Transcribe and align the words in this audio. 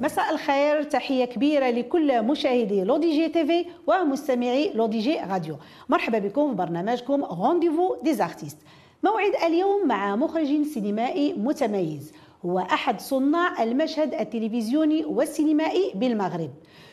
مساء 0.00 0.34
الخير 0.34 0.82
تحية 0.82 1.24
كبيرة 1.24 1.70
لكل 1.70 2.22
مشاهدي 2.22 2.84
L'ODJ 2.84 3.28
TV 3.28 3.66
ومستمعي 3.86 4.72
L'ODJ 4.74 5.20
Radio. 5.30 5.56
مرحبا 5.88 6.18
بكم 6.18 6.50
في 6.50 6.56
برنامجكم 6.56 7.24
rendez-vous 7.24 7.96
des 8.02 8.17
artistes 8.17 8.58
موعد 9.02 9.32
اليوم 9.46 9.88
مع 9.88 10.16
مخرج 10.16 10.62
سينمائي 10.62 11.32
متميز 11.32 12.12
هو 12.44 12.58
أحد 12.58 13.00
صناع 13.00 13.62
المشهد 13.62 14.14
التلفزيوني 14.14 15.04
والسينمائي 15.04 15.92
بالمغرب. 15.94 16.50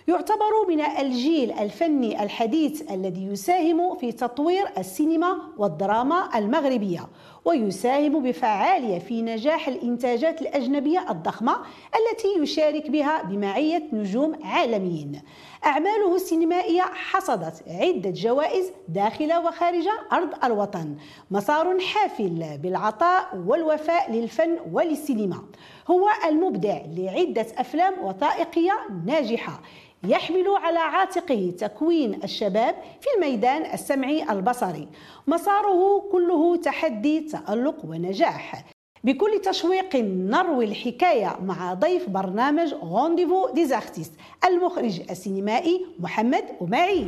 يعتبر 0.07 0.67
من 0.67 0.81
الجيل 0.81 1.51
الفني 1.51 2.23
الحديث 2.23 2.91
الذي 2.91 3.25
يساهم 3.25 3.95
في 3.95 4.11
تطوير 4.11 4.65
السينما 4.77 5.37
والدراما 5.57 6.37
المغربية 6.37 7.07
ويساهم 7.45 8.23
بفعاليه 8.23 8.99
في 8.99 9.21
نجاح 9.21 9.67
الإنتاجات 9.67 10.41
الأجنبية 10.41 11.11
الضخمة 11.11 11.55
التي 11.95 12.27
يشارك 12.39 12.89
بها 12.89 13.23
بمعية 13.23 13.83
نجوم 13.93 14.39
عالميين. 14.43 15.21
أعماله 15.65 16.15
السينمائية 16.15 16.81
حصدت 16.81 17.63
عدة 17.67 18.09
جوائز 18.09 18.71
داخل 18.87 19.33
وخارج 19.33 19.87
أرض 20.11 20.29
الوطن، 20.43 20.95
مسار 21.31 21.79
حافل 21.79 22.57
بالعطاء 22.57 23.43
والوفاء 23.47 24.11
للفن 24.11 24.57
وللسينما. 24.73 25.43
هو 25.91 26.09
المبدع 26.25 26.77
لعدة 26.97 27.45
أفلام 27.57 27.93
وثائقية 28.03 28.73
ناجحة 29.05 29.61
يحمل 30.03 30.45
على 30.47 30.79
عاتقه 30.79 31.53
تكوين 31.59 32.23
الشباب 32.23 32.75
في 33.01 33.07
الميدان 33.17 33.73
السمعي 33.73 34.31
البصري. 34.31 34.87
مساره 35.27 36.09
كله 36.11 36.55
تحدي 36.55 37.19
تألق 37.19 37.85
ونجاح. 37.85 38.65
بكل 39.03 39.41
تشويق 39.43 39.95
نروي 39.95 40.65
الحكاية 40.65 41.37
مع 41.41 41.73
ضيف 41.73 42.09
برنامج 42.09 42.73
rendez-vous 42.73 43.49
des 43.49 43.67
artistes 43.67 44.13
المخرج 44.45 45.01
السينمائي 45.09 45.85
محمد 45.99 46.43
أوماعي. 46.61 47.05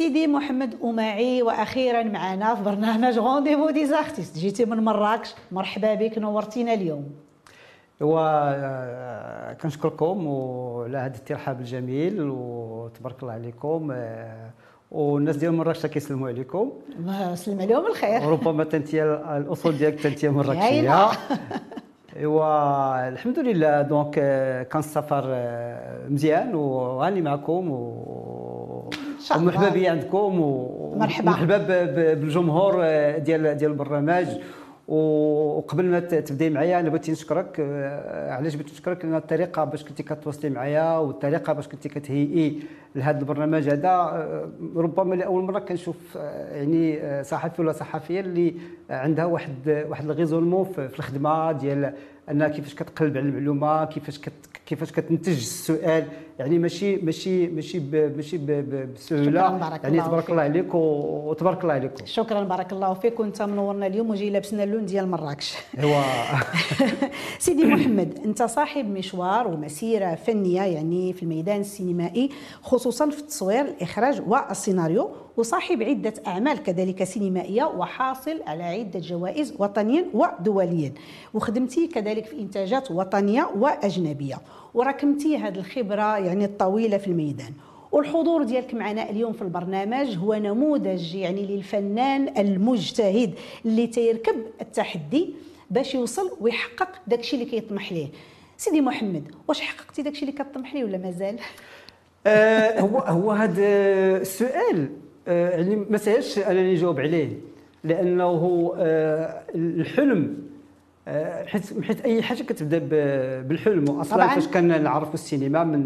سيدي 0.00 0.26
محمد 0.26 0.74
أوماعي 0.84 1.42
وأخيرا 1.42 2.02
معنا 2.02 2.54
في 2.54 2.62
برنامج 2.62 3.18
rendez-vous 3.18 3.70
des 3.70 3.86
artistes 3.86 4.38
جيتي 4.38 4.64
من 4.64 4.84
مراكش. 4.84 5.34
مرحبا 5.52 5.94
بك 5.94 6.18
نورتينا 6.18 6.74
اليوم. 6.74 7.04
هو 8.02 8.16
كنشكركم 9.62 10.26
وعلى 10.26 10.98
هذا 10.98 11.16
الترحاب 11.16 11.60
الجميل 11.60 12.20
وتبارك 12.30 13.22
الله 13.22 13.32
عليكم 13.32 13.90
آه، 13.92 14.50
والناس 14.90 15.36
ديال 15.36 15.52
مراكش 15.52 15.86
كيسلموا 15.86 16.28
عليكم. 16.28 16.72
سلم 17.34 17.60
عليهم 17.60 17.86
الخير. 17.86 18.26
وربما 18.26 18.64
تنتي 18.64 19.04
الأصول 19.04 19.78
ديالك 19.78 20.00
تنتي 20.00 20.28
مراكشية. 20.28 21.10
ايوا 22.16 23.08
الحمد 23.12 23.38
لله 23.38 23.82
donc 23.82 24.14
آه، 24.18 24.62
كان 24.62 24.78
السفر 24.78 25.24
آه، 25.26 26.08
مزيان 26.08 26.54
وغاني 26.54 27.22
معكم 27.22 27.70
و 27.70 28.29
ومرحبا 29.36 29.68
بي 29.68 29.88
عندكم 29.88 30.40
ومرحبا 30.40 31.30
مرحبا. 31.30 31.58
بالجمهور 32.14 32.74
آه، 32.80 33.18
ديال 33.18 33.56
ديال 33.56 33.70
البرنامج. 33.70 34.26
وقبل 34.88 35.84
ما 35.84 36.00
تبدأي 36.00 36.50
معايا 36.50 36.80
أنا 36.80 36.88
بغيت 36.88 37.10
نشكرك 37.10 37.60
علاش 38.28 38.54
بغيت 38.54 38.70
نشكرك؟ 38.70 39.04
لأن 39.04 39.14
الطريقة 39.14 39.64
باش 39.64 39.84
كنتي 39.84 40.02
كتواصلي 40.02 40.50
معايا 40.50 40.98
والطريقة 40.98 41.52
باش 41.52 41.68
كنتي 41.68 41.88
كتهيئي 41.88 42.62
لهذا 42.94 43.18
البرنامج 43.18 43.68
هذا 43.68 44.28
ربما 44.76 45.14
لأول 45.14 45.42
مرة 45.44 45.58
كنشوف 45.58 45.96
يعني 46.52 47.00
صحفي 47.24 47.62
ولا 47.62 47.72
صحفية 47.72 48.20
اللي 48.20 48.54
عندها 48.90 49.24
واحد 49.24 49.84
واحد 49.88 50.04
الغيزونمون 50.04 50.64
في 50.64 50.98
الخدمة 50.98 51.52
ديال 51.52 51.92
أنها 52.30 52.48
كيفاش 52.48 52.74
كتقلب 52.74 53.16
على 53.16 53.26
المعلومة 53.26 53.84
كيفاش 53.84 54.18
كت 54.18 54.32
كيفاش 54.66 54.92
كتنتج 54.92 55.36
السؤال. 55.36 56.04
يعني 56.38 56.58
ماشي 56.58 56.96
ماشي 56.96 57.46
ماشي 57.46 57.80
ماشي 58.16 58.38
بسهولة. 58.38 59.40
يعني 59.82 60.00
تبارك 60.00 60.30
الله 60.30 60.42
عليك 60.42 60.74
وتبارك 60.74 61.62
الله 61.62 61.74
عليكم. 61.74 62.06
شكرا 62.06 62.44
بارك 62.44 62.72
الله 62.72 62.94
فيك. 62.94 63.20
وأنت 63.20 63.42
منورنا 63.42 63.86
اليوم 63.86 64.10
وجاي 64.10 64.30
لابسنا 64.30 64.64
اللون 64.64 64.86
ديال 64.86 65.08
مراكش. 65.10 65.56
ايوا 65.78 66.02
سيدي 67.38 67.64
محمد 67.64 68.18
أنت 68.24 68.42
صاحب 68.42 68.84
مشوار 68.90 69.48
ومسيرة 69.48 70.14
فنية 70.14 70.62
يعني 70.62 71.12
في 71.12 71.22
الميدان 71.22 71.60
السينمائي 71.60 72.30
خصوصا 72.62 73.10
في 73.10 73.18
التصوير 73.18 73.60
الإخراج 73.60 74.22
والسيناريو. 74.26 75.10
وصاحب 75.36 75.82
عدة 75.82 76.14
أعمال 76.26 76.62
كذلك 76.62 77.04
سينمائية 77.04 77.64
وحاصل 77.64 78.40
على 78.46 78.62
عدة 78.62 79.00
جوائز 79.00 79.54
وطنيا 79.58 80.04
ودوليا. 80.14 80.92
وخدمتي 81.34 81.86
كذلك 81.86 82.24
في 82.26 82.38
إنتاجات 82.40 82.90
وطنية 82.90 83.50
وأجنبية. 83.58 84.38
وركمتي 84.74 85.36
هذه 85.36 85.58
الخبرة 85.58 86.18
يعني 86.18 86.44
الطويلة 86.44 86.96
في 86.98 87.06
الميدان. 87.06 87.52
والحضور 87.92 88.42
ديالك 88.42 88.74
معنا 88.74 89.10
اليوم 89.10 89.32
في 89.32 89.42
البرنامج 89.42 90.16
هو 90.16 90.34
نموذج 90.34 91.14
يعني 91.14 91.46
للفنان 91.46 92.38
المجتهد 92.38 93.34
اللي 93.64 93.86
تيركب 93.86 94.34
التحدي 94.60 95.34
باش 95.70 95.94
يوصل 95.94 96.30
ويحقق 96.40 96.88
داكشي 97.06 97.36
اللي 97.36 97.46
كيطمح 97.46 97.92
ليه. 97.92 98.08
سيدي 98.56 98.80
محمد 98.80 99.34
واش 99.48 99.60
حققتي 99.60 100.02
داكشي 100.02 100.20
اللي 100.20 100.32
كطمح 100.32 100.74
ليه 100.74 100.84
ولا 100.84 100.98
مازال؟ 100.98 101.36
آه 102.26 102.80
هو 102.80 102.98
هو 102.98 103.30
هذا 103.30 103.66
السؤال 104.16 104.78
آه 104.82 105.09
يعني 105.30 105.76
ما 105.90 105.98
سهلش 105.98 106.38
أنني 106.38 106.72
نجاوب 106.72 107.00
عليه 107.00 107.28
لأنه 107.84 108.72
آه 108.76 109.42
الحلم 109.54 110.36
آه، 111.08 111.44
حيت 111.44 111.84
حيت 111.84 112.00
أي 112.00 112.22
حاجة 112.22 112.42
كتبدا 112.42 112.78
بالحلم 113.42 113.88
واصلا 113.88 114.28
فاش 114.28 114.48
كنعرفوا 114.48 115.14
السينما 115.14 115.64
من 115.64 115.78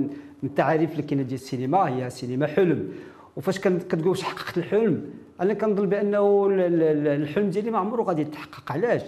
من 0.42 0.48
التعاريف 0.50 0.90
اللي 0.92 1.02
كاينة 1.02 1.22
ديال 1.22 1.40
السينما 1.40 1.78
هي 1.78 2.10
سينما 2.10 2.46
حلم. 2.46 2.88
وفاش 3.36 3.58
كتقول 3.58 4.08
واش 4.08 4.22
حققت 4.22 4.58
الحلم 4.58 5.04
أنا 5.40 5.54
كنظن 5.54 5.88
بأنه 5.88 6.48
الحلم 6.50 7.50
ديالي 7.50 7.70
ما 7.70 7.78
عمره 7.78 8.02
غادي 8.02 8.22
يتحقق 8.22 8.72
علاش؟ 8.72 9.02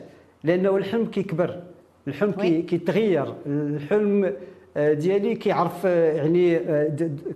لأنه 0.45 0.77
الحلم 0.77 1.07
كيكبر 1.07 1.63
الحلم 2.09 2.33
كيتغير 2.61 3.35
الحلم 3.47 4.25
آه، 4.25 4.33
ديالي 4.77 5.35
كيعرف 5.35 5.87
آه، 5.87 6.13
يعني 6.13 6.61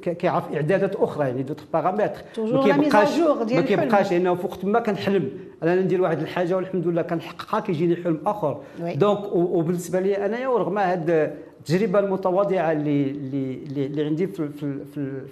كيعرف 0.03 0.55
إعدادات 0.55 0.97
أخرى 0.97 1.27
يعني 1.27 1.43
دوت 1.43 1.61
بارامتر 1.73 2.11
ما 2.39 2.63
كيبقاش 2.63 3.19
ما 3.53 3.61
كيبقاش 3.61 4.13
لأنه 4.13 4.35
فوق 4.35 4.57
تما 4.57 4.81
كنحلم. 4.81 5.31
أنا 5.63 5.75
ندير 5.75 6.03
واحد 6.03 6.21
الحاجة 6.21 6.57
والحمد 6.57 6.87
لله 6.87 7.03
كنحققها 7.03 7.61
كيجيني 7.61 7.97
حلم 7.97 8.19
آخر. 8.27 8.61
donc 8.95 9.33
وبالنسبة 9.33 10.01
لي 10.01 10.27
أنايا 10.27 10.49
ورغم 10.49 10.79
هاد 10.79 11.35
التجربة 11.61 11.99
المتواضعة 11.99 12.73
اللي 12.73 13.11
اللي 13.11 13.87
اللي 13.87 14.05
عندي 14.05 14.27
في 14.27 14.49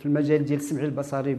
في 0.01 0.07
المجال 0.07 0.45
ديال 0.45 0.59
السمع 0.59 0.83
البصري 0.83 1.39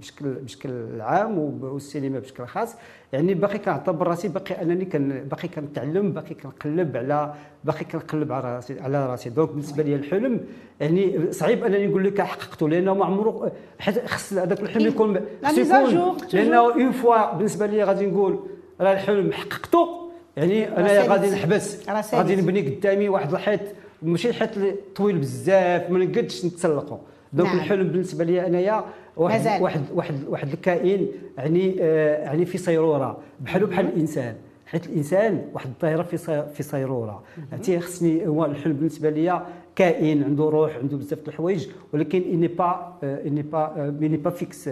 بشكل 0.00 0.26
بشكل 0.26 1.00
عام 1.00 1.38
والسينما 1.62 2.18
بشكل 2.18 2.46
خاص. 2.46 2.74
يعني 3.12 3.34
باقي 3.34 3.58
كنعتبر 3.58 4.06
راسي 4.06 4.28
باقي 4.28 4.62
أنني 4.62 4.84
كان 4.84 5.24
باقي 5.30 5.48
كنتعلم 5.48 6.12
باقي 6.12 6.34
كنقلب 6.34 6.96
على 6.96 7.34
باقي 7.64 7.84
كنقلب 7.84 8.32
على 8.32 8.56
راسي 8.56 8.80
على 8.80 9.06
راسي. 9.06 9.30
donc 9.30 9.48
بالنسبة 9.48 9.82
لي 9.82 9.94
الحلم 9.94 10.40
يعني 10.80 11.32
صعيب 11.32 11.64
أنني 11.64 11.86
نقول 11.86 12.04
لك 12.04 12.20
حققته 12.20 12.68
لأنه 12.68 12.94
ما 12.94 13.04
عمره 13.04 13.52
حيت 13.78 14.06
خص 14.06 14.32
هذاك 14.32 14.60
الحلم 14.60 14.82
إيه. 14.82 14.88
يكون 14.88 15.20
يكون 15.58 16.16
لأنه 16.32 16.58
une 16.58 16.92
fois 16.92 17.34
بالنسبة 17.34 17.66
لي 17.66 17.82
غادي 17.84 18.06
نقول 18.06 18.40
راه 18.80 18.92
الحلم 18.92 19.32
حققته. 19.32 20.10
يعني 20.36 20.76
أنا 20.76 21.02
غادي 21.02 21.30
نحبس. 21.30 21.88
غادي 22.14 22.36
نبني 22.36 22.60
قدامي 22.60 23.08
واحد 23.08 23.32
الحيط. 23.32 23.60
ماشي 24.02 24.28
الحيط 24.28 24.50
طويل 24.96 25.18
بزاف 25.18 25.90
ما 25.90 25.98
نقدش 25.98 26.44
نتسلقه 26.44 27.00
donc 27.32 27.48
نعم. 27.48 27.58
الحلم 27.58 27.88
بالنسبة 27.88 28.24
لي 28.24 28.46
أنايا 28.46 28.84
واحد 29.16 29.38
مازال. 29.38 29.62
واحد 29.62 29.82
واحد 29.94 30.14
واحد 30.28 30.52
الكائن 30.52 31.06
يعني 31.38 31.76
آه 31.80 32.24
يعني 32.24 32.46
في 32.46 32.58
صيرورة. 32.58 33.18
بحالو 33.40 33.66
بحال 33.66 33.86
الإنسان. 33.86 34.34
حيت 34.66 34.86
الإنسان 34.86 35.44
واحد 35.54 35.70
الظاهره 35.70 36.02
في 36.02 36.44
في 36.54 36.62
صيرورة. 36.62 37.22
عرفتي 37.52 37.80
خصني 37.80 38.26
هو 38.26 38.44
الحلم 38.44 38.72
بالنسبة 38.72 39.10
لي 39.10 39.46
كائن 39.76 40.22
عنده 40.22 40.44
روح 40.44 40.76
عنده 40.76 40.96
بزاف 40.96 41.18
د 41.18 41.28
الحوايج 41.28 41.68
ولكن 41.92 42.22
il 42.22 42.29
n'est 42.29 42.48
pas 42.48 42.98
il 43.02 43.13
n'est 43.13 43.42
pas 43.42 43.88
il 44.02 44.06
n'est 44.06 44.16
pas 44.16 44.30
fixe 44.30 44.70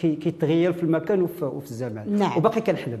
كيتغير 0.00 0.72
في 0.72 0.82
المكان 0.82 1.22
وفي 1.22 1.70
الزمان. 1.70 2.18
نعم. 2.18 2.38
وباقي 2.38 2.60
كنحلم 2.60 2.98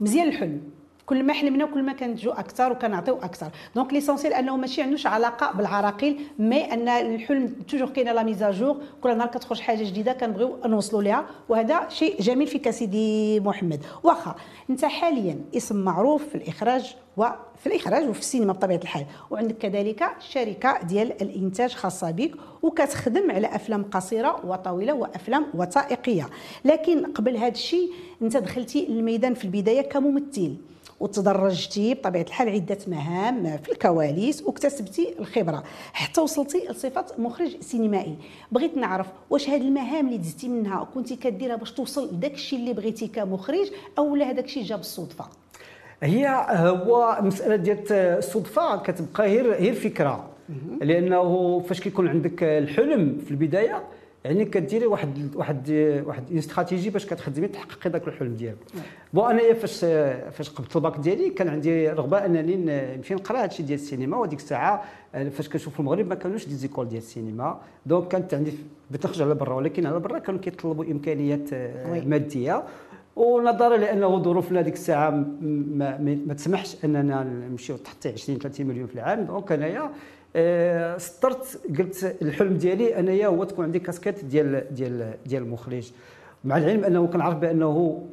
مزيان 0.00 0.28
الحلم. 0.28 0.60
كل 1.08 1.22
ما 1.22 1.32
حلمنا 1.32 1.66
كل 1.66 1.82
ما 1.82 1.92
كنتجو 1.92 2.30
أكثر 2.30 2.72
وكنعطيو 2.72 3.16
أكثر. 3.16 3.50
donc 3.74 3.92
l'essentiel 3.92 4.32
أنه 4.32 4.56
ماشي 4.56 4.82
عندوش 4.82 5.06
علاقة 5.06 5.56
بالعراقيل 5.56 6.20
mais 6.38 6.72
أن 6.72 6.88
الحلم 6.88 7.54
toujours 7.68 7.88
كاينة 7.88 8.12
la 8.12 8.22
mise 8.22 8.46
à 8.46 8.52
jour 8.52 8.76
كل 9.00 9.16
نهار 9.16 9.28
كتخرج 9.28 9.60
حاجة 9.60 9.84
جديدة 9.84 10.12
كنبغيو 10.12 10.58
نوصلوا 10.66 11.02
لها 11.02 11.26
وهذا 11.48 11.88
شيء 11.88 12.20
جميل 12.20 12.46
فيك 12.46 12.70
سيدي 12.70 13.40
محمد. 13.40 13.80
واخا 14.02 14.34
أنت 14.70 14.84
حاليا 14.84 15.38
اسم 15.56 15.76
معروف 15.76 16.28
في 16.28 16.34
الإخراج 16.34 16.96
وفي 17.16 17.66
الإخراج 17.66 18.08
وفي 18.08 18.20
السينما 18.20 18.52
بطبيعة 18.52 18.80
الحال. 18.82 19.06
وعندك 19.30 19.58
كذلك 19.58 20.10
شركة 20.20 20.82
ديال 20.82 21.22
الإنتاج 21.22 21.72
خاصة 21.72 22.10
بك 22.10 22.34
وكتخدم 22.62 23.30
على 23.30 23.46
أفلام 23.46 23.84
قصيرة 23.84 24.46
وطويلة 24.46 24.92
وأفلام 24.92 25.46
وثائقية. 25.54 26.26
لكن 26.64 27.06
قبل 27.12 27.36
هذا 27.36 27.48
الشيء 27.48 27.90
أنت 28.22 28.36
دخلتي 28.36 28.86
الميدان 28.88 29.34
في 29.34 29.44
البداية 29.44 29.82
كممثل. 29.82 30.56
وتدرجتي 31.00 31.94
بطبيعة 31.94 32.22
الحال 32.22 32.48
عدة 32.48 32.78
مهام 32.86 33.56
في 33.56 33.72
الكواليس 33.72 34.42
واكتسبتي 34.42 35.14
الخبرة. 35.18 35.62
حتى 35.92 36.20
وصلتي 36.20 36.58
لصفه 36.70 37.04
مخرج 37.18 37.60
سينمائي. 37.60 38.16
بغيت 38.52 38.76
نعرف 38.76 39.06
واش 39.30 39.48
هذه 39.48 39.60
المهام 39.62 40.06
اللي 40.06 40.18
دزتي 40.18 40.48
منها 40.48 40.88
كنتي 40.94 41.16
كديرها 41.16 41.56
باش 41.56 41.72
توصل 41.72 42.14
لذاك 42.14 42.34
الشيء 42.34 42.58
اللي 42.58 42.72
بغيتي 42.72 43.06
كمخرج 43.08 43.66
أو 43.98 44.16
لا 44.16 44.30
هذاك 44.30 44.44
الشيء 44.44 44.62
جا 44.62 44.76
بالصدفه 44.76 45.24
هي 46.02 46.46
هو 46.50 47.18
مسألة 47.20 47.56
ديال 47.56 47.92
الصدفة 47.92 48.76
كتبقى 48.76 49.28
غير 49.28 49.52
غير 49.52 49.74
فكره 49.74 50.28
لأنه 50.80 51.58
فاش 51.60 51.80
كيكون 51.80 52.08
عندك 52.08 52.42
الحلم 52.42 53.18
في 53.24 53.30
البداية 53.30 53.82
يعني 54.24 54.44
كديري 54.44 54.86
واحد 54.86 55.36
واحد 55.36 55.70
واحد 56.06 56.32
استراتيجي 56.32 56.90
باش 56.90 57.06
كتخدمي 57.06 57.48
تحققي 57.48 57.90
ذاك 57.90 58.08
الحلم 58.08 58.34
ديالك. 58.34 58.56
bon 59.14 59.30
أنايا 59.30 59.54
فاش 59.54 59.80
فاش 60.34 60.50
قبلت 60.50 60.76
الباك 60.76 60.98
ديالي 60.98 61.30
كان 61.30 61.48
عندي 61.48 61.88
رغبة 61.90 62.24
أنني 62.26 62.56
نمشي 62.96 63.14
نقرأ 63.14 63.42
هادشي 63.42 63.62
ديال 63.62 63.78
السينما 63.78 64.16
وديك 64.16 64.38
الساعة 64.38 64.84
آه، 65.14 65.28
فاش 65.28 65.48
كنشوف 65.48 65.80
المغرب 65.80 66.08
ما 66.08 66.14
كانوش 66.14 66.46
des 66.46 66.54
écoles 66.54 66.88
ديال 66.88 67.02
السينما. 67.02 67.60
donc 67.86 68.08
كانت 68.08 68.34
عندي 68.34 68.52
بغيت 68.90 69.06
نخرج 69.06 69.22
على 69.22 69.34
برا 69.34 69.54
ولكن 69.54 69.86
على 69.86 70.00
برا 70.00 70.18
كانوا 70.18 70.40
كيطلبوا 70.40 70.84
إمكانيات 70.84 71.52
آه، 71.52 72.00
مادية. 72.00 72.62
ونظرا 73.16 73.76
لأنه 73.76 74.22
ظروفنا 74.22 74.62
ديك 74.62 74.74
الساعة 74.74 75.10
ما, 75.10 75.26
ما, 75.98 76.18
ما 76.26 76.34
تسمحش 76.34 76.76
أننا 76.84 77.22
نمشيو 77.22 77.76
تحت 77.76 78.06
20 78.06 78.38
30 78.38 78.66
مليون 78.66 78.86
في 78.86 78.94
العام. 78.94 79.24
donc 79.24 79.52
أنايا 79.52 79.90
سطرت 80.98 81.60
قلت 81.78 82.16
الحلم 82.22 82.56
ديالي 82.56 82.98
أنايا 82.98 83.26
هو 83.26 83.44
تكون 83.44 83.64
عندي 83.64 83.78
كاسكيت 83.78 84.24
ديال 84.24 84.74
ديال 84.74 85.14
ديال 85.26 85.42
المخرج. 85.42 85.92
مع 86.44 86.56
العلم 86.56 86.84
أنه 86.84 87.06
كنعرف 87.06 87.36
بأنه 87.36 88.06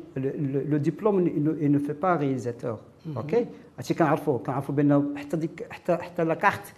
le 0.70 0.78
diplôme 0.78 1.20
ne 1.62 1.80
fait 1.80 1.94
pas 1.94 2.16
réalisateur 2.16 2.78
OK؟ 3.18 3.46
هادشي 3.77 3.94
كنعرفوه. 3.94 4.38
كنعرفوا 4.38 4.75
بأنه 4.75 5.06
حتى 5.16 5.38
ديك 5.38 5.68
حتى 5.69 5.95
حتى 5.95 6.24
la 6.24 6.34
carte 6.34 6.74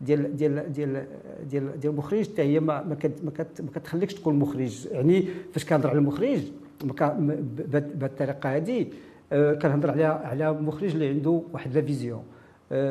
ديال 0.00 0.36
ديال 0.36 0.72
ديال 0.72 1.06
ديال 1.50 1.80
ديال 1.80 1.92
المخرج 1.92 2.32
حتى 2.32 2.42
هي 2.42 2.60
ما 2.60 2.82
ما, 2.82 2.96
ما 3.22 3.70
كتخليكش 3.74 4.14
تكون 4.14 4.38
مخرج. 4.38 4.86
يعني 4.86 5.24
فاش 5.52 5.64
كنهضر 5.64 5.90
على 5.90 5.98
المخرج 5.98 6.40
بهذه 6.84 7.84
الطريقة 8.02 8.56
هذه 8.56 8.86
آه، 9.32 9.54
كنهضر 9.54 9.90
على 9.90 10.04
على 10.04 10.52
مخرج 10.52 10.90
اللي 10.90 11.08
عنده 11.08 11.42
واحد 11.52 11.74
la 11.74 11.82
vision. 11.82 12.18
آه، 12.18 12.31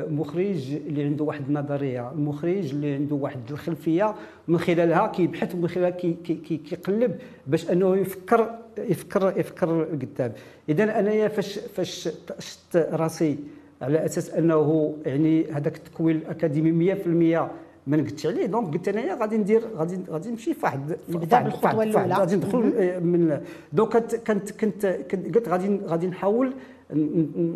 مخرج 0.09 0.73
اللي 0.87 1.03
عنده 1.03 1.23
واحد 1.23 1.47
النظرية 1.47 2.11
مخرج 2.15 2.69
اللي 2.69 2.93
عنده 2.93 3.15
واحد 3.15 3.39
الخلفية 3.51 4.15
من 4.47 4.57
خلالها 4.59 5.07
كيبحث 5.07 5.55
ومن 5.55 5.67
خلالها 5.67 5.89
كي 5.89 6.13
كي 6.23 6.57
كيقلب 6.57 7.15
باش 7.47 7.71
أنه 7.71 7.95
يفكر 7.97 8.55
يفكر 8.77 9.33
يفكر 9.37 9.83
قدام. 9.83 10.31
اذا 10.69 10.99
أنايا 10.99 11.27
فاش 11.27 11.59
فاش 11.59 12.09
شفت 12.39 12.77
راسي 12.77 13.37
على 13.81 14.05
أساس 14.05 14.29
أنه 14.29 14.95
يعني 15.05 15.51
هذاك 15.51 15.75
التكوين 15.75 16.15
الأكاديمي 16.15 16.95
100% 16.95 17.07
ما 17.87 17.97
نقدش 17.97 18.25
عليه 18.25 18.45
donc 18.45 18.73
قلت 18.73 18.87
أنايا 18.87 19.15
غادي 19.15 19.37
ندير 19.37 19.61
غادي 19.75 19.99
غادي 20.09 20.29
نمشي 20.29 20.53
في 20.53 20.59
واحد 20.65 20.95
نبدأ 21.09 21.41
بالخطوة 21.41 21.83
الأولى. 21.83 22.13
غادي 22.13 22.35
ندخل 22.35 22.73
آه، 22.77 22.99
من 22.99 23.41
donc 23.73 23.97
كنت 23.97 24.51
كنت 24.51 24.85
كنت 24.85 25.35
قلت 25.35 25.49
غادي 25.49 25.79
غادي 25.85 26.07
نحاول 26.07 26.53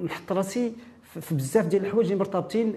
نحط 0.04 0.31
راسي 0.31 0.72
في 1.21 1.35
بزاف 1.35 1.65
ديال 1.67 1.85
الحوايج 1.85 2.07
اللي 2.12 2.19
مرتبطين 2.19 2.71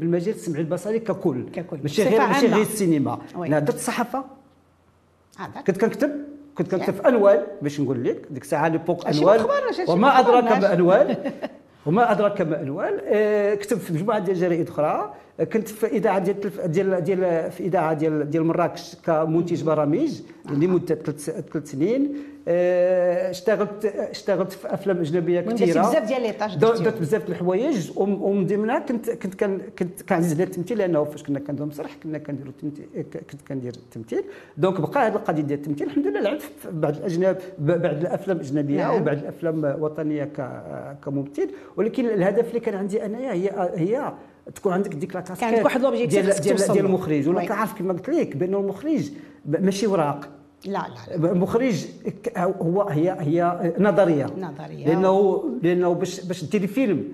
بالمجال 0.00 0.34
السمعي 0.34 0.60
البصري 0.60 0.98
ككل. 0.98 1.44
ككل. 1.52 1.78
ماشي 1.82 2.02
غير 2.02 2.20
ماشي 2.20 2.46
غير 2.46 2.62
السينما. 2.62 3.18
أنا 3.36 3.58
درت 3.58 3.74
الصحافة. 3.74 4.24
كنت 5.66 5.78
كنكتب. 5.80 6.10
كنت 6.58 6.74
كنكتب 6.74 6.94
في 6.94 7.08
انوال 7.08 7.46
باش 7.62 7.80
نقول 7.80 8.04
لك 8.04 8.26
ديك 8.30 8.42
الساعة 8.42 8.68
l'époque 8.68 9.06
انوال 9.06 9.46
وما 9.88 10.20
أدراك 10.20 10.44
ما 10.44 10.72
انوال 10.72 11.32
وما 11.86 12.12
أدراك 12.12 12.40
ما 12.40 12.62
انوال 12.62 13.00
آه، 13.04 13.54
كتبت 13.54 13.80
في 13.82 13.92
مجموعة 13.92 14.18
ديال 14.18 14.36
الجرائد 14.36 14.68
أخرى. 14.68 15.14
كنت 15.52 15.68
في 15.68 15.86
إذاعة 15.86 16.18
ديال 16.18 16.40
ديال 16.66 17.04
ديال 17.04 17.50
في 17.50 17.64
إذاعة 17.64 17.92
ديال 17.92 18.30
ديال 18.30 18.44
مراكش 18.44 18.96
كمنتج 19.06 19.62
برامج 19.62 20.20
لمدة 20.50 20.94
ثلاث 20.94 21.70
سنين. 21.70 22.14
آه، 22.48 23.30
اشتغلت 23.30 23.84
اشتغلت 23.84 24.52
في 24.52 24.74
أفلام 24.74 25.00
أجنبية 25.00 25.40
كثيره 25.40 25.80
بزاف 25.80 26.06
ديال 26.06 26.22
les 26.22 26.33
stages 26.33 26.56
درت 26.56 27.00
بزاف 27.00 27.28
الحوايج 27.28 27.90
ومن 27.96 28.46
ضمنها 28.46 28.78
كنت 28.78 29.10
كنت 29.10 29.34
كان 29.34 29.60
كنت 29.78 30.02
كنعزز 30.02 30.34
على 30.34 30.42
التمثيل 30.42 30.78
لأنه 30.78 31.04
فاش 31.04 31.22
كنا 31.22 31.38
كنديروا 31.38 31.68
مسرح 31.68 31.96
كنا 32.02 32.18
كنديروا 32.18 32.52
كنت 33.30 33.42
كندير 33.48 33.72
التمثيل. 33.74 34.24
donc 34.56 34.80
بقى 34.80 35.06
هذه 35.06 35.14
القضية 35.16 35.42
ديال 35.42 35.58
التمثيل. 35.58 35.86
الحمد 35.86 36.06
لله 36.06 36.20
لعبت 36.20 36.42
في 36.42 36.70
بعض 36.72 36.96
الاجناب 36.96 37.38
بعض 37.58 37.84
الأفلام 37.84 38.36
الاجنبيه 38.36 38.76
نعم. 38.76 39.02
وبعض 39.02 39.16
الأفلام 39.18 39.76
وطنية 39.80 40.30
كممثل. 41.04 41.50
ولكن 41.76 42.06
الهدف 42.06 42.48
اللي 42.48 42.60
كان 42.60 42.74
عندي 42.74 43.04
أنايا 43.04 43.32
هي 43.32 43.70
هي 43.74 44.12
تكون 44.54 44.72
عندك 44.72 44.94
ديك 44.94 45.14
لا 45.14 45.20
كان 45.20 45.64
واحد 45.64 45.80
l'objectif 45.82 46.40
ديال 46.40 46.56
ديال, 46.56 46.86
المخرج 46.86 47.28
ولا 47.28 47.44
كنعرف 47.44 47.78
كما 47.78 47.92
قلت 47.92 48.08
لك 48.08 48.36
بأنه 48.36 48.58
المخرج 48.58 49.10
ماشي 49.46 49.86
وراق. 49.86 50.28
لا 50.64 50.86
لا 51.16 51.30
المخرج 51.32 51.86
هو 52.38 52.82
هي 52.82 53.16
هي 53.20 53.72
نظرية. 53.78 54.26
نظرية. 54.38 54.86
لأنه 54.86 55.44
لأنه 55.62 55.92
باش 55.92 56.20
باش 56.20 56.44
ديري 56.44 56.66
فيلم 56.66 57.08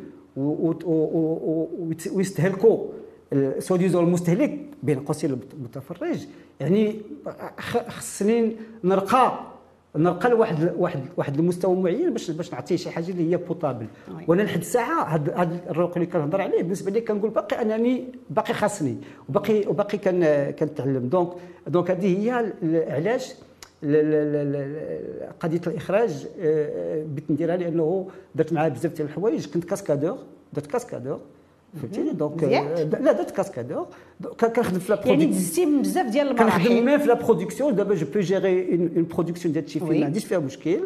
ويستهلكوا 2.12 2.86
soi-disant 3.58 4.00
المستهلك 4.00 4.60
بين 4.82 5.00
قوسين 5.00 5.40
المتفرج 5.54 6.26
يعني 6.60 7.00
خصني 7.88 8.56
نرقى 8.84 9.40
نرقى 9.98 10.30
لواحد 10.30 10.72
واحد 10.78 11.00
واحد 11.16 11.38
المستوى 11.38 11.76
معين 11.76 12.12
باش 12.12 12.30
باش 12.30 12.52
نعطيه 12.52 12.76
شي 12.76 12.90
حاجة 12.90 13.08
اللي 13.10 13.32
هي 13.32 13.36
potable 13.36 13.86
وأنا 14.26 14.42
لحد 14.42 14.60
الساعة 14.60 15.04
هذا 15.04 15.60
الرقم 15.70 16.00
اللي 16.00 16.12
كنهضر 16.12 16.40
عليه 16.40 16.62
بالنسبة 16.62 16.90
لي 16.90 17.00
كنقول 17.00 17.30
باقي 17.30 17.62
أنني 17.62 18.04
باقي 18.30 18.54
خاصني 18.54 18.96
وباقي 19.28 19.66
وباقي 19.66 19.98
كنتعلم. 20.52 21.08
donc 21.08 21.32
donc 21.66 21.90
هذه 21.90 22.18
هي 22.18 22.52
علاش 22.90 23.34
قضية 25.40 25.60
الإخراج 25.66 26.26
آه، 26.40 27.04
بغيت 27.04 27.30
نديرها 27.30 27.56
لأنه 27.56 28.08
درت 28.34 28.52
معاه 28.52 28.68
بزاف 28.68 28.92
ديال 28.92 29.08
الحوايج. 29.08 29.46
كنت 29.46 29.64
cascadeur 29.64 30.18
درت 30.52 30.66
cascadeur 30.66 31.20
فهمتيني 31.78 32.10
donc 32.12 32.44
لا 33.00 33.12
درت 33.12 33.30
cascadeur 33.30 33.86
كنخدم 34.40 34.78
في 34.78 34.92
لا 34.92 35.00
يعني 35.06 35.26
دزتي 35.26 35.66
بزاف 35.66 36.06
ديال 36.06 36.28
المراحل 36.28 36.68
كنخدم 36.68 36.84
même 36.84 36.98
في 36.98 37.06
la 37.06 37.14
production 37.14 37.74
دابا 37.74 37.94
je 37.94 38.06
peux 38.14 38.20
gérer 38.20 38.74
une 38.74 39.06
production 39.10 39.52
ديال 39.52 39.70
شي 39.70 39.80
فيلم 39.80 40.00
ما 40.00 40.06
عنديش 40.06 40.24
فيها 40.24 40.38
مشكل 40.38 40.80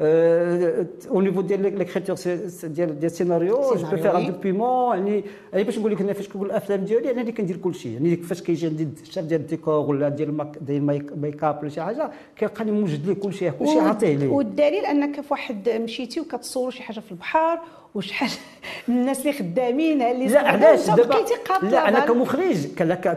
au 0.00 1.20
niveau 1.20 1.40
ديال 1.40 1.78
l'écriture 1.78 2.16
ديال 2.64 2.98
ديال 2.98 3.04
السيناريو 3.04 3.74
je 3.74 3.90
peux 3.90 3.96
faire 3.96 4.18
un 4.18 5.04
يعني 5.04 5.24
يعني 5.52 5.64
باش 5.64 5.78
نقول 5.78 5.92
لك 5.92 6.00
أنا 6.00 6.12
فاش 6.12 6.28
كنقول 6.28 6.46
الافلام 6.46 6.84
ديالي 6.84 7.06
يعني 7.06 7.20
اللي 7.20 7.32
كندير 7.32 7.56
كل 7.56 7.74
شيء 7.74 7.92
يعني 7.92 8.16
فاش 8.16 8.42
كيجي 8.42 8.66
عندي 8.66 8.88
الشاف 9.02 9.24
ديال 9.24 9.40
الديكور 9.40 9.90
ولا 9.90 10.08
ديال 10.08 10.52
ديال 10.60 10.76
ال 11.12 11.18
make 11.18 11.44
up 11.44 11.58
ولا 11.62 11.68
شي 11.68 11.82
حاجة 11.82 12.10
كيلقاني 12.36 12.70
موجد 12.70 13.06
ليه 13.06 13.14
كل 13.14 13.32
شيء 13.32 13.50
كل 13.50 13.68
شيء 13.68 13.80
عاطيه 13.80 14.16
ليه 14.16 14.28
والدليل 14.28 14.86
انك 14.86 15.20
في 15.20 15.28
واحد 15.30 15.68
مشيتي 15.68 16.20
وكتصوروا 16.20 16.70
شي 16.70 16.82
حاجة 16.82 17.00
في 17.00 17.12
البحر 17.12 17.58
وشحال 17.94 18.30
الناس 18.88 19.20
اللي 19.20 19.32
خدامين 19.32 20.02
اللي 20.02 20.26
لا 20.26 20.48
علاش؟ 20.48 20.86
دابا 20.90 21.24
لا 21.62 21.88
أنا 21.88 22.00
كمخرج 22.00 22.66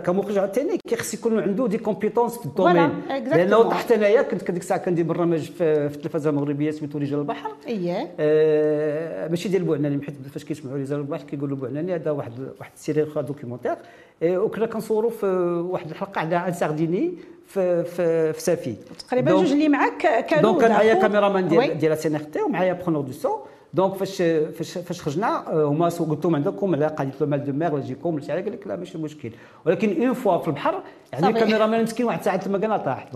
كمخرج 0.05 0.37
عاوتاني 0.37 0.77
كيخص 0.77 1.13
يكون 1.13 1.39
عنده 1.39 1.67
des 1.67 1.77
compétences 1.77 2.37
في 2.37 2.45
ال 2.45 2.52
domaine 2.52 3.01
لأنه 3.09 3.69
تحت 3.69 3.91
أنايا 3.91 4.21
كنت 4.21 4.41
كديك 4.41 4.61
الساعة 4.61 4.79
كندير 4.79 5.05
برنامج 5.05 5.39
في 5.39 5.63
التلفزة 5.63 6.29
المغربية 6.29 6.71
سميتو 6.71 6.97
رجال 6.97 7.19
البحر. 7.19 7.51
اييه 7.67 8.11
آه 8.19 9.27
ماشي 9.27 9.49
ديال 9.49 9.63
بوعناني 9.63 10.05
حيت 10.05 10.15
فاش 10.33 10.43
كيسمعوا 10.43 10.77
رجال 10.77 10.99
البحر 10.99 11.23
كيقولوا 11.23 11.57
بوعناني 11.57 11.95
هذا 11.95 12.11
واحد 12.11 12.31
واحد 12.59 12.71
ال 12.75 12.80
série 12.80 13.07
documentaire. 13.15 13.75
وكنا 14.23 14.65
كنصوروا 14.65 15.09
في 15.09 15.25
واحد 15.71 15.89
الحلقة 15.89 16.19
على 16.19 16.47
أن 16.47 16.53
sardinier 16.53 17.13
في 17.47 17.83
في 17.83 18.33
في 18.33 18.41
سافي. 18.41 18.75
تقريبا 19.07 19.31
جوج 19.31 19.51
اللي 19.51 19.69
معاك 19.69 20.25
كانوا 20.25 20.51
donc 20.51 20.61
كان 20.61 20.71
معايا 20.71 20.93
cameraman 20.93 21.47
ديال 21.47 21.77
ديال 21.77 21.97
SNRT 21.97 22.41
ومعايا 22.41 22.73
preneur 22.73 23.01
de 23.01 23.11
son 23.11 23.39
donc 23.73 23.93
فاش 23.95 24.21
فاش 24.57 24.77
فاش 24.77 25.01
خرجنا 25.01 25.43
هما 25.49 25.89
قلت 25.89 26.25
لهم 26.25 26.35
عندكم 26.35 26.75
على 26.75 26.87
قضية 26.87 27.11
le 27.21 27.27
mal 27.27 27.45
de 27.45 27.53
mer 27.53 27.73
ولا 27.73 27.83
ولا 28.13 28.21
شي 28.25 28.31
حاجة 28.31 28.43
قال 28.43 28.53
لك 28.53 28.67
لا 28.67 28.75
ماشي 28.75 28.97
مشكل. 28.97 29.31
ولكن 29.65 30.03
une 30.03 30.13
fois 30.13 30.37
في 30.37 30.47
البحر 30.47 30.83
يعني 31.13 31.27
ال 31.27 31.33
cameraman 31.33 31.83
مسكين 31.83 32.05
واحد 32.05 32.21
ساعه 32.23 32.37
تما 32.37 32.57
كان 32.57 32.71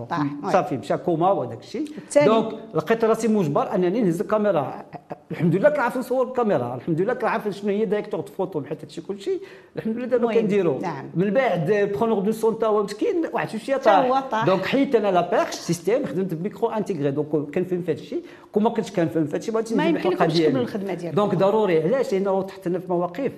طاح. 0.05 0.25
صافي 0.51 0.77
مشى 0.77 0.97
كوما 0.97 1.31
وهذاك 1.31 1.59
الشيء. 1.59 1.87
donc 2.25 2.53
لقيت 2.73 3.05
راسي 3.05 3.27
مجبر 3.27 3.75
أنني 3.75 4.01
نهز 4.01 4.21
الكاميرا. 4.21 4.85
الحمد 5.31 5.55
لله 5.55 5.69
كنعرف 5.69 5.97
نصور 5.97 6.25
بالكاميرا 6.25 6.75
الحمد 6.75 7.01
لله 7.01 7.13
كنعرف 7.13 7.47
شنو 7.47 7.69
هي 7.69 7.85
directeur 7.85 8.21
photo 8.21 8.63
حيت 8.63 8.81
هادشي 8.81 9.01
كلشي 9.01 9.39
الحمد 9.75 9.97
لله 9.97 10.05
دابا 10.05 10.33
كنديرو 10.33 10.79
نعم. 10.79 11.09
من 11.15 11.29
بعد 11.29 11.91
preneur 11.99 12.19
de 12.19 12.31
son 12.31 12.59
تا 12.59 12.71
مسكين 12.71 13.23
واحد 13.33 13.57
شوية 13.57 13.77
طاح 13.77 14.45
donc 14.45 14.65
حيت 14.65 14.95
أنا 14.95 15.11
la 15.11 15.29
perche 15.29 15.53
système 15.55 16.05
خدمت 16.05 16.33
ب 16.33 16.39
micro 16.39 16.69
intégré 16.69 17.11
donc 17.11 17.27
كنفهم 17.27 17.81
في 17.81 17.91
هادشي. 17.91 18.19
كون 18.51 18.63
ما 18.63 18.69
كنتش 18.69 18.91
كنفهم 18.91 19.25
في 19.25 19.35
هادشي 19.35 19.75
ما 19.75 19.85
يمكنكمش 19.85 20.33
تكملوا 20.33 20.61
الخدمة 20.61 20.93
ديالكم 20.93 21.15
donc 21.15 21.35
ضروري 21.35 21.81
علاش؟ 21.83 22.13
لأنه 22.13 22.41
تحطنا 22.41 22.79
في 22.79 22.85
مواقف 22.89 23.31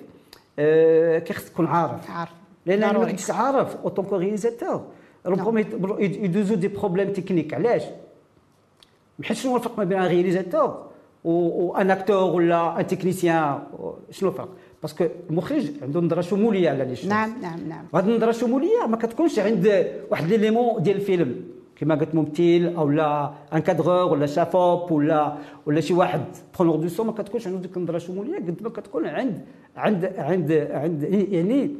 آه 0.58 1.18
كيخص 1.18 1.44
تكون 1.50 1.66
عارف. 1.66 2.10
عارف. 2.10 2.30
لأن 2.66 2.80
ما 2.80 3.04
كنتش 3.04 3.30
عارف 3.30 3.76
en 3.76 3.85
tant 3.85 4.04
que 4.04 4.16
ربما 5.26 5.60
يدوزو 6.00 6.54
des 6.54 6.68
problèmes 6.68 7.12
techniques 7.12 7.54
علاش؟ 7.54 7.82
حيت 9.22 9.36
شنو 9.36 9.56
الفرق 9.56 9.78
ما 9.78 9.84
بين 9.84 9.98
un 9.98 10.87
un 11.24 11.90
acteur 11.90 12.34
ولا 12.34 12.80
un 12.80 12.86
technicien 12.86 13.58
شنو 14.10 14.28
الفرق 14.28 14.48
parce 14.82 14.96
que 14.96 15.04
المخرج 15.30 15.70
عنده 15.82 16.00
نظره 16.00 16.20
شموليه 16.20 16.70
على 16.70 16.84
لي 16.84 17.08
نعم 17.08 17.40
نعم 17.42 17.68
نعم 17.68 17.84
وهذه 17.92 18.06
النظره 18.06 18.30
الشموليه 18.30 18.86
ما 18.88 18.96
كتكونش 18.96 19.38
عند 19.38 19.86
واحد 20.10 20.26
l'élément 20.28 20.82
ديال 20.82 20.96
الفيلم 20.96 21.44
كما 21.76 21.94
قلت 21.94 22.14
ممثل 22.14 22.72
أو 22.76 22.90
لا 22.90 23.30
un 23.54 23.58
cadreur 23.58 24.12
ولا 24.12 24.26
chef 24.26 24.70
op 24.70 24.92
ولا 24.92 25.36
ولا 25.66 25.80
شي 25.80 25.94
واحد 25.94 26.20
preneur 26.58 26.76
de 26.76 26.88
son 26.88 27.06
ما 27.06 27.12
كتكونش 27.12 27.46
عنده 27.46 27.58
ديك 27.58 27.76
النظره 27.76 27.96
الشموليه 27.96 28.36
قد 28.36 28.62
ما 28.62 28.68
كتكون 28.68 29.06
عند 29.06 29.40
عند 29.76 30.04
عند 30.18 30.52
عند 30.52 31.02
يعني 31.32 31.70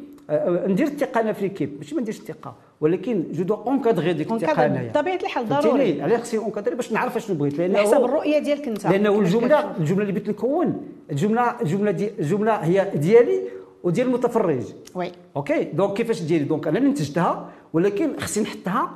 ندير 0.66 0.86
الثقة 0.86 1.20
أنا 1.20 1.32
في 1.32 1.42
l'équipe 1.42 1.76
ماشي 1.78 1.94
ما 1.94 2.00
نديرش 2.00 2.18
الثقة. 2.18 2.54
ولكن 2.80 3.24
je 3.32 3.42
dois 3.42 3.54
encadrer 3.54 4.12
ديك 4.12 4.32
الثقة 4.32 4.66
أنايا. 4.66 4.88
بطبيعه 4.88 5.14
الحال 5.16 5.48
ضروري. 5.48 6.02
علاش 6.02 6.20
خصني 6.20 6.40
encadrer 6.40 6.74
باش 6.74 6.92
نعرف 6.92 7.18
شنو 7.18 7.36
بغيت. 7.36 7.58
لأن 7.58 7.76
حسب 7.76 8.04
الرؤية 8.04 8.38
ديالك 8.38 8.68
انت 8.68 8.86
لأنه 8.86 9.18
الجمله 9.18 9.76
الجملة 9.76 10.02
اللي 10.02 10.12
بغيت 10.12 10.28
نكون. 10.28 10.88
الجمله 11.10 11.60
الجملة 11.60 11.90
دي 11.90 12.10
الجملة 12.18 12.52
هي 12.52 12.90
ديالي 12.94 13.42
وديال 13.82 14.06
المتفرج. 14.06 14.62
oui. 14.94 15.12
OK؟ 15.36 15.64
donc 15.64 15.96
كيفاش 15.96 16.22
ديالي؟ 16.22 16.44
donc 16.44 16.68
أنا 16.68 16.78
اللي 16.78 16.90
نتجتها 16.90 17.50
ولكن 17.72 18.18
خصني 18.20 18.44
نحطها 18.44 18.90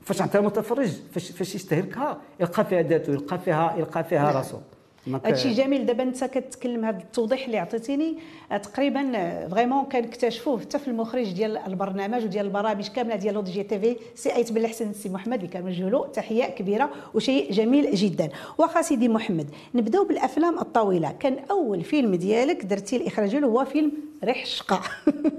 فاش 0.00 0.22
عطيها 0.22 0.40
المتفرج 0.40 0.90
فاش 1.12 1.30
فاش 1.30 1.54
يستهلكها 1.54 2.20
يلقى 2.40 2.64
فيها 2.64 2.82
ذاته 2.82 3.10
يلقى 3.10 3.38
فيها 3.38 3.74
يلقى 3.78 4.04
فيها 4.04 4.32
راسو. 4.32 4.56
هادشي 5.06 5.52
جميل. 5.52 5.86
دابا 5.86 6.02
انت 6.02 6.24
كتكلم 6.24 6.84
هذا 6.84 6.98
التوضيح 6.98 7.44
اللي 7.44 7.58
عطيتيني 7.58 8.18
تقريبا 8.62 9.12
vraiment 9.48 9.84
كنكتشفوه 9.84 10.60
حتى 10.60 10.78
في 10.78 10.88
المخرج 10.88 11.32
ديال 11.32 11.56
البرنامج 11.56 12.24
وديال 12.24 12.46
البرامج 12.46 12.88
كاملة 12.88 13.16
ديال 13.16 13.34
لو 13.34 13.42
جي 13.42 13.62
تي 13.62 13.78
في 13.78 13.96
سي 14.14 14.34
أيت 14.36 14.52
بالحسن 14.52 14.92
سي 14.92 15.08
محمد 15.08 15.38
اللي 15.38 15.48
كنوجه 15.48 15.88
له 15.88 16.06
تحية 16.06 16.44
كبيرة 16.44 16.90
وشيء 17.14 17.52
جميل 17.52 17.94
جدا. 17.94 18.28
واخا 18.58 18.82
سيدي 18.82 19.08
محمد 19.08 19.50
نبداو 19.74 20.04
بالأفلام 20.04 20.58
الطويلة. 20.58 21.12
كان 21.12 21.38
أول 21.50 21.84
فيلم 21.84 22.14
ديالك 22.14 22.64
درتي 22.64 22.96
الاخراج 22.96 23.36
هو 23.36 23.64
فيلم 23.64 23.92
ريح 24.24 24.42
الشقة. 24.42 24.80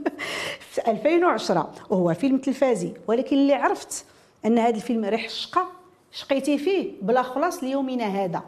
في 0.72 0.92
2010 0.92 1.72
وهو 1.90 2.14
فيلم 2.14 2.38
تلفازي. 2.38 2.94
ولكن 3.08 3.38
اللي 3.38 3.54
عرفت 3.54 4.06
أن 4.46 4.60
هذا 4.60 4.76
الفيلم 4.76 5.06
ريح 5.06 5.24
الشقة 5.24 5.68
شقيتي 6.12 6.58
فيه 6.58 6.92
بلا 7.02 7.22
خلاص 7.22 7.64
ليومنا 7.64 8.06
هذا. 8.06 8.44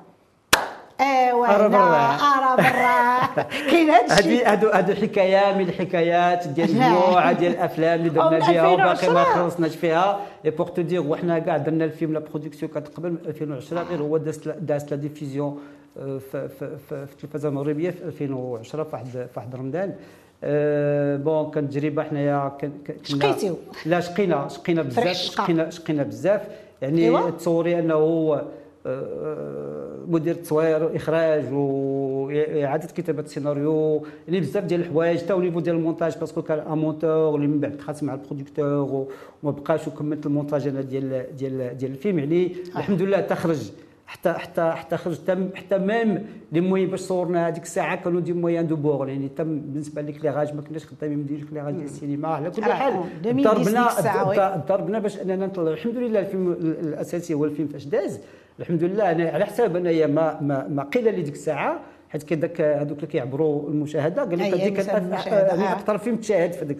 ايوا 1.01 1.55
ارى 1.55 1.69
برا 1.69 2.15
ارى 2.15 2.57
برا 2.57 3.43
كاين 3.71 3.89
هذا 3.89 4.19
الشيء؟ 4.19 4.51
هادو 4.51 4.69
هادو 4.69 4.93
حكاية 4.93 5.57
من 5.57 5.69
الحكايات 5.69 6.47
ديال 6.47 6.71
مجموعه 6.71 7.31
ديال 7.31 7.51
الأفلام 7.51 7.99
اللي 7.99 8.09
درنا 8.09 8.39
فيها 8.39 8.67
وباقي 8.67 9.13
ما 9.13 9.23
خلصناش 9.23 9.75
فيها. 9.75 10.19
et 10.45 10.51
pour 10.51 10.69
tout 10.69 10.81
dire 10.81 11.01
وحنا 11.01 11.39
كاع 11.39 11.57
درنا 11.57 11.85
الفيلم 11.85 12.13
la 12.13 12.19
production 12.19 12.71
كانت 12.71 12.87
قبل 12.87 13.17
2010 13.25 13.83
غير 13.83 14.01
هو 14.01 14.17
داز 14.17 14.47
la 14.91 14.95
diffusion 14.95 15.59
في 15.95 16.49
في 16.59 16.77
في 16.89 16.93
التلفزة 16.93 17.49
المغربية 17.49 17.89
في 17.89 18.03
2010 18.03 18.83
في 18.83 18.89
واحد 18.93 19.05
في 19.05 19.27
واحد 19.37 19.55
رمضان. 19.55 19.95
أه 20.43 21.17
bon 21.17 21.51
كانت 21.51 21.73
تجربه 21.73 22.03
حنايا 22.03 22.57
شقيتيو 23.03 23.57
لا 23.85 23.99
شقينا 23.99 24.47
شقينا 24.47 24.81
بزاف 24.81 25.15
شقينا 25.15 25.69
شقينا 25.69 26.03
بزاف. 26.03 26.41
يعني 26.81 27.03
أيوة. 27.03 27.29
تصوري 27.29 27.79
أنه 27.79 28.41
مدير 30.07 30.35
تصوير 30.35 30.83
وإخراج 30.83 31.43
وإعادة 31.53 32.87
كتابة 32.87 33.21
السيناريو 33.21 34.03
يعني 34.27 34.39
بزاف 34.39 34.63
ديال 34.63 34.81
الحوايج 34.81 35.19
حتى 35.19 35.33
niveau 35.33 35.59
ديال 35.59 35.75
المونتاج 35.75 36.17
parce 36.17 36.32
que 36.32 36.41
كان 36.41 36.59
un 36.59 36.77
monteur 36.77 37.35
اللي 37.35 37.47
من 37.47 37.59
بعد 37.59 37.77
دخلت 37.77 38.03
مع 38.03 38.13
ال 38.13 38.22
producteur 38.22 39.07
وما 39.43 39.51
بقاش 39.51 39.87
وكملت 39.87 40.25
المونتاج 40.25 40.67
أنا 40.67 40.81
ديال 40.81 41.35
ديال 41.37 41.77
ديال 41.77 41.91
الفيلم. 41.91 42.19
يعني 42.19 42.55
الحمد 42.75 43.01
لله 43.01 43.19
تخرج 43.19 43.71
حتى 44.05 44.33
حتى 44.33 44.71
حتى 44.71 44.97
خرج 44.97 45.17
حتى 45.21 45.49
حتى 45.55 45.77
même 45.77 46.25
les 46.51 46.61
moyens 46.61 46.89
باش 46.89 46.99
صورنا 46.99 47.47
هذيك 47.47 47.63
الساعة 47.63 48.03
كانوا 48.03 48.21
des 48.21 48.33
moyens 48.33 48.67
de 48.67 48.75
bord. 48.75 49.09
يعني 49.09 49.29
تم 49.29 49.59
بالنسبة 49.59 50.01
l'éclairage 50.01 50.55
ما 50.55 50.61
كناش 50.61 50.85
خدامين 50.85 51.17
من 51.17 51.25
l'éclairage 51.25 51.73
ديال 51.73 51.85
السينما. 51.85 52.27
على 52.27 52.49
كل 52.51 52.63
حال 52.63 52.93
ضربنا 53.23 53.87
ضربنا 54.69 54.99
باش 54.99 55.21
أننا 55.21 55.45
نطلع 55.45 55.71
الحمد 55.71 55.97
لله 55.97 56.19
الفيلم 56.19 56.51
الأساسي 56.61 57.33
هو 57.33 57.45
الفيلم 57.45 57.67
فاش 57.67 57.85
داز 57.85 58.19
الحمد 58.59 58.83
لله 58.83 59.11
أنا 59.11 59.29
على 59.29 59.45
حساب 59.45 59.75
انايا 59.75 60.07
ما 60.07 60.41
ما, 60.41 60.67
ما 60.67 60.83
قيل 60.83 61.03
لي 61.03 61.21
ديك 61.21 61.33
الساعة 61.33 61.79
حيت 62.09 62.23
كذاك 62.23 62.61
هذوك 62.61 62.97
اللي 62.97 63.07
كيعبروا 63.07 63.69
المشاهدة 63.69 64.23
قال 64.23 64.39
لك 64.39 64.53
هذيك 64.53 64.79
أكثر 64.79 65.97
فيلم 65.97 66.15
تشاهد 66.15 66.53
في 66.53 66.65
ديك 66.65 66.79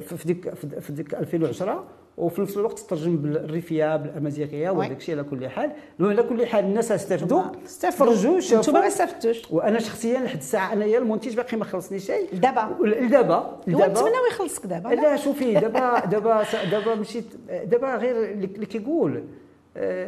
في 0.00 0.26
ديك 0.26 0.54
في 0.54 0.92
ديك 0.92 1.14
2010 1.14 1.84
وفي 2.16 2.40
نفس 2.42 2.56
الوقت 2.56 2.78
ترجم 2.78 3.16
بالريفيه 3.16 3.96
بالأمازيغية 3.96 4.70
وداك 4.70 4.96
الشيء 4.96 5.14
على 5.14 5.24
كل 5.24 5.48
حال. 5.48 5.70
المهم 6.00 6.12
على 6.12 6.22
كل 6.22 6.46
حال 6.46 6.64
الناس 6.64 6.92
استفدوا 6.92 7.42
استفرجوا 7.64 8.40
شافوا 8.40 8.58
أنتم 8.58 8.72
ما 8.72 8.86
استفدتوش 8.86 9.50
وأنا 9.50 9.78
شخصيا 9.78 10.18
لحد 10.20 10.36
الساعة 10.36 10.72
انايا 10.72 10.98
المونتاج 10.98 11.36
باقي 11.36 11.56
ما 11.56 11.64
خلصني 11.64 11.98
شيء. 11.98 12.28
دابا. 12.32 12.76
لدابا 12.80 13.60
دابا 13.66 13.86
نتمنى 13.86 14.12
يخلصك 14.30 14.66
دابا 14.66 14.88
لا؟ 14.88 15.16
شوفي 15.16 15.54
دابا 15.54 16.04
دابا 16.06 16.44
دابا 16.70 16.94
مشيت 16.94 17.24
دابا 17.64 17.96
غير 17.96 18.24
اللي 18.24 18.66
كيقول. 18.66 19.24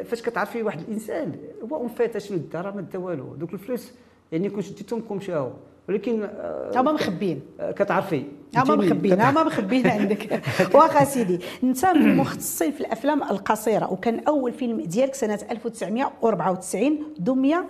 فاش 0.05 0.23
كتعرفي 0.23 0.63
واحد 0.63 0.81
الإنسان 0.81 1.37
هو 1.73 1.77
en 1.77 1.89
fait 1.89 2.19
شنو 2.19 2.39
دا 2.39 2.61
راه 2.61 2.71
ما 2.71 2.81
دا 2.81 2.99
والو. 2.99 3.35
دوك 3.35 3.53
الفلوس 3.53 3.93
يعني 4.33 4.51
كون 4.51 4.63
شديتهم 4.63 5.01
كون 5.01 5.17
مشاو 5.17 5.51
ولكن 5.89 6.29
هما 6.77 6.93
مخبين. 6.93 7.41
كتعرفي 7.61 8.25
هما 8.57 8.75
مخبين 8.77 9.21
هما 9.21 9.45
مخبين 9.45 9.87
عندك. 9.87 10.43
واخا 10.75 11.05
سيدي 11.05 11.41
انت 11.63 11.87
من 11.87 12.03
المختصين 12.03 12.73
في 12.73 12.81
الأفلام 12.81 13.23
القصيرة 13.23 13.93
وكان 13.93 14.21
أول 14.29 14.53
فيلم 14.53 14.81
ديالك 14.81 15.15
سنة 15.15 15.39
1994 15.51 17.15
دمية 17.19 17.65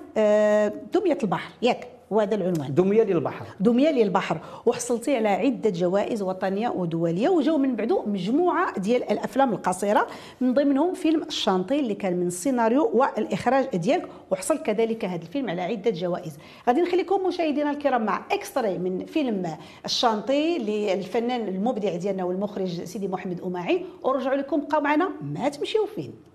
دمية 0.94 1.18
البحر 1.22 1.52
ياك. 1.62 1.88
وهذا 2.12 2.35
العنوان. 2.35 2.75
دمية 2.75 3.02
للبحر. 3.02 3.47
دمية 3.61 3.90
للبحر. 3.90 4.38
وحصلتي 4.66 5.16
على 5.16 5.28
عدة 5.28 5.71
جوائز 5.71 6.23
وطنية 6.23 6.69
ودولية 6.69 7.28
وجاو 7.28 7.59
من 7.59 7.76
بعده 7.76 8.02
مجموعة 8.02 8.78
ديال 8.78 9.02
الأفلام 9.11 9.52
القصيرة 9.52 10.07
من 10.40 10.54
ضمنهم 10.54 10.95
فيلم 10.95 11.23
الشانطي 11.23 11.81
اللي 11.81 11.95
كان 11.95 12.16
من 12.16 12.26
السيناريو 12.26 12.90
والإخراج 12.95 13.76
ديالك 13.76 14.09
وحصل 14.31 14.59
كذلك 14.59 15.04
هذا 15.04 15.23
الفيلم 15.23 15.50
على 15.50 15.62
عدة 15.62 15.90
جوائز. 15.90 16.33
غادي 16.69 16.81
نخليكم 16.81 17.26
مشاهدينا 17.26 17.71
الكرام 17.71 18.04
مع 18.04 18.25
اكستري 18.33 18.78
من 18.78 19.04
فيلم 19.07 19.57
الشانطي 19.85 20.59
للفنان 20.59 21.49
المبدع 21.49 21.97
ديالنا 21.97 22.25
والمخرج 22.25 22.85
سيدي 22.85 23.09
محمد 23.09 23.40
أماعي. 23.40 23.85
ورجعوا 24.02 24.37
لكم 24.37 24.61
بقاو 24.61 24.81
معنا 24.81 25.09
ما 25.23 25.49
تمشيو 25.49 25.87
فين. 25.87 26.32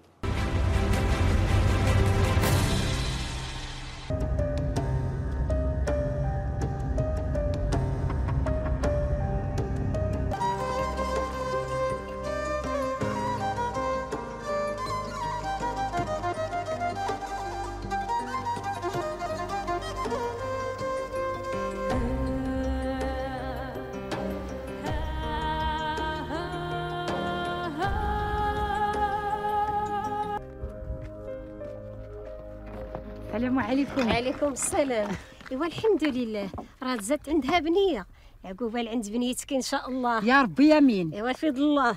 السلام 33.68 33.86
عليكم 33.86 34.08
وعليكم 34.08 34.52
السلام. 34.52 35.10
إيوا 35.52 35.66
الحمد 35.66 36.04
لله. 36.04 36.50
راه 36.84 36.96
زادت 36.96 37.30
عندها 37.30 37.60
بنية. 37.60 38.08
عقوبه 38.46 38.82
لعند 38.82 39.10
بنيتك 39.10 39.54
إن 39.54 39.62
شاء 39.62 39.90
الله؟ 39.90 40.26
يا 40.26 40.42
ربي 40.42 40.78
يمين 40.78 41.14
إيوا 41.14 41.34
في 41.34 41.48
الله. 41.48 41.96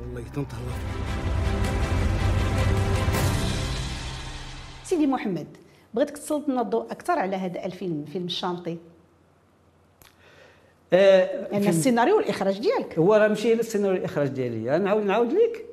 والله 0.00 0.22
تنتهضر 0.28 0.78
سيدي 4.84 5.06
محمد 5.06 5.46
بغيتك 5.94 6.18
تسلط 6.18 6.48
لنا 6.48 6.60
الضوء 6.60 6.86
أكثر 6.90 7.18
على 7.18 7.36
هذا 7.36 7.64
الفيلم 7.64 8.04
فيلم 8.12 8.24
الشانطي 8.24 8.76
آه، 10.92 11.46
فيلم- 11.50 11.68
السيناريو 11.68 12.16
والإخراج 12.16 12.58
ديالك. 12.60 12.98
هو 12.98 13.14
راه 13.14 13.28
ماشي 13.28 13.52
السيناريو 13.52 13.96
الاخراج 13.96 14.28
ديالي. 14.28 14.76
أنا 14.76 14.84
نعاود 14.84 15.04
نعاود 15.04 15.32
لك؟ 15.32 15.64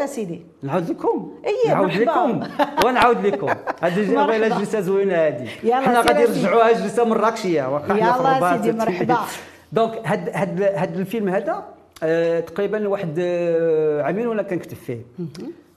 يا 0.00 0.06
سيدي. 0.06 0.42
نعاود 0.62 0.90
لكم. 0.90 1.34
إيه، 1.46 1.72
نعاود 1.74 1.86
مرحبا. 1.86 2.02
لكم. 2.04 2.86
ونعاود 2.86 3.26
لكم. 3.26 3.48
هذه. 3.82 4.08
والله 4.18 4.36
الا 4.36 4.48
جلسة 4.58 4.80
زوينة 4.80 5.14
هذه. 5.14 5.48
حنا 5.72 6.00
غادي. 6.00 6.22
نرجعوها 6.22 6.72
جلسة 6.72 7.04
مراكشيه 7.04 7.74
واخا 7.74 7.94
يلا 7.94 8.56
سيدي، 8.62 8.72
مرحبا. 8.78 9.18
donc 9.72 10.00
هاد 10.06 10.28
هاد 10.28 10.62
هاد 10.62 10.96
الفيلم 10.98 11.28
هذا 11.28 11.64
تقريبا 12.40 12.88
واحد 12.88 13.14
آه 13.18 14.02
عامين 14.02 14.26
وأنا 14.26 14.42
كنكتب 14.42 14.76
فيه؟ 14.76 15.00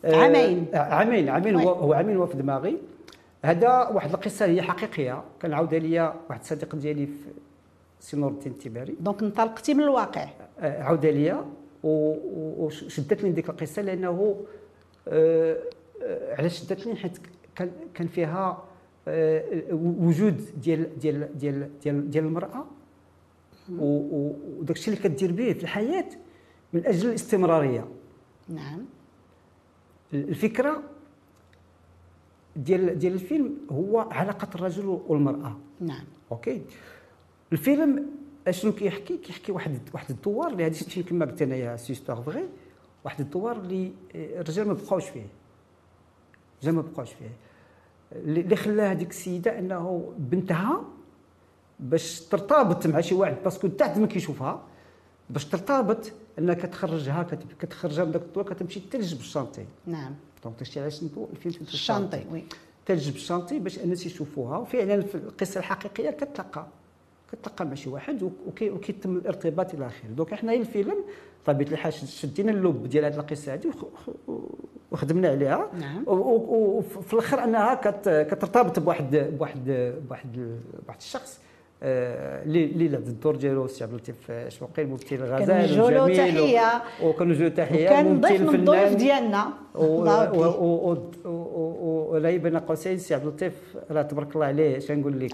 آه، 0.06 0.16
عامين. 0.16 0.66
آه، 0.74 0.78
عامين 0.78 1.30
عامين 1.30 1.56
oui. 1.56 1.64
هو 1.64 1.70
هو 1.70 1.94
عامين 1.94 2.18
هو 2.18 2.26
في 2.28 2.38
دماغي. 2.38 2.78
هذا 3.46 3.88
واحد 3.88 4.14
القصة 4.14 4.46
هي 4.46 4.62
حقيقية. 4.62 5.24
كان 5.42 5.54
عاودها 5.54 5.80
لي 5.80 6.14
واحد 6.30 6.40
الصديق 6.40 6.76
ديالي 6.76 7.06
في 7.06 7.14
سي 8.00 8.18
نور 8.18 8.32
الدين 8.32 8.52
التباري 8.52 8.96
donc 9.00 9.24
انطلقتي 9.24 9.74
من 9.74 9.84
الواقع. 9.84 10.26
آه، 10.60 10.84
عاودها 10.84 11.12
ليا 11.12 11.46
و- 11.84 12.66
وشدتني 12.66 13.32
ديك 13.32 13.50
القصة 13.50 13.82
لأنه 13.82 14.36
آه، 15.08 15.58
آه، 16.04 16.36
علاش 16.36 16.60
شدتني؟ 16.60 16.96
حيت 16.96 17.18
كان 17.94 18.08
فيها 18.08 18.64
آه، 19.08 19.44
وجود 19.72 20.42
ديال 20.64 21.00
ديال 21.00 21.38
ديال 21.38 21.70
ديال 21.84 22.10
ديال 22.12 22.26
المرأة. 22.26 22.66
وداك 23.70 24.78
الشيء 24.78 24.94
اللي 24.94 25.10
كدير 25.10 25.32
به 25.32 25.54
في 25.54 25.64
الحياة 25.64 26.10
من 26.74 26.86
أجل 26.86 27.10
الاستمرارية. 27.10 27.88
نعم. 28.50 28.86
الفكرة 30.14 30.84
ديال 32.56 33.00
ديال 33.00 33.14
الفيلم 33.14 33.58
هو 33.72 34.00
علاقة 34.00 34.48
الرجل 34.56 34.86
والمرأة. 35.08 35.58
نعم. 35.80 36.06
OK؟ 36.32 36.62
الفيلم 37.52 38.06
أشنو 38.48 38.72
كيحكي؟ 38.72 39.18
كيحكي 39.18 39.52
واحد 39.52 39.80
واحد 39.94 40.10
الدوار 40.10 40.48
اللي 40.52 40.66
هذه 40.66 40.74
شتي 40.74 41.04
كما 41.04 41.26
قلت 41.26 41.42
انايا 41.42 41.76
c'est 41.76 41.93
histoire 41.93 42.22
vraie 42.22 42.50
واحد 43.06 43.22
الدوار 43.22 43.58
اللي 43.58 43.92
آه، 44.16 44.42
الرجال 44.42 44.68
ما 44.68 44.74
بقاوش 44.74 45.10
فيه. 45.10 45.26
الرجال 46.56 46.76
ما 46.76 46.82
بقاوش 46.82 47.10
فيه. 47.14 47.30
اللي 48.12 48.42
اللي 48.42 48.56
خلى 48.56 48.82
هذيك 48.82 49.10
السيدة 49.10 49.60
أنه 49.60 50.14
بنتها 50.18 50.84
باش 51.80 52.20
ترتبط 52.22 52.88
مع 52.88 53.02
شي 53.02 53.16
واحد 53.16 53.36
parce 53.44 53.59
que 53.59 53.68
تحت 53.68 53.98
ما 53.98 54.08
كيشوفها 54.08 54.62
باش 55.30 55.46
ترتبط 55.46 56.12
انها 56.40 56.54
كتخرجها 56.56 57.24
كت- 57.24 57.54
كتخرجها 57.60 58.06
من 58.06 58.12
ذاك 58.12 58.22
الدوار 58.22 58.46
كتمشي 58.46 58.80
تلج 58.80 59.14
بال 59.16 59.26
chantier 59.26 59.66
نعم. 59.86 60.16
donc 60.44 60.56
داكشي 60.58 60.80
علاش 60.80 61.04
ندو 61.04 61.28
الفيلم 61.34 61.54
في 61.54 61.62
ال 61.74 61.79
chantier 61.79 62.24
oui. 62.32 62.44
تلج 62.86 63.10
بال 63.10 63.20
chantier 63.20 63.60
باش 63.60 63.78
الناس 63.80 64.06
يشوفوها 64.06 64.58
وفعلا 64.58 65.02
في 65.02 65.16
القصة 65.16 65.58
الحقيقية 65.60 66.10
كتلقى 66.10 66.68
كتلقى 67.32 67.66
مع 67.66 67.74
شي 67.74 67.90
واحد 67.90 68.24
وك- 68.24 68.32
وكي 68.48 68.70
وكيتم 68.70 69.18
الارتباط 69.18 69.74
إلى 69.74 69.88
آخره. 69.88 70.08
donc 70.10 70.34
إحنا 70.34 70.52
هي 70.52 70.58
الفيلم 70.58 70.96
طبيعة 71.46 71.70
الحال 71.72 71.94
شدينا 71.94 72.52
اللب 72.52 72.88
ديال 72.90 73.06
هذه 73.06 73.16
القصة 73.20 73.54
هذه 73.54 73.68
وخ- 73.68 73.84
وخ- 74.28 74.40
وخدمنا 74.92 75.28
عليها. 75.30 75.70
نعم. 75.80 76.04
وفي 76.08 77.14
الأخر 77.14 77.44
أنها 77.44 77.74
كت- 77.74 78.28
كترتبط 78.32 78.80
بواحد 78.80 79.16
بواحد 79.16 79.66
بواحد 80.08 80.60
بواحد 80.86 81.00
الشخص. 81.00 81.40
آه، 81.84 82.44
الدور 82.46 83.36
ديالو 83.36 83.68
سي 83.68 83.84
عبد 83.84 83.94
اللطيف 83.94 84.32
شوقي 84.48 84.82
الممثل 84.82 85.16
الغزال 85.16 85.66
كنوجهوا 85.66 85.92
له 85.92 86.04
والجميل 86.04 86.34
تحية. 86.34 86.82
و- 87.04 87.10
وكنوجهوا 87.10 87.50
تحية. 87.50 87.86
وكان 87.86 88.22
ضيف 88.22 88.42
من 88.42 88.56
الضيوف. 88.56 88.94
ديالنا. 88.96 89.48
ولا 91.36 92.38
بين 92.38 92.58
قوسين 92.58 92.98
سي 92.98 93.14
عبد 93.14 93.24
اللطيف 93.26 93.54
راه 93.92 94.02
تبارك 94.02 94.36
الله 94.36 94.46
عليه. 94.46 94.78
اش 94.78 94.92
نقول 94.92 95.20
لك؟ 95.20 95.32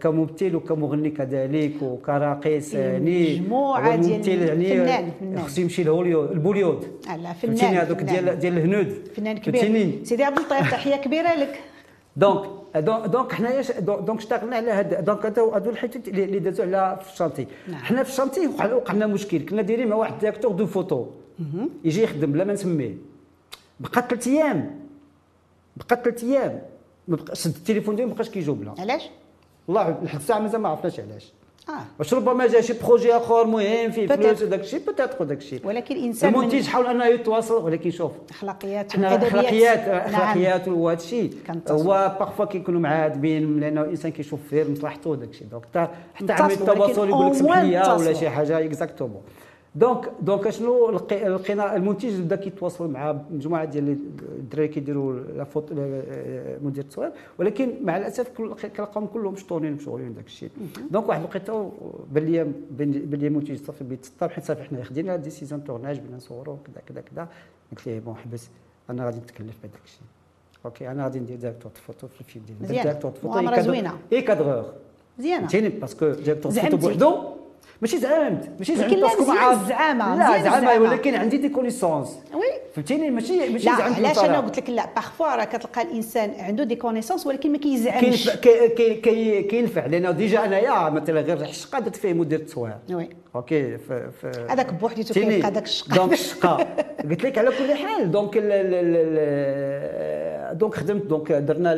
كممثل 0.00 0.56
وكمغني 0.56 1.10
كذلك 1.10 1.82
وكراقص 1.82 2.74
يعني. 2.74 3.38
مجموعة 3.40 3.96
هو 3.96 4.00
ديال 4.00 4.62
يعني. 4.62 5.38
خصو 5.38 5.60
يمشي 5.60 5.84
لهوليود 5.84 6.30
البوليود. 6.30 6.84
لا 7.22 7.32
فهمتيني؟ 7.32 7.56
فنان. 7.56 7.74
هذوك. 7.74 8.02
ديال 8.02 8.38
ديال 8.38 8.58
الهنود. 8.58 9.08
فنان؟ 9.16 9.38
كبير. 9.38 9.90
سيدي 10.04 10.24
عبد 10.24 10.38
اللطيف 10.38 10.70
تحية 10.70 10.96
كبيرة 10.96 11.34
لك. 11.34 11.60
donc 12.16 12.44
donc 12.80 13.06
donc 13.06 13.32
حنايا 13.32 13.80
donc 13.80 14.18
اشتغلنا 14.18 14.56
على 14.56 14.70
هاد 14.70 15.04
donc 15.04 15.26
هادو 15.26 15.70
الحيتات 15.70 16.08
اللي 16.08 16.38
دازوا 16.38 16.64
على 16.66 16.98
في 17.02 17.12
ال 17.12 17.15
chantier. 17.15 17.46
حنا 17.72 18.02
في 18.02 18.10
ال 18.10 18.14
chantier 18.14 18.46
وقع 18.46 18.72
وقع 18.74 18.94
لنا 18.94 19.06
مشكل 19.06 19.38
كنا 19.46 19.62
دايرين 19.62 19.88
مع 19.88 19.96
واحد 19.96 20.18
directeur 20.18 20.52
de 20.52 20.66
photo 20.66 21.06
يجي 21.84 22.02
يخدم 22.02 22.32
بلا 22.32 22.44
ما 22.44 22.52
نسميه 22.52 22.94
بقى 23.80 24.02
ثلاث 24.08 24.26
أيام 24.28 24.80
بقى 25.76 26.00
ثلاث 26.04 26.24
أيام 26.24 26.62
شد 27.32 27.54
التليفون 27.56 27.96
ديالو 27.96 28.08
ما 28.10 28.14
بقاش 28.14 28.28
كيجاوب 28.28 28.62
لها 28.62 28.74
علاش؟ 28.78 29.02
والله 29.68 29.98
لحد 30.02 30.18
الساعة 30.18 30.38
مازال 30.38 30.60
ما 30.60 30.68
عرفناش 30.68 31.00
علاش 31.00 31.32
آه 31.68 31.72
واش 31.98 32.14
ربما 32.14 32.46
جا 32.46 32.60
شي 32.60 32.72
projet 32.72 33.16
آخر 33.16 33.46
مهم 33.46 33.90
فيه. 33.90 34.06
فلوس 34.06 34.42
وداك 34.42 34.60
الشيء 34.60 34.80
peut-être 34.86 35.24
داك 35.24 35.38
الشيء 35.38 35.60
ولكن 35.64 35.96
الإنسان 35.96 36.32
من 36.32 36.38
المنتج 36.38 36.66
حاول 36.66 36.86
أنه 36.86 37.04
يتواصل 37.06 37.64
ولكن 37.64 37.90
شوف 37.90 38.12
أخلاقيات 38.30 38.94
أخلاقيات 38.94 39.88
نعم. 39.88 40.00
أخلاقيات 40.00 40.68
وهذا 40.68 40.98
الشيء. 40.98 41.30
هو 41.70 42.16
parfois 42.20 42.44
كيكونوا 42.44 42.80
معاتبين 42.80 43.60
لأنه 43.60 43.80
الإنسان 43.80 44.12
كيشوف 44.12 44.40
في 44.50 44.72
مصلحته 44.72 45.10
وداك 45.10 45.28
الشيء 45.28 45.46
donc 45.46 45.64
حتى 45.64 45.88
حتى 46.14 46.32
عمليه 46.32 46.54
التواصل 46.56 47.08
يقول 47.08 47.26
لك 47.26 47.32
سمح 47.32 47.58
لي 47.58 47.94
ولا. 47.98 48.12
شي 48.12 48.28
حاجة 48.30 48.58
exactement 48.64 49.22
donc 49.76 50.12
donc 50.22 50.50
شنو 50.50 50.90
لقي- 50.90 51.28
لقينا 51.28 51.76
المنتج 51.76 52.20
بدا 52.20 52.36
كيتواصل 52.36 52.90
مع 52.90 53.18
مجموعة 53.30 53.64
ديال 53.64 53.88
الدراري 54.38 54.68
كيديروا 54.68 55.12
la 55.36 55.44
photo 55.44 55.72
مدير 56.62 56.84
التصوير 56.84 57.10
ولكن 57.38 57.72
مع 57.84 57.96
الأسف 57.96 58.28
كل- 58.28 58.54
كنلقاهم 58.54 59.06
كلهم 59.06 59.32
مشطورين 59.32 59.72
مشغولين 59.72 60.14
داك 60.14 60.26
الشيء. 60.26 60.50
donc 60.90 61.08
واحد 61.08 61.20
الوقيته 61.20 61.72
بان 62.12 62.24
لي 62.24 62.44
بان 62.74 62.90
لي 63.20 63.26
المنتج 63.26 63.56
صافي 63.64 63.84
بيتسطر 63.84 64.28
حيت 64.28 64.44
صافي 64.44 64.62
حنا 64.62 64.84
خدينا 64.84 65.16
décision 65.16 65.64
tournage 65.64 65.98
بغينا 66.00 66.16
نصوروا 66.16 66.56
كذا 66.66 66.82
كذا 66.86 67.00
كذا 67.00 67.28
قلت 67.70 67.86
ليه 67.86 68.00
bon 68.00 68.16
حبس 68.16 68.48
أنا 68.90 69.04
غادي 69.04 69.18
نتكلف 69.18 69.56
بهذاك 69.62 69.80
الشيء. 69.84 70.00
OK 70.64 70.90
أنا 70.90 71.04
غادي 71.04 71.20
ندير 71.20 71.36
directeur 71.36 71.72
photo 71.86 72.06
في 72.08 72.20
الفيلم 72.20 72.44
ديالي. 72.60 72.82
directeur 72.82 73.10
photo 73.10 73.28
مغامرة 73.28 73.60
زوينة. 73.60 73.92
et 74.12 74.22
cadreur 74.22 74.64
مزيانه 75.18 75.40
فهمتيني 75.40 75.68
parce 75.68 75.92
que 75.92 76.06
directeur 76.10 76.34
photo 76.34 76.50
زعمتي. 76.50 76.76
بوحدو 76.76 77.14
ماشي 77.82 77.98
زعمت 77.98 78.48
ماشي 78.58 78.76
زعمت. 78.76 78.94
parce 78.94 79.13
que 79.13 79.24
ما 79.24 79.52
الزعامة، 79.52 80.16
لا 80.16 80.36
الزعامة. 80.36 80.82
ولكن 80.90 81.14
عندي 81.14 81.36
des 81.36 81.48
connaissances 81.48 82.08
oui. 82.34 82.40
فهمتيني؟ 82.74 83.10
ماشي 83.10 83.48
ماشي 83.48 83.66
لا 83.66 83.76
زعمت 83.76 83.96
علاش. 83.96 84.18
أنا 84.18 84.40
قلت 84.40 84.58
لك 84.58 84.70
لا 84.70 84.86
parfois 84.94 85.34
راه 85.36 85.44
كتلقى 85.44 85.82
الإنسان 85.82 86.32
عنده 86.38 86.64
des 86.64 86.76
connaissances 86.76 87.26
ولكن 87.26 87.52
ما 87.52 87.58
كيزعمش. 87.58 88.00
كينفع 88.04 88.34
كي- 88.34 88.68
كي- 88.68 88.94
كي- 88.94 89.42
كينفع 89.42 89.86
لأنه 89.86 90.10
déjà 90.10 90.44
أنايا 90.44 90.90
مثلا 90.90 91.20
غير 91.20 91.40
الشقة 91.40 91.78
درت 91.78 91.96
فيه 91.96 92.12
مدير 92.12 92.38
التصوير. 92.38 92.74
oui. 92.90 93.08
OK 93.34 93.78
هذاك 94.50 94.72
بوحديته؟ 94.74 95.14
كيبقى 95.14 95.50
داك 95.50 95.64
الشقة. 95.64 95.94
donc 95.96 96.12
الشقة. 96.12 96.66
قلت 97.10 97.24
لك 97.24 97.38
على 97.38 97.50
كل 97.50 97.74
حال 97.74 98.10
donc 98.10 98.36
donc 100.52 100.74
خدمت 100.74 101.06
donc 101.06 101.32
درنا 101.32 101.76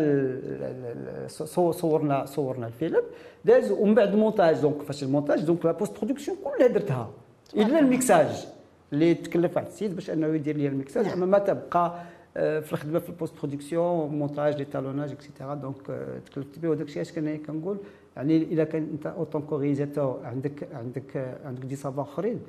صورنا 1.72 2.26
صورنا 2.26 2.66
الفيلم 2.66 3.02
داز 3.44 3.70
ومن 3.70 3.94
بعد 3.94 4.12
ال 4.12 4.18
montage 4.18 4.60
donc 4.60 4.82
فاش 4.82 5.02
المونتاج 5.02 5.40
دونك 5.44 5.64
la 5.64 5.72
post-production 5.72 6.36
كلها 6.44 6.68
درتها 6.68 7.10
إلا 7.56 7.78
الميكساج 7.78 8.46
اللي 8.92 9.14
تكلف 9.14 9.56
واحد 9.56 9.66
السيد 9.66 9.94
باش 9.94 10.10
أنه 10.10 10.26
يدير 10.26 10.56
لي 10.56 10.68
الميكساج 10.68 11.06
نعم. 11.06 11.12
أما 11.22 11.26
ما 11.26 11.38
تبقى 11.38 11.94
آه، 12.36 12.60
في 12.60 12.72
الخدمة 12.72 12.98
في 12.98 13.08
ال 13.08 13.34
post-production 13.38 14.10
montage 14.10 14.56
l'étalonnage 14.56 14.64
et 14.64 15.12
cetera 15.12 15.54
donc 15.54 15.90
آه، 15.90 16.18
تكلفت 16.18 16.58
به 16.58 16.68
وداك 16.68 16.86
الشيء 16.86 17.02
اش 17.02 17.12
كان 17.12 17.38
كنقول 17.38 17.76
يعني 18.16 18.36
الا 18.36 18.64
كان 18.64 18.88
أنت 18.92 19.06
en 19.06 19.18
tant 19.18 19.42
que 19.42 19.59
réalisateur 19.59 20.20
عندك 20.24 20.68
عندك 20.74 21.36
عندك 21.44 21.64
des 21.64 21.76
savoirs 21.76 22.06
اخرين. 22.06 22.40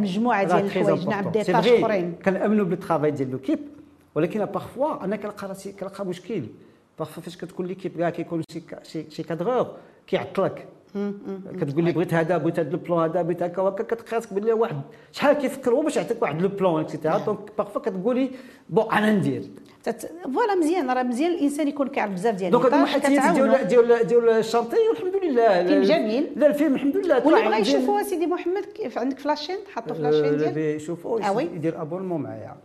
مجموعة 0.00 0.42
راه 0.42 0.60
ديال 0.60 0.64
الحوايج، 0.64 1.08
نعم،. 1.08 1.30
des 1.30 1.44
tâches. 1.44 1.68
أخرين. 1.68 2.14
كنأمنوا 2.24 2.64
بال 2.64 2.74
travail 2.74 3.10
ديال 3.10 3.30
l'équipe 3.30 3.58
ولكن 4.14 4.44
parfois 4.44 5.04
أنا 5.04 5.16
كنلقى 5.16 5.48
راسي 5.48 5.72
كنلقى 5.72 6.06
مشكل. 6.06 6.42
parfois 6.98 7.22
فاش 7.22 7.36
كتكون 7.36 7.66
l'équipe 7.66 7.98
كاع 7.98 8.10
كيكون 8.10 8.42
شي 8.52 8.62
شي 8.82 9.10
شي 9.10 9.22
cadreur 9.22 9.76
كيعطلك. 10.06 10.68
كتقول 11.60 11.84
لي 11.84 11.92
بغيت 11.92 12.14
هذا 12.14 12.38
بغيت 12.38 12.58
هذا 12.58 12.70
ال 12.70 12.76
plan 12.76 12.98
هذا 12.98 13.22
بغيت 13.22 13.42
هكا 13.42 13.62
وهكا 13.62 13.84
كتقاسك 13.84 14.32
بلي 14.32 14.52
واحد. 14.52 14.80
شحال 15.12 15.36
كيفكر؟ 15.36 15.72
هو 15.72 15.82
باش 15.82 15.96
يعطيك 15.96 16.22
واحد 16.22 16.42
le 16.42 16.48
plan 16.48 16.80
et 16.80 16.89
cetera 16.89 17.18
donc 17.18 17.38
parfois 17.58 17.82
كتقولي 17.82 18.30
bon 18.70 18.92
أنا 18.92 19.12
ندير. 19.12 19.42
voilà 20.24 20.54
مزيان 20.54 20.90
راه 20.90 21.02
مزيان. 21.02 21.30
الإنسان 21.30 21.68
يكون 21.68 21.88
كيعرف 21.88 22.12
بزاف 22.12 22.34
ديال 22.34 22.50
donc 22.50 22.66
المحادثات 22.66 23.34
ديال 23.34 23.66
ديال 23.66 24.06
ديال 24.06 24.28
ال 24.28 24.33
chantier 24.33 24.76
والحمد 24.88 25.24
لله. 25.24 25.66
فيلم 25.66 25.82
جميل. 25.82 26.32
لا 26.36 26.46
الفيلم 26.46 26.74
الحمد 26.74 26.96
لله. 26.96 27.26
واللي 27.26 27.48
بغا. 27.48 27.56
يشوفوها 27.56 28.02
سيدي 28.02 28.26
محمد 28.26 28.64
عندك 28.96 29.18
في 29.18 29.28
la 29.28 29.35
chaîne 29.35 29.56
حطوا 29.74 29.94
في 29.94 30.06
آه، 30.06 30.10
ديالك 30.10 30.56
يشوفوا 30.56 31.20
آه. 31.28 31.40
يدير 31.42 31.82
abonnement 31.82 32.20
معايا. 32.20 32.56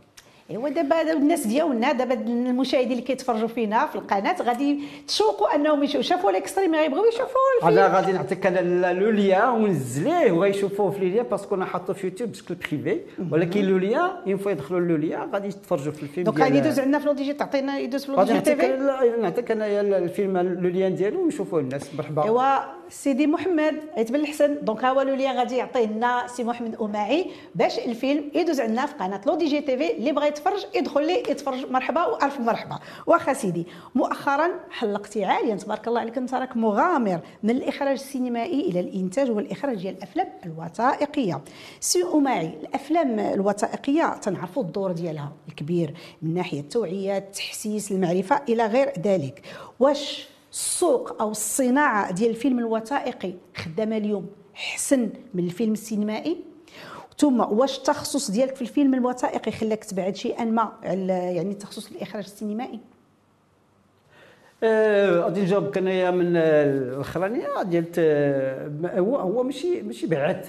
ايوا 0.49 0.69
دابا 0.69 1.13
الناس 1.13 1.47
ديالنا 1.47 1.91
دابا 1.91 2.13
المشاهدين 2.13 2.91
اللي 2.91 3.01
كيتفرجوا 3.01 3.47
فينا 3.47 3.85
في 3.85 3.95
القناة 3.95 4.41
غادي 4.41 4.79
تشوقوا 5.07 5.55
انهم 5.55 5.83
يشوفوا 5.83 6.01
شافوا 6.01 6.29
ال 6.29 6.35
extrait 6.35 6.75
غيبغيو 6.75 7.05
يشوفوا 7.05 7.41
أنا 7.63 7.69
الفيلم 7.69 7.95
غادي 7.95 8.11
نعطيك 8.11 8.45
أنا 8.45 8.93
le 8.93 9.09
lien 9.09 9.49
ونزليه 9.49 10.31
وغيشوفوه 10.31 10.91
في 10.91 11.09
ليا 11.09 11.23
parce 11.23 11.43
que 11.43 11.55
أنا 11.55 11.65
حاطه 11.65 11.93
في 11.93 12.07
يوتيوب 12.07 12.31
بشكل 12.31 12.55
بريفي 12.55 13.01
ولكن 13.31 13.61
le 13.61 13.77
lien 13.77 14.09
on 14.27 14.37
voit 14.37 14.51
يدخلوا 14.51 14.79
le 14.79 14.95
lien 14.95 15.29
غادي 15.33 15.47
يتفرجوا 15.47 15.91
في 15.91 16.03
الفيلم 16.03 16.25
donc 16.25 16.39
غادي 16.39 16.57
يدوز 16.57 16.79
عندنا 16.79 16.99
في 16.99 17.05
لوديجي 17.05 17.33
تعطينا 17.33 17.79
يدوز 17.79 18.05
في 18.05 18.11
لوديجي 18.11 18.41
تي 18.41 18.55
في؟ 18.55 18.77
نعطيك 19.21 19.51
انايا 19.51 19.81
الفيلم 19.81 20.37
le 20.37 20.69
lien 20.69 20.95
ديالو 20.95 21.23
ونشوفوه 21.23 21.59
الناس 21.59 21.95
مرحبا 21.95 22.23
ايوا 22.23 22.84
سيدي 22.89 23.27
محمد 23.27 23.75
عيت 23.97 24.15
الحسن. 24.15 24.57
donc 24.61 24.83
ها 24.83 24.89
هو 24.89 25.01
le 25.01 25.15
غادي 25.37 25.57
يعطيه 25.57 25.85
لنا 25.85 26.27
سي 26.27 26.43
محمد 26.43 26.75
اماعي 26.81 27.31
باش 27.55 27.79
الفيلم 27.79 28.31
يدوز 28.35 28.59
عندنا 28.59 28.85
في 28.85 28.93
قناة 28.93 29.21
لو 29.27 29.35
دي 29.35 29.45
جي 29.45 29.61
تي 29.61 29.77
في 29.77 29.97
اللي 29.97 30.11
بغى 30.11 30.27
يتفرج 30.27 30.65
يدخل 30.75 31.07
لي 31.07 31.19
يتفرج. 31.19 31.71
مرحبا 31.71 32.05
وألف 32.05 32.39
مرحبا. 32.39 32.79
واخا 33.07 33.33
سيدي 33.33 33.67
مؤخرا 33.95 34.49
حلقتي 34.69 35.25
عاليا. 35.25 35.55
تبارك 35.55 35.87
الله 35.87 35.99
عليك 35.99 36.17
انت 36.17 36.33
راك 36.33 36.57
مغامر 36.57 37.19
من 37.43 37.49
الإخراج 37.49 37.91
السينمائي 37.91 38.59
إلى 38.61 38.79
الإنتاج 38.79 39.31
والإخراج 39.31 39.77
ديال 39.77 39.97
الأفلام 39.97 40.27
الوثائقية. 40.45 41.41
سي 41.79 42.03
اماعي 42.13 42.47
الأفلام 42.47 43.19
الوثائقية 43.19 44.17
تنعرفوا 44.17 44.63
الدور 44.63 44.91
ديالها 44.91 45.31
الكبير 45.49 45.93
من 46.21 46.33
ناحية 46.33 46.59
التوعيه 46.59 47.17
التحسيس 47.17 47.91
المعرفة 47.91 48.41
إلى 48.49 48.65
غير 48.65 48.93
ذلك. 48.99 49.41
واش 49.79 50.34
السوق 50.55 51.21
أو 51.21 51.31
الصناعه 51.31 52.11
ديال 52.11 52.29
الفيلم 52.29 52.59
الوثائقي 52.59 53.33
خدامه 53.57 53.97
اليوم 53.97 54.27
احسن 54.55 55.09
من 55.33 55.43
الفيلم 55.43 55.73
السينمائي. 55.73 56.37
ثم 57.17 57.39
واش 57.39 57.77
التخصص 57.77 58.31
ديالك 58.31 58.55
في 58.55 58.61
الفيلم 58.61 58.93
الوثائقي 58.93 59.51
خلاك 59.51 59.83
تبعد 59.83 60.15
شيئا 60.15 60.45
ما 60.45 60.71
على 60.83 61.13
يعني 61.13 61.51
التخصص 61.51 61.91
الإخراج 61.91 62.23
السينمائي؟ 62.23 62.79
آه، 64.63 65.19
غادي 65.19 65.41
نجاوبك 65.41 65.77
انايا 65.77 66.11
من 66.11 66.35
الاخرانيه 66.35 67.63
ديال 67.63 67.85
آه، 67.97 68.99
هو 68.99 69.15
هو 69.17 69.43
ماشي 69.43 69.81
ماشي 69.81 70.07
بعد 70.07 70.45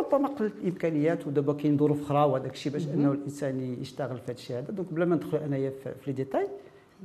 ربما 0.00 0.28
قلت 0.28 0.52
الإمكانيات 0.62 1.26
ودابا 1.26 1.52
كاين 1.52 1.78
ظروف 1.78 2.02
أخرى 2.02 2.24
وهذاك 2.24 2.52
الشيء 2.52 2.72
باش 2.72 2.86
أنه 2.86 3.12
الإنسان 3.12 3.76
يشتغل 3.82 4.16
في 4.16 4.24
هذا 4.24 4.32
الشيء 4.32 4.58
هذا. 4.58 4.70
donc 4.70 4.92
بلا 4.92 5.04
ما 5.04 5.16
ندخل 5.16 5.38
أنايا 5.38 5.70
في 5.70 5.94
في 5.94 6.06
les 6.06 6.12
détails 6.12 6.48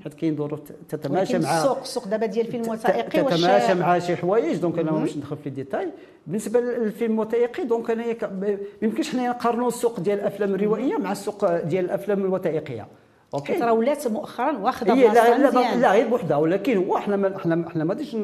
حيت 0.03 0.13
كاين 0.13 0.36
ظروف 0.36 0.60
تتماشى 0.89 1.39
مع 1.39 1.57
السوق 1.57 1.79
السوق 1.79 2.07
دابا 2.07 2.25
ديال 2.25 2.45
الفيلم 2.45 2.63
الوثائقي 2.63 3.23
تتماشى 3.23 3.73
مع 3.73 3.99
شي 3.99 4.15
حوايج 4.15 4.57
donc 4.57 4.79
أنا 4.79 4.91
باش 4.91 5.17
ندخل 5.17 5.38
في 5.38 5.47
ال 5.49 5.54
détail. 5.54 5.89
بالنسبة 6.27 6.60
للفيلم 6.60 7.13
الوثائقي 7.21 7.63
donc 7.65 7.91
انايا 7.91 8.13
ك- 8.13 8.23
ما 8.23 8.57
يمكنش 8.81 9.10
حنا 9.12 9.29
نقارنوا 9.29 9.67
السوق 9.67 9.99
ديال 9.99 10.19
الأفلام 10.19 10.55
الروائية 10.55 10.97
مع 10.97 11.12
السوق 11.12 11.62
ديال 11.62 11.86
الأفلام 11.86 12.19
الوثائقية. 12.25 12.88
أوكي؟ 13.33 13.60
ترى 13.60 13.71
ولات 13.71 14.07
مؤخرا 14.07 14.57
واخدة 14.57 14.93
هي 14.93 15.07
لا 15.07 15.38
لا, 15.38 15.75
لا 15.75 15.91
غير 15.91 16.07
بوحدها 16.07 16.38
ولكن 16.38 16.77
هو 16.77 16.97
إحنا 16.97 17.15
ما 17.15 17.36
إحنا 17.36 17.67
إحنا 17.67 17.83
ما 17.83 17.93
غاديش 17.93 18.15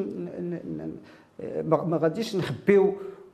ما 1.63 1.99
غاديش 2.01 2.36
نخبيو 2.36 2.93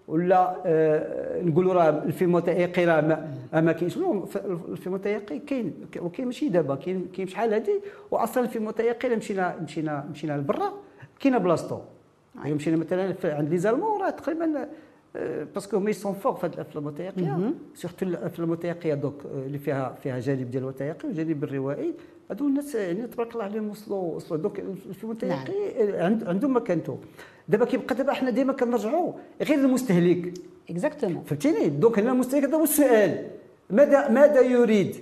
ولا 0.09 0.55
آه، 0.65 1.41
نقولوا 1.41 1.73
راه 1.73 1.89
الفيلم 1.89 2.29
الوثائقي 2.37 2.85
راه 2.85 3.01
ما 3.01 3.33
آه، 3.53 3.61
ما 3.61 3.71
كاينش. 3.71 3.97
الفيلم 3.97 4.95
الوثائقي 4.95 5.39
كاين 5.39 5.73
وكاين 5.99 6.25
ماشي 6.25 6.49
دابا 6.49 6.75
كاين 6.75 7.07
كاين 7.15 7.27
شحال 7.27 7.53
هادي. 7.53 7.81
واصلا 8.11 8.43
الفيلم 8.43 8.63
الوثائقي 8.63 9.07
إلا 9.07 9.15
مشينا 9.17 9.55
مشينا 9.63 10.05
مشينا 10.11 10.33
لبرا 10.37 10.73
كاينة 11.19 11.37
بلاصتو. 11.37 11.79
الا 12.45 12.53
مشينا 12.53 12.77
مثلا 12.77 13.15
عند 13.25 13.49
لي 13.49 13.57
زالمون 13.57 14.01
راه 14.01 14.09
تقريبا 14.09 14.67
آه، 15.15 15.43
باسكو 15.53 15.77
هما 15.77 15.89
يسون 15.89 16.13
فوق 16.13 16.39
في 16.39 16.45
هاد 16.45 16.53
الأفلام 16.53 16.87
الوثائقيه 16.87 17.53
سيرتو 17.75 18.05
الأفلام 18.05 18.47
الوثائقيه 18.47 18.93
دوك 18.93 19.21
اللي 19.25 19.57
فيها 19.57 19.95
فيها 20.03 20.19
جانب 20.19 20.51
ديال 20.51 20.63
الوثائقي 20.63 21.09
وجانب 21.09 21.43
الروائي. 21.43 21.93
هادو 22.31 22.47
الناس 22.47 22.75
يعني 22.75 23.07
تبارك 23.07 23.31
الله 23.33 23.43
عليهم 23.43 23.69
وصلوا 23.69 24.15
وصلوا. 24.15 24.41
دوك 24.41 24.59
آه، 24.59 26.03
عند- 26.05 26.23
عندهم 26.27 26.55
مكانته 26.55 26.97
دابا 27.49 27.65
كيبقى 27.65 27.95
دابا 27.95 28.13
حنا 28.13 28.29
ديما 28.29 28.53
كنرجعوا 28.53 29.13
غير 29.41 29.57
للمستهلك. 29.57 30.33
exactement 30.69 31.23
فهمتيني؟ 31.23 31.69
donc 31.69 31.99
هنا 31.99 32.11
المستهلك 32.11 32.43
هذا 32.47 32.57
هو 32.57 32.63
السؤال. 32.63 33.27
ماذا 33.69 34.09
ماذا 34.09 34.41
يريد؟ 34.41 34.95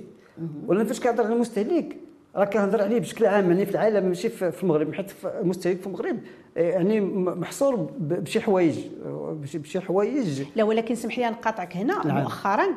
ولا 0.68 0.84
فاش 0.84 1.00
كنهضر 1.00 1.24
على 1.26 1.34
المستهلك؟ 1.36 1.98
راه 2.36 2.46
كنهضر 2.46 2.82
عليه 2.82 3.00
بشكل 3.00 3.26
عام 3.26 3.52
يعني 3.52 3.66
في 3.66 3.72
العالم 3.72 4.06
ماشي 4.08 4.30
في 4.30 4.64
المغرب. 4.64 4.94
حيت 4.94 5.12
المستهلك 5.42 5.78
في 5.82 5.88
المغرب 5.88 6.18
آه، 6.58 6.62
يعني 6.62 7.02
محصور 7.02 7.76
بشي 8.00 8.40
حوايج. 8.42 8.80
آه، 9.06 9.38
بشي- 9.42 9.58
بشي 9.58 9.80
حوايج. 9.80 10.44
لا 10.56 10.64
ولكن 10.64 10.96
سمح 10.96 11.20
لي 11.20 11.26
نقاطعك 11.30 11.78
هنا. 11.78 12.06
نعم. 12.08 12.18
مؤخرا 12.22 12.68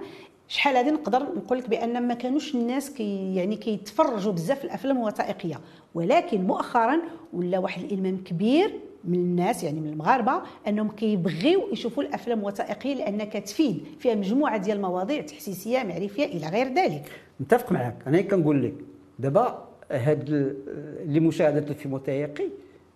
شحال 0.50 0.76
هذه 0.76 0.90
نقدر 0.90 1.22
نقول 1.36 1.58
لك 1.58 1.68
بأن 1.68 2.08
ما 2.08 2.14
كانوش 2.14 2.54
الناس 2.54 2.90
كي 2.90 3.34
يعني 3.34 3.56
كيتفرجوا 3.56 4.32
بزاف 4.32 4.58
في 4.58 4.64
الأفلام 4.64 4.96
الوثائقية. 4.98 5.60
ولكن 5.94 6.40
مؤخرا 6.42 6.98
ولا 7.32 7.58
واحد 7.58 7.82
الإلمام 7.82 8.16
كبير 8.24 8.70
من 9.04 9.14
الناس 9.14 9.64
يعني 9.64 9.80
من 9.80 9.88
المغاربة 9.88 10.42
أنهم 10.68 10.88
كيبغيو 10.90 11.68
يشوفوا 11.72 12.02
الأفلام 12.02 12.38
الوثائقية 12.40 12.94
لأنها 12.94 13.24
كتفيد 13.24 13.84
فيها 13.98 14.14
مجموعة 14.14 14.56
ديال 14.56 14.76
المواضيع 14.76 15.22
تحسيسية 15.22 15.82
معرفية 15.82 16.24
إلى 16.24 16.48
غير 16.48 16.74
ذلك. 16.74 17.02
متفق 17.40 17.72
معك 17.72 17.96
أنا 18.06 18.20
كنقول 18.20 18.62
لك. 18.64 18.74
دابا 19.18 19.68
هاد 19.90 20.28
ال- 20.28 20.56
اللي 21.02 21.20
مشاهدة 21.20 21.70
الفيلم 21.70 21.94
الوثائقي 21.96 22.44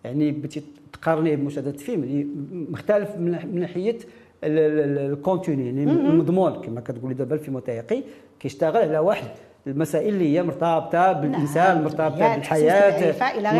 يعني 0.03 0.31
بغيتي 0.31 0.63
تقارنيه 0.93 1.35
بمشاهدة 1.35 1.75
اللي 1.89 2.27
مختلف 2.71 3.15
من 3.17 3.59
ناحية 3.59 3.97
ال- 4.43 4.59
ال- 4.59 4.79
ال- 4.97 5.11
ال 5.13 5.20
contenu 5.20 5.65
يعني 5.65 5.83
المضمون 5.83 6.53
كما 6.61 6.81
كتقولي 6.81 7.13
دابا 7.13 7.35
الفيلم 7.35 7.57
الوثائقي 7.57 8.03
كيشتغل 8.39 8.77
على 8.77 8.99
واحد 8.99 9.27
المسائل 9.67 10.13
اللي 10.13 10.37
هي 10.37 10.43
مرتبطة 10.43 11.13
بالإنسان 11.13 11.83
مرتبطة 11.83 12.07
الطبيعة، 12.07 12.35
بالحياة. 12.35 13.13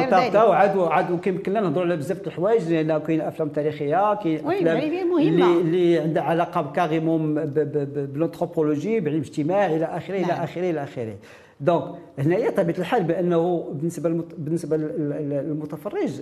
مرتبطة 0.06 0.46
وعاد 0.46 0.76
وعاد 0.76 1.12
وكيمكن 1.12 1.52
لنا 1.52 1.62
نهضروا 1.62 1.86
على 1.86 1.96
بزاف 1.98 2.22
د 2.22 2.28
الحوايج 2.28 2.74
لأن 2.74 2.98
كاين 2.98 3.22
أفلام 3.22 3.50
تاريخية 3.50 4.14
كاين 4.16 4.48
أفلام. 4.48 4.78
اللي 4.78 5.62
اللي 5.62 6.00
عندها 6.00 6.24
علاقة 6.24 6.72
carrément 6.76 7.36
بال 7.46 7.66
anthropologie 7.66 9.00
بعلم 9.00 9.16
الاجتماع 9.18 9.66
إلى 9.66 9.86
آخره 9.86 10.16
إلى 10.16 10.26
نعم. 10.28 10.42
آخره 10.44 10.70
إلى 10.70 10.84
آخره 10.84 11.16
donc 11.62 11.84
هنايا 12.20 12.50
طبيعة 12.50 12.78
الحال 12.80 13.04
بأنه 13.04 13.70
بالنسبة. 13.74 14.24
بالنسبة 14.38 14.78
لل- 14.78 15.30
للمتفرج 15.30 16.22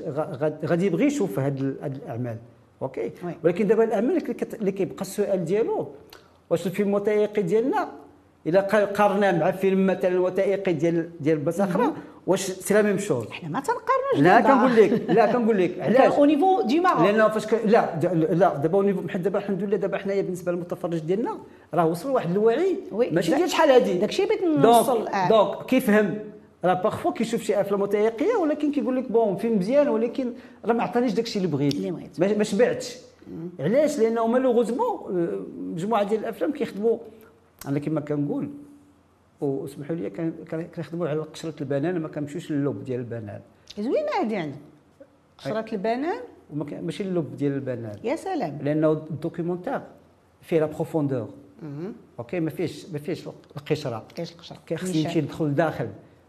غادي 0.65 0.85
يبغي 0.85 1.05
يشوف 1.05 1.39
هاد 1.39 1.59
الأعمال 1.83 2.37
OK 2.83 3.11
oui. 3.25 3.33
ولكن 3.43 3.67
دابا 3.67 3.83
الاعمال 3.83 4.23
اللي 4.59 4.71
كيبقى 4.71 5.01
السؤال 5.01 5.45
ديالو 5.45 5.87
واش 6.49 6.65
الفيلم 6.67 6.89
الوثائقي 6.89 7.41
ديالنا؟ 7.41 7.89
إلا 8.47 8.67
قا- 8.71 8.97
قارناه 8.97 9.31
مع 9.39 9.51
فيلم 9.51 9.87
مثلا 9.87 10.19
وثائقي 10.21 10.73
ديال 10.73 11.09
ديال 11.19 11.37
بلاصة 11.37 11.63
أخرى 11.63 11.93
واش 12.27 12.41
c'est 12.41 12.73
la 12.73 12.81
même 12.81 12.97
chose؟ 12.97 13.29
حنا 13.29 13.49
ما 13.49 13.59
تنقارنوش 13.59 14.17
لا. 14.27 14.41
كنقول 14.41 14.75
لك 14.75 15.01
لا 15.09 15.25
كنقول 15.31 15.57
لك. 15.57 15.79
علاش؟ 15.81 16.13
أو 16.13 16.25
niveau 16.25 16.61
du 16.61 16.79
Maroc 16.79 17.01
لأنه 17.01 17.27
فاش 17.27 17.45
ك... 17.47 17.53
لا 17.65 17.99
لا 18.31 18.55
دابا 18.55 18.77
و 18.77 18.80
niveau 18.80 19.01
بحال 19.01 19.21
دابا 19.21 19.39
الحمد 19.39 19.63
لله 19.63 19.77
دابا 19.77 19.97
حنايا 19.97 20.21
بالنسبة 20.21 20.51
للمتفرج 20.51 20.99
ديالنا 20.99 21.37
راه 21.73 21.85
وصل 21.85 22.09
لواحد 22.09 22.31
الوعي. 22.31 22.77
ماشي 23.11 23.35
ديال 23.35 23.49
شحال 23.49 23.69
هادي. 23.71 23.93
داكشي 23.93 24.25
بغيت 24.25 24.43
نوصل،. 24.43 25.05
donc 25.29 25.65
كيفهم؟ 25.65 26.15
راه 26.65 26.73
parfois 26.73 27.11
كيشوف 27.11 27.43
شي 27.43 27.61
افلام 27.61 27.81
وثائقيه 27.81 28.35
ولكن 28.35 28.71
كيقول 28.71 28.95
لك 28.95 29.11
bon 29.11 29.35
فيلم 29.35 29.57
مزيان 29.57 29.87
ولكن 29.87 30.33
راه 30.65 30.73
ما 30.73 30.83
عطانيش 30.83 31.13
داكشي 31.13 31.39
اللي 31.39 31.47
بغيت. 31.47 31.73
اللي 31.73 31.91
بغيت. 31.91 32.37
ما 32.37 32.43
شبعتش. 32.43 32.97
علاش؟ 33.59 33.99
لأنه 33.99 34.27
malheureusement 34.27 34.97
مجموعة 35.57 36.03
ديال 36.03 36.19
الأفلام 36.19 36.51
كيخدموا 36.51 36.97
أنا 37.67 37.79
كما 37.79 37.99
كنقول 38.01 38.49
واسمحوا 39.41 39.95
لي 39.95 40.09
كنخدموا 40.75 41.07
على 41.07 41.19
قشرة 41.19 41.53
البنان 41.61 41.99
ما 41.99 42.07
كنمشيوش 42.07 42.51
للوب 42.51 42.83
ديال 42.83 42.99
البنان. 42.99 43.41
زوينة 43.77 44.11
هذه 44.21 44.37
عندك 44.37 44.57
قشرة 45.37 45.65
البنان؟ 45.73 46.21
ماشي 46.81 47.03
اللوب 47.03 47.35
ديال 47.37 47.53
البنان. 47.53 47.95
يا 48.03 48.15
سلام. 48.15 48.59
لأنه 48.61 48.91
ال 48.91 48.98
documentaire 48.98 49.81
فيه 50.41 50.59
la 50.59 50.65
profondeur 50.65 51.29
OK؟ 52.19 52.39
ما 52.39 52.49
فيهش 52.49 52.85
ما 52.93 52.99
فيهش 52.99 53.27
القشرة. 53.57 54.03
كاينش 54.15 54.31
القشرة. 54.31 54.57
كيخصني. 54.67 55.03
نمشي 55.03 55.21
ندخل 55.21 55.45
لداخل 55.45 55.87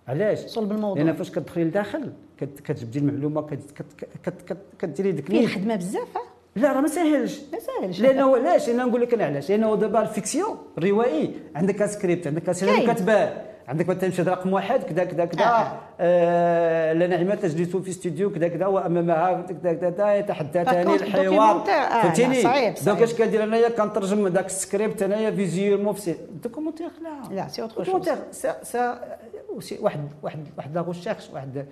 علاش؟ 0.09 0.39
صلب 0.39 0.73
الموضوع. 0.73 1.03
لأن 1.03 1.15
فاش 1.15 1.31
كتدخلي 1.31 1.65
لداخل 1.65 2.13
كت- 2.41 2.61
كتجبدي 2.61 2.99
المعلومة 2.99 3.47
كديري 4.79 5.13
ديك 5.13 5.31
نيت. 5.31 5.49
خدمة 5.49 5.77
بزاف 5.77 6.09
لا 6.57 6.73
راه 6.73 6.81
ما 6.81 6.89
ساهلش. 6.89 7.41
ما 7.53 7.59
ساهلش. 7.59 8.01
لأنه 8.01 8.37
علاش؟ 8.37 8.69
لأن 8.69 8.89
نقول 8.89 9.01
لك 9.01 9.15
أنا 9.15 9.25
علاش؟ 9.25 9.51
لأنه 9.51 9.77
دابا 9.77 10.03
ال 10.03 10.10
fiction 10.10 10.57
الروائي 10.79 11.31
عندك 11.57 11.87
سكريبت 11.87 12.27
عندك 12.27 12.53
سيناريو 12.53 12.81
كاين. 12.85 12.95
كتباه 12.95 13.33
عندك 13.69 13.89
مثلا 13.89 14.11
شهاده 14.11 14.31
رقم 14.33 14.53
واحد 14.53 14.83
كذا 14.83 15.05
كذا 15.05 15.25
كذا 15.25 15.45
آه. 15.45 15.73
آه 16.01 16.93
لا 16.93 17.07
نعمة 17.07 17.35
تجلس 17.35 17.77
في 17.77 17.91
استوديو 17.91 18.31
كذا 18.31 18.49
كذا 18.49 18.67
وامامها 18.67 19.43
كذا 19.63 19.73
كذا 19.73 20.15
يتحدثان 20.15 20.89
الحوار 20.95 21.65
آه، 21.71 22.03
فهمتيني؟ 22.03 22.43
donc. 22.87 23.03
اش 23.03 23.15
كندير 23.15 23.45
انايا؟ 23.45 23.69
كنترجم 23.69 24.29
ذاك 24.29 24.47
السكريبت 24.47 25.03
انايا 25.03 25.31
visuellement 25.31 25.95
في 25.95 26.15
documentaire 26.43 26.89
لا. 27.03 27.35
لا، 27.35 27.49
c'est 27.49 27.63
chose. 27.69 27.75
documentaire 27.77 28.15
ça 28.63 29.01
واحد 29.81 30.09
واحد 30.23 30.47
واحد 30.57 30.75
la 30.75 30.83
recherche 30.83 31.31
واحد 31.31 31.67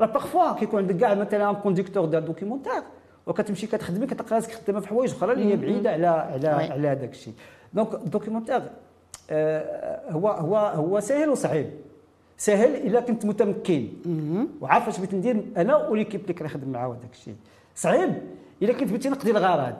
راه 0.00 0.06
parfois 0.06 0.52
كيكون 0.52 0.80
عندك 0.80 0.96
كاع 0.96 1.14
مثلا 1.14 1.52
conducteur 1.52 2.04
ديال 2.04 2.24
documentaire 2.24 2.82
وكتمشي 3.26 3.66
كتخدمي 3.66 4.06
كتلقى 4.06 4.34
راسك 4.34 4.52
خدامه 4.52 4.80
في 4.80 4.88
حوايج 4.88 5.10
أخرى 5.10 5.32
اللي 5.32 5.44
هي 5.52 5.56
بعيده 5.56 5.90
على 5.90 6.06
على. 6.06 6.48
على 6.72 6.88
هذاك 6.88 7.10
الشيء 7.10 7.34
donc 7.72 7.94
ال 7.94 7.99
documentaire 7.99 8.62
آه، 9.30 10.10
هو 10.10 10.28
هو 10.28 10.56
هو 10.56 11.00
سهل 11.00 11.28
وصعيب 11.28 11.70
سهل 12.36 12.74
الا 12.76 13.00
كنت 13.00 13.24
متمكن 13.26 13.88
وعارف 14.60 14.88
اش 14.88 14.98
بغيت 14.98 15.14
ندير 15.14 15.44
أنا 15.56 15.76
و 15.88 15.92
l'équipe 15.92 16.20
اللي 16.20 16.34
كنخدم 16.34 16.68
معاه 16.68 16.88
هذاك 16.88 17.12
الشيء 17.12 17.34
صعيب 17.74 18.14
الا 18.62 18.72
كنت 18.72 18.88
بغيتي 18.88 19.08
نقضي 19.08 19.30
الغرض 19.30 19.74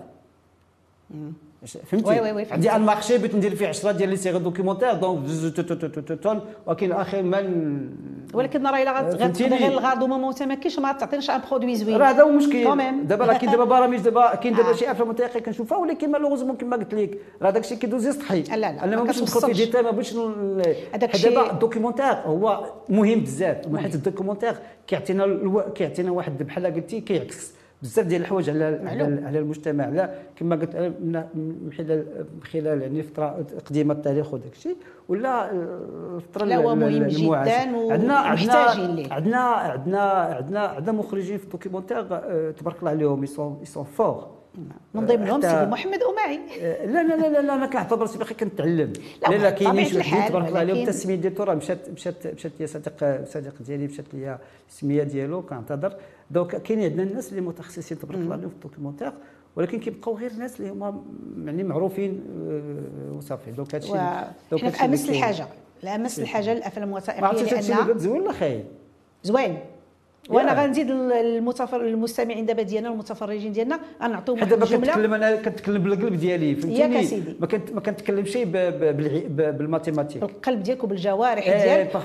فهمتي 1.67 2.21
oui 2.21 2.33
oui. 2.33 2.47
عندي 2.51 2.71
un 2.73 2.81
marché 2.81 3.19
بغيت 3.19 3.35
ندير 3.35 3.55
فيه 3.55 3.69
10 3.69 3.93
ديال 3.93 4.09
les 4.11 4.17
séries 4.17 4.39
documentaires 4.39 4.93
donc 4.93 6.21
tout 6.23 6.41
ولكن 6.67 6.93
اخر 6.93 7.23
ما 7.23 7.39
ولكن 8.35 8.67
راه 8.67 8.83
إلا 8.83 9.01
غت- 9.01 9.17
فهمتيني؟ 9.19 9.49
غتقضي 9.49 9.65
غير 9.65 9.79
الغرض 9.79 10.03
وما 10.03 10.19
متمكنش 10.19 10.79
ما 10.79 10.93
تعطينيش 10.93 11.31
ان 11.31 11.41
برودوي 11.51 11.77
زوين 11.77 11.97
راه 11.97 12.07
هذا 12.07 12.23
هو 12.23 12.29
المشكل. 12.29 13.07
دابا 13.07 13.25
راه 13.25 13.39
كاين 13.39 13.51
دابا 13.51 13.65
برامج 13.75 13.99
دابا 14.01 14.35
كاين 14.35 14.55
دابا 14.55 14.71
آه. 14.71 14.73
شي 14.73 14.91
أفلام 14.91 15.09
وثائقيه 15.09 15.41
كنشوفها 15.41 15.79
ولكن 15.79 16.11
malheureusement 16.11 16.57
كما 16.57 16.77
قلت 16.77 16.95
لك 16.95 17.19
راه 17.43 17.51
داك 17.51 17.65
الشيء 17.65 17.79
كيدوز 17.79 18.07
يسطحي 18.07 18.43
لا، 18.43 18.57
لا، 18.57 18.69
أنا 18.85 18.87
ما 18.87 18.97
ما 18.97 19.03
بغيتش 19.03 19.23
ندخل 19.23 19.41
في. 19.41 19.53
ديتاي 19.53 19.83
ما 19.83 19.91
بغيتش 19.91 20.15
دابا 21.25 21.51
ال 21.53 21.57
documentaire 21.57 22.05
هو 22.13 22.65
مهم 22.89 23.21
بزاف 23.21 23.77
حيت 23.77 23.95
الدوكيومونتير 23.95 24.55
كيعطينا. 24.87 25.63
كيعطينا 25.75 26.11
واحد 26.11 26.43
بحال 26.43 26.67
قلتي 26.67 27.01
كيعكس 27.01 27.53
بزاف 27.83 28.07
ديال 28.07 28.21
الحوايج 28.21 28.51
على 28.51 28.65
على, 28.65 28.79
معلوم. 28.85 29.27
على 29.27 29.39
المجتمع 29.39 29.89
لا 29.89 30.11
كما 30.37 30.57
قلت 30.57 30.75
أنا 30.75 30.89
من 31.35 31.71
خلال 31.79 32.05
من 32.37 32.43
خلال 32.53 32.83
يعني 32.83 33.03
فترة 33.03 33.45
قديمه 33.67 33.95
التاريخ 33.95 34.35
وداك 34.35 34.53
الشيء 34.53 34.77
ولا 35.09 35.51
الفترة 36.17 36.45
لا، 36.45 36.57
هو 36.57 36.75
مهم. 36.75 36.99
جداً 36.99 37.29
ومحتاجين 38.57 38.95
ليه. 38.95 39.13
عندنا 39.13 39.39
عندنا 39.39 40.01
عندنا 40.01 40.61
عندنا 40.61 40.93
مخرجين 40.93 41.39
في 41.39 41.45
ال 41.45 41.49
documentaire 41.49 42.07
آه، 42.13 42.51
تبارك 42.51 42.79
الله 42.79 42.91
عليهم 42.91 43.25
ils 43.25 43.39
sont 43.39 43.59
ils 43.63 43.72
sont 43.72 43.85
forts 43.85 44.38
من 44.95 45.07
ضمنهم 45.07 45.41
سيدي 45.41 45.67
محمد 45.67 45.99
أمعي. 46.03 46.41
آه، 46.61 46.87
لا 46.87 47.03
لا 47.03 47.17
لا 47.17 47.29
لا, 47.29 47.43
لا 47.43 47.55
أنا 47.55 47.67
كنعتبر 47.67 48.01
راسي 48.01 48.19
باقي 48.19 48.35
كنتعلم 48.35 48.93
لا، 49.29 49.37
لا 49.37 49.51
كاينين 49.51 49.85
شي 49.85 49.99
وحدين 49.99 50.29
تبارك 50.29 50.49
الله. 50.49 50.59
عليهم 50.59 50.89
السميه 50.89 51.15
ديالو 51.15 51.45
راه 51.45 51.55
مشات 51.55 51.91
مشات 51.91 52.27
مشات 52.27 52.53
ليا 52.59 52.67
صديق 52.67 53.25
صديق 53.25 53.55
ديالي 53.63 53.87
مشات 53.87 54.05
ليا 54.15 54.39
السمية 54.69 55.03
ديالو 55.03 55.43
كنعتذر. 55.43 55.93
donc 56.31 56.63
كاينين 56.63 56.91
عندنا 56.91 57.03
الناس 57.03 57.31
اللي 57.31 57.41
متخصصين 57.41 57.99
تبارك 57.99 58.19
الله 58.19 58.33
عليهم 58.35 58.49
في 58.49 58.55
ال 58.55 58.59
documentaire 58.59 59.13
ولكن 59.57 59.79
كيبقاو 59.79 60.17
غير 60.17 60.31
الناس 60.31 60.61
اللي 60.61 60.71
هما 60.73 61.03
يعني 61.45 61.65
معروفين 61.65 62.25
آه، 62.51 63.17
وصافي. 63.17 63.51
donc 63.51 63.75
هادشي 63.75 63.93
donc 64.51 64.69
في 64.69 64.85
اللي 64.85 64.85
أمس 64.85 65.07
كاين. 65.07 65.19
الحاجة. 65.19 65.47
لا 65.83 65.95
أمس 65.95 66.19
الحاجة 66.19 66.55
للافلام 66.55 66.89
الوثائقية 66.89 67.61
لأن 67.61 67.99
زوين 67.99 68.21
ولا 68.21 68.33
خايب؟ 68.33 68.65
زوين. 69.23 69.59
وأنا. 70.29 70.63
غنزيد 70.63 70.91
المتفر 70.91 71.81
المستمعين 71.81 72.47
دابا 72.47 72.63
ديالنا 72.63 72.91
والمتفرجين 72.91 73.53
ديالنا 73.53 73.81
غنعطيهم 74.03 74.37
واحد 74.39 74.49
دابا 74.49 74.65
الجملة 74.65 74.87
كنتكلم 74.93 75.15
أنا 75.15 75.37
كنتكلم 75.37 75.83
بالقلب 75.83 76.15
ديالي 76.15 76.55
فهمتيني 76.55 77.05
سيدي. 77.05 77.37
ما 77.41 77.47
كنت 77.47 77.73
ما 77.73 77.81
كنتكلمش 77.81 78.37
ب- 78.37 78.53
ب- 79.37 79.59
بال 79.59 79.67
mathématiques 79.67 80.21
بالقلب 80.21 80.63
ديالك 80.63 80.85
وبالجوارح 80.85 81.47
إيه، 81.47 81.65
ديالك 81.65 81.97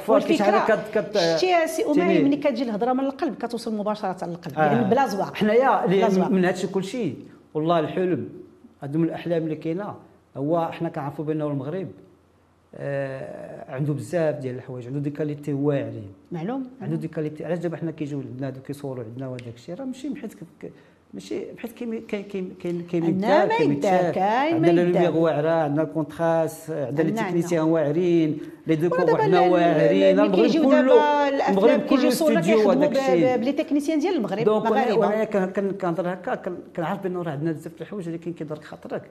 حاجة 0.41 0.75
كت- 0.75 0.97
كت- 0.97 1.37
شتي 1.37 1.47
يا 1.47 1.65
سي 1.65 1.83
تيني. 1.93 2.23
ملي 2.23 2.35
كتجي 2.37 2.63
الهضرة 2.63 2.93
من 2.93 2.99
القلب 3.05 3.35
كتوصل 3.35 3.75
مباشرة 3.75 4.25
للقلب 4.25 4.57
آه. 4.59 4.63
يعني 4.65 4.89
بلا 4.89 5.07
زواق 5.07 5.35
حنايا. 5.35 6.27
من 6.29 6.45
هادشي 6.45 6.67
كل 6.67 6.83
شيء 6.83 7.15
والله 7.53 7.79
الحلم 7.79 8.29
هادو 8.83 8.99
من 8.99 9.05
الأحلام 9.05 9.43
اللي 9.43 9.55
كاينة 9.55 9.95
هو 10.37 10.69
حنا 10.71 10.89
كنعرفوا 10.89 11.25
بانه 11.25 11.47
المغرب 11.47 11.87
عنده 13.69 13.93
بزاف 13.93 14.35
ديال 14.35 14.55
الحوايج 14.55 14.87
عنده 14.87 14.99
des 14.99 15.09
qualités 15.09 15.53
واعرين. 15.53 16.07
معلوم؟ 16.31 16.67
عنده 16.81 16.95
دي 16.95 17.07
كاليتي 17.07 17.45
علاش 17.45 17.57
دابا 17.59 17.77
حنا 17.77 17.91
كيجيو 17.91 18.19
عندنا 18.19 18.47
هادو 18.47 18.61
كيصوروا 18.61 19.03
عندنا 19.03 19.27
وهداك 19.27 19.55
الشيء؟ 19.55 19.75
راه 19.75 19.85
ماشي 19.85 20.09
ك- 20.61 20.71
ماشي 21.13 21.51
بحيث 21.57 21.73
كاين 21.73 22.01
كاين 22.07 22.23
كاين 22.61 22.81
كاين 22.91 23.03
عندنا. 23.03 23.45
lumière 24.81 25.17
واعره 25.17 25.49
عندنا 25.49 25.83
ال 25.83 25.92
contraste 25.92 26.69
عندنا 26.71 27.03
les 27.09 27.11
techniciens 27.11 27.63
واعرين 27.63 28.37
les 28.67 28.75
décors 28.75 28.99
ال- 29.25 29.51
واعرين. 29.51 30.15
دابا 30.15 30.27
كله 30.35 31.49
المغرب 31.49 31.79
كله 31.85 32.07
استوديو 32.07 32.67
وهداك 32.69 32.91
الشيء. 32.97 33.37
ب 33.37 33.41
les 33.41 33.51
techniciens 33.51 33.99
ديال 33.99 34.15
المغرب 34.15 34.43
donc 34.43 34.71
وأنا 34.71 35.25
كنهضر 35.55 36.13
هكا 36.13 36.35
كن- 36.35 36.57
كنعرف 36.75 37.03
بأنه 37.03 37.21
راه 37.21 37.31
عندنا 37.31 37.51
بزاف 37.51 37.73
د 37.73 37.81
الحوايج 37.81 38.09
ولكن 38.09 38.33
كيضرك 38.33 38.63
خاطرك. 38.63 39.01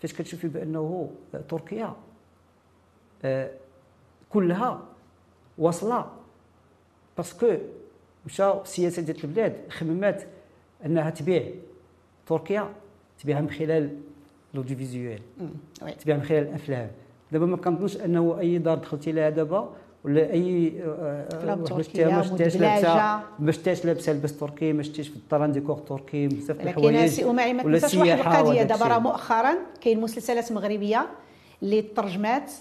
فاش 0.00 0.12
كتشوفي 0.12 0.48
بأنه 0.48 1.10
تركيا 1.48 1.84
آه، 1.84 1.96
كلها 4.30 4.80
واصلة 5.58 6.06
parce 7.16 7.35
que 7.35 7.46
مشاو 8.26 8.62
السياسة 8.62 9.02
ديال 9.02 9.24
البلاد 9.24 9.56
خممات 9.70 10.22
أنها 10.86 11.10
تبيع 11.10 11.42
تركيا 12.26 12.68
تبيعها 13.22 13.40
من 13.40 13.50
خلال 13.50 13.96
l'audiovisuel 14.54 15.18
oui. 15.82 15.92
تبيع 15.92 16.16
من 16.16 16.22
خلال 16.22 16.42
الأفلام 16.42 16.90
دابا 17.32 17.46
ما 17.46 17.56
كنظنش 17.56 17.96
أنه 17.96 18.38
أي 18.40 18.58
دار 18.58 18.78
دخلتي 18.78 19.12
لها 19.12 19.30
دابا 19.30 19.70
ولا 20.04 20.32
أي 20.32 20.72
آه، 20.84 21.28
أفلام 21.36 21.60
واحد 21.60 21.68
تركية 21.74 21.82
شتيها 21.82 22.16
ما 22.16 22.22
شتيهاش. 22.22 22.56
لابسة 22.56 23.20
ما 23.38 23.52
شتيهاش 23.52 23.84
لابسة 23.84 24.12
لبس 24.12 24.38
تركي 24.38 24.72
ما 24.72 24.82
شتيش 24.82 25.08
في 25.08 25.16
الطران 25.16 25.52
ديكور 25.52 25.78
تركي 25.78 26.26
بزاف 26.28 26.56
د 26.56 26.60
الحوايج 26.60 27.06
سي 27.06 27.24
أمعي 27.30 27.52
ما 27.52 27.62
تنساش 27.62 27.94
واحد 27.94 28.18
القضية 28.18 28.62
دابا 28.62 28.86
راه. 28.86 28.98
مؤخرا 28.98 29.54
كاين 29.80 30.00
مسلسلات 30.00 30.52
مغربية 30.52 31.06
اللي 31.62 31.82
ترجمات 31.82 32.52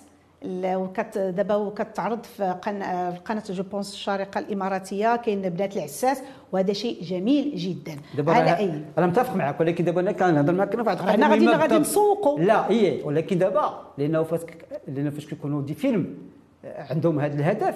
وكت 0.45 1.17
دابا 1.17 1.56
وكتعرض 1.56 2.23
في 2.23 2.56
قناه 2.62 3.12
في 3.12 3.19
قناة 3.19 3.43
جو 3.49 3.63
بونس 3.63 3.93
الشارقه 3.93 4.39
الإماراتية 4.39 5.15
كاين 5.15 5.41
بنات 5.41 5.78
العساس 5.78 6.21
وهذا 6.52 6.73
شيء 6.73 7.04
جميل 7.04 7.56
جدا 7.56 7.95
دابا 8.17 8.34
على 8.34 8.58
أي 8.58 8.82
أنا 8.97 9.08
متفق 9.08 9.36
معك 9.36 9.60
ولكن 9.60 9.84
دابا 9.86 10.02
أنا 10.02 10.12
كنهضر 10.12 10.54
معك 10.54 10.73
أنا 10.73 10.84
واحد 10.84 10.99
حنا 11.10 11.25
القضية 11.25 11.47
غادي- 11.49 11.58
غادي. 11.62 11.78
نسوقوا. 11.80 12.39
لا 12.39 12.71
هي 12.71 13.02
ولكن 13.04 13.38
دابا 13.38 13.80
لأنه 13.97 14.23
فاش 14.23 14.39
لأنه 14.88 15.10
فاش 15.10 15.25
كيكونوا 15.25 15.62
des 15.62 15.73
films 15.73 16.15
عندهم 16.63 17.19
هذا 17.19 17.34
الهدف 17.36 17.75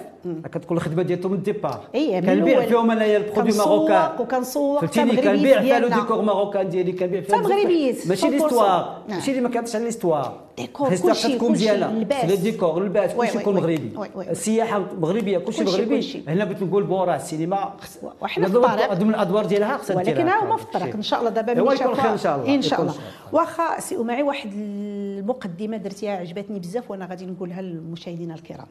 كتكون 0.52 0.76
الخدمة 0.76 1.02
ديالهم 1.02 1.32
من 1.32 1.38
ال 1.38 1.44
départ 1.44 1.80
إيه، 1.94 2.20
كنبيع. 2.20 2.60
فيهم 2.66 2.90
انايا 2.90 3.16
ال 3.16 3.21
produit 3.21 3.58
marocain 3.58 4.10
وكنسوق 4.20 4.84
حتى 4.84 4.86
فهمتيني 5.00 5.22
كنبيع 5.22 5.78
لو. 5.78 5.88
ديكور 5.88 6.22
ماروكان 6.22 6.68
ديالي 6.68 6.92
كنبيع 6.92 7.20
بزاف- 7.20 7.40
مغربيات، 7.40 8.06
ماشي 8.06 8.26
100%. 8.26 8.30
l'histoire 8.30 8.98
نعم. 9.08 9.16
ماشي 9.18 9.30
اللي 9.30 9.42
ما 9.42 9.48
كانتش 9.48 9.74
على 9.76 9.84
l'histoire 9.84 10.40
décor، 10.56 10.86
ال 10.86 10.89
histoire 10.89 11.14
كلشي- 11.14 11.38
كلشي، 11.38 11.52
مزيانه 11.52 11.86
اللباس. 11.90 12.24
les 12.24 12.36
décors 12.36 12.82
اللباس 12.82 13.10
oui- 13.16 13.26
كلشي 13.26 13.38
يكون. 13.38 13.54
مغربي. 13.54 13.92
السياحة 14.30 14.78
مغربيه 15.00 15.38
كلشي 15.38 15.64
مغربي. 15.64 16.24
هنا 16.28 16.44
بغيت 16.44 16.62
نقول 16.62 16.82
بورا 16.82 17.16
السينما 17.16 17.74
وحنا 18.20 18.48
في 18.48 18.56
الطريق. 18.56 18.92
ضمن 18.92 19.10
الأدوار 19.10 19.44
ديالها 19.46 19.76
خصها 19.76 19.96
ولكن 19.96 20.28
هما 20.28 20.56
في 20.56 20.62
الطريق 20.62 20.94
إن 20.94 21.02
شاء 21.02 21.18
الله 21.20 21.30
دابا 21.30 21.60
هو 21.60 21.64
ملي 21.66 21.76
شافوها- 21.76 22.12
إن 22.12 22.18
شاء 22.18 22.36
الله. 22.36 22.54
إن 22.54 22.62
شاء 22.62 22.80
الله. 22.82 22.94
واخا 23.32 23.80
سي 23.80 23.96
امعي 23.96 24.22
واحد 24.22 24.50
المقدمة 24.54 25.76
درتيها 25.76 26.16
عجبتني 26.16 26.58
بزاف 26.58 26.90
وأنا 26.90 27.06
غادي 27.06 27.26
نقولها 27.26 27.62
للمشاهدين 27.62 28.32
الكرام 28.32 28.66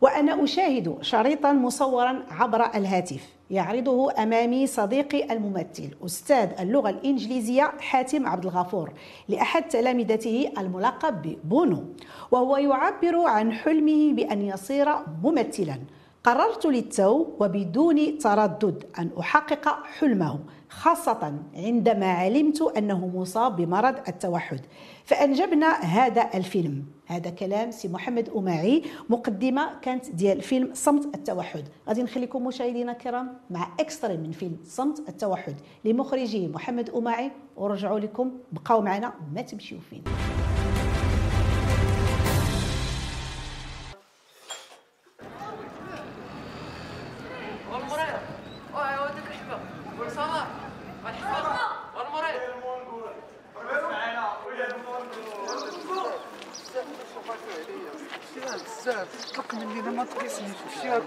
وأنا 0.00 0.44
أشاهد 0.44 0.98
شريطا 1.02 1.52
مصورا 1.52 2.22
عبر 2.30 2.64
الهاتف 2.74 3.38
يعرضه 3.50 4.12
أمامي 4.12 4.66
صديقي 4.66 5.32
الممثل 5.32 5.90
أستاذ 6.06 6.48
اللغة 6.60 6.90
الإنجليزية 6.90 7.72
حاتم 7.80 8.26
عبد 8.26 8.44
الغفور 8.44 8.92
لأحد 9.28 9.68
تلامذته 9.68 10.52
الملقب 10.58 11.22
ببونو. 11.22 11.84
وهو 12.30 12.56
يعبر 12.56 13.20
عن 13.20 13.52
حلمه 13.52 14.12
بأن 14.12 14.42
يصير 14.42 14.88
ممثلا. 15.22 15.78
قررت 16.24 16.66
للتو 16.66 17.26
وبدون 17.40 18.18
تردد 18.18 18.84
أن 18.98 19.10
أحقق 19.20 19.84
حلمه. 19.98 20.38
خاصة 20.78 21.34
عندما 21.54 22.06
علمت 22.06 22.62
أنه 22.62 23.06
مصاب 23.06 23.56
بمرض 23.56 23.94
التوحد. 24.08 24.60
فأنجبنا 25.04 25.66
هذا 25.66 26.30
الفيلم. 26.34 26.84
هذا 27.06 27.30
كلام 27.30 27.70
سي 27.70 27.88
محمد 27.88 28.28
أماعي 28.36 28.82
مقدمة 29.08 29.80
كانت 29.82 30.10
ديال 30.10 30.42
فيلم 30.42 30.70
صمت 30.74 31.14
التوحد. 31.14 31.64
غادي 31.88 32.02
نخليكم 32.02 32.46
مشاهدينا 32.46 32.92
الكرام 32.92 33.36
مع 33.50 33.68
extrait 33.80 34.16
من 34.16 34.32
فيلم 34.32 34.56
صمت 34.64 35.08
التوحد 35.08 35.54
لمخرجه 35.84 36.46
محمد 36.46 36.90
أماعي. 36.90 37.30
ورجعوا 37.56 37.98
لكم. 37.98 38.32
بقاو 38.52 38.82
معنا 38.82 39.12
ما 39.34 39.42
تمشيو 39.42 39.78
فين. 39.80 40.02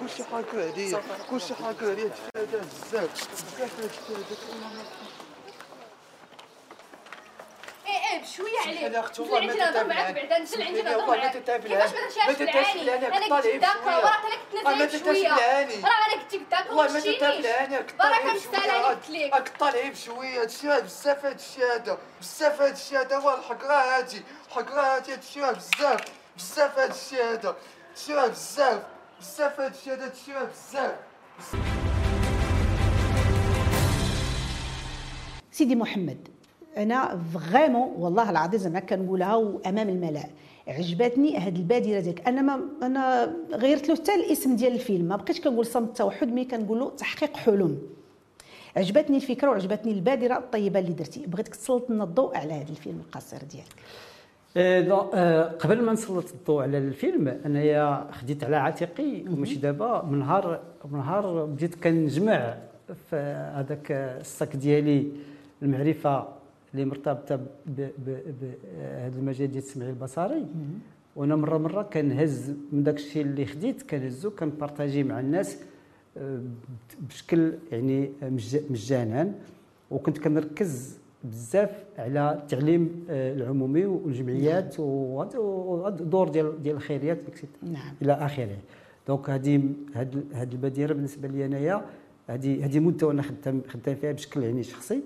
كلشي 0.01 0.23
حاكو 0.23 0.57
عليا 0.57 1.01
كلشي 1.29 1.53
حاكو 1.55 1.85
عليا 1.85 2.09
تفادى 2.09 2.57
بزاف. 2.57 3.27
بزاف 3.31 3.79
هاد 3.79 3.89
الشهادات 3.89 4.37
إيه 7.87 7.93
إيه 8.13 8.21
بشوية 8.21 8.71
لي 8.89 8.99
أختي، 8.99 9.21
نزل 9.23 9.31
والله 9.33 9.47
ما 9.47 9.53
نهضر 9.55 9.87
معاك. 9.87 10.15
بعدا 10.15 10.39
نزل 10.39 10.61
عندي 10.61 10.81
نهضر 10.81 10.97
والله 10.97 11.15
ما 11.15 11.21
معاك. 11.21 11.31
كيفاش 11.67 11.91
ما 11.93 12.27
ما 12.27 12.33
تنشافش 12.33 12.77
بالعاني 12.77 13.07
أنا 13.07 13.15
قلت 13.35 13.45
داك 13.47 13.77
بشوية. 13.77 13.95
وراه 13.97 14.17
تلك 14.51 14.65
آه، 14.65 14.75
ما 14.75 14.87
شوية 14.87 15.29
تتابعني. 15.29 15.75
راه 15.75 15.89
أنا 16.05 16.21
قلت 16.23 16.33
لك 16.33 16.41
داك 16.51 16.69
والله 16.69 16.93
ما 16.93 16.99
تتابعني 16.99 17.75
راه 17.77 17.81
كطالع 17.81 18.17
كنستاهل 18.33 18.83
قلت 18.83 19.09
لك 19.09 19.33
راك 19.33 19.49
طالع 19.59 19.87
بشوية. 19.89 20.41
هادشي 20.41 20.67
راه 20.67 20.79
بزاف 20.79 21.25
هاد 21.25 21.39
الشهاده 21.39 21.97
بزاف 22.21 22.61
هاد 22.61 22.73
الشهاده 22.73 23.17
هو 23.17 23.29
الحق 23.37 23.63
راه 23.65 23.97
هادي. 23.97 24.21
الحق 24.47 24.71
راه 24.71 24.95
هادي 24.95 25.13
هادشي 25.13 25.41
بزاف. 25.41 26.01
بزاف 26.37 26.79
هاد 26.79 26.89
الشهاده 26.91 27.55
هادشي 27.91 28.29
بزاف. 28.29 28.81
بزاف 29.21 29.59
هادشي 29.59 29.91
راه 29.91 30.45
بزاف 30.45 30.95
سيدي 35.51 35.75
محمد 35.75 36.17
أنا 36.77 37.21
vraiment 37.33 37.93
والله 37.97 38.29
العظيم 38.29 38.59
زعما 38.59 38.79
كنقولها 38.79 39.35
وأمام 39.35 39.89
الملأ. 39.89 40.23
عجبتني 40.67 41.37
هاد 41.37 41.55
البادرة 41.55 41.99
ديالك. 41.99 42.27
أنا 42.27 42.41
ما 42.41 42.69
أنا 42.83 43.35
غيرت 43.53 43.89
له 43.89 43.95
حتى 43.95 44.15
الاسم 44.15 44.55
ديال 44.55 44.73
الفيلم. 44.73 45.05
ما 45.05 45.15
بقيتش 45.15 45.41
كنقول 45.41 45.65
صمت 45.65 45.87
التوحد 45.87 46.27
mais 46.27 46.45
كنقول 46.45 46.79
له 46.79 46.89
تحقيق 46.89 47.37
حلم. 47.37 47.81
عجبتني 48.77 49.17
الفكرة 49.17 49.49
وعجبتني 49.49 49.91
البادرة 49.91 50.37
الطيبة 50.37 50.79
اللي 50.79 50.93
درتي. 50.93 51.25
بغيتك 51.25 51.55
تسلط 51.55 51.89
لنا 51.89 52.03
الضوء 52.03 52.37
على 52.37 52.53
هذا 52.53 52.69
الفيلم 52.69 52.99
القصير 52.99 53.39
ديالك. 53.43 53.75
قبل 55.59 55.81
ما 55.81 55.93
نسلط 55.93 56.31
الضوء 56.33 56.61
على 56.63 56.77
الفيلم 56.77 57.27
أنايا 57.45 58.07
خديت 58.11 58.43
على 58.43 58.55
عاتقي 58.55 59.23
وماشي 59.29 59.55
دابا 59.55 60.05
من 60.05 60.19
نهار 60.19 60.59
من 60.91 60.99
نهار 60.99 61.45
بديت 61.45 61.75
كنجمع 61.83 62.57
في 63.09 63.15
هذاك 63.55 63.91
الساك 63.91 64.55
ديالي 64.55 65.11
المعرفة 65.61 66.27
اللي 66.73 66.85
مرتبطة 66.85 67.39
بهذا 67.77 69.19
المجال 69.19 69.51
ديال 69.51 69.63
السمعي 69.63 69.89
البصري. 69.89 70.45
وأنا 71.15 71.35
مرة 71.35 71.57
مرة 71.57 71.81
كنهز 71.81 72.53
من 72.71 72.83
داك 72.83 72.95
الشيء 72.95 73.21
اللي 73.21 73.45
خديت 73.45 73.81
كنهزو 73.89 74.31
كنبارطاجي 74.31 75.03
مع 75.03 75.19
الناس 75.19 75.57
آه، 76.17 76.39
بشكل 77.09 77.53
يعني 77.71 78.09
مج- 78.21 78.61
مجانا. 78.69 79.31
وكنت 79.91 80.17
كنركز 80.17 80.97
بزاف 81.23 81.69
على 81.97 82.39
التعليم 82.43 83.05
آه، 83.09 83.33
العمومي 83.33 83.85
والجمعيات 83.85 84.79
وهذا 84.79 85.39
وهذا 85.39 85.95
الدور 85.99 86.29
ديال 86.29 86.61
ديال 86.61 86.75
الخيريات 86.75 87.19
نعم. 87.63 87.93
إلى 88.01 88.13
آخره. 88.13 88.57
donc 89.07 89.29
هذه 89.29 89.63
هذه 90.33 90.51
البادره 90.51 90.93
بالنسبة 90.93 91.27
لي 91.27 91.45
أنايا 91.45 91.85
هذه 92.27 92.65
هذه 92.65 92.79
مدة 92.79 93.07
وأنا 93.07 93.21
خدام 93.21 93.61
خدام 93.67 93.95
فيها 93.95 94.11
بشكل 94.11 94.43
يعني 94.43 94.63
شخصي. 94.63 95.01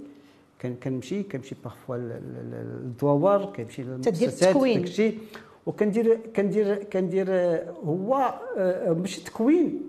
كان 0.60 0.76
كنمشي 0.76 1.24
كنمشي 1.24 1.56
parfois 1.64 1.98
للدواور 1.98 3.46
كنمشي 3.46 3.84
للمؤسسات. 3.84 4.58
داكشي 4.58 5.14
وكندير 5.66 6.20
كندير 6.36 6.84
كندير 6.84 7.26
آه، 7.30 7.74
هو 7.86 8.40
آه، 8.58 8.94
ماشي 8.94 9.24
تكوين. 9.24 9.82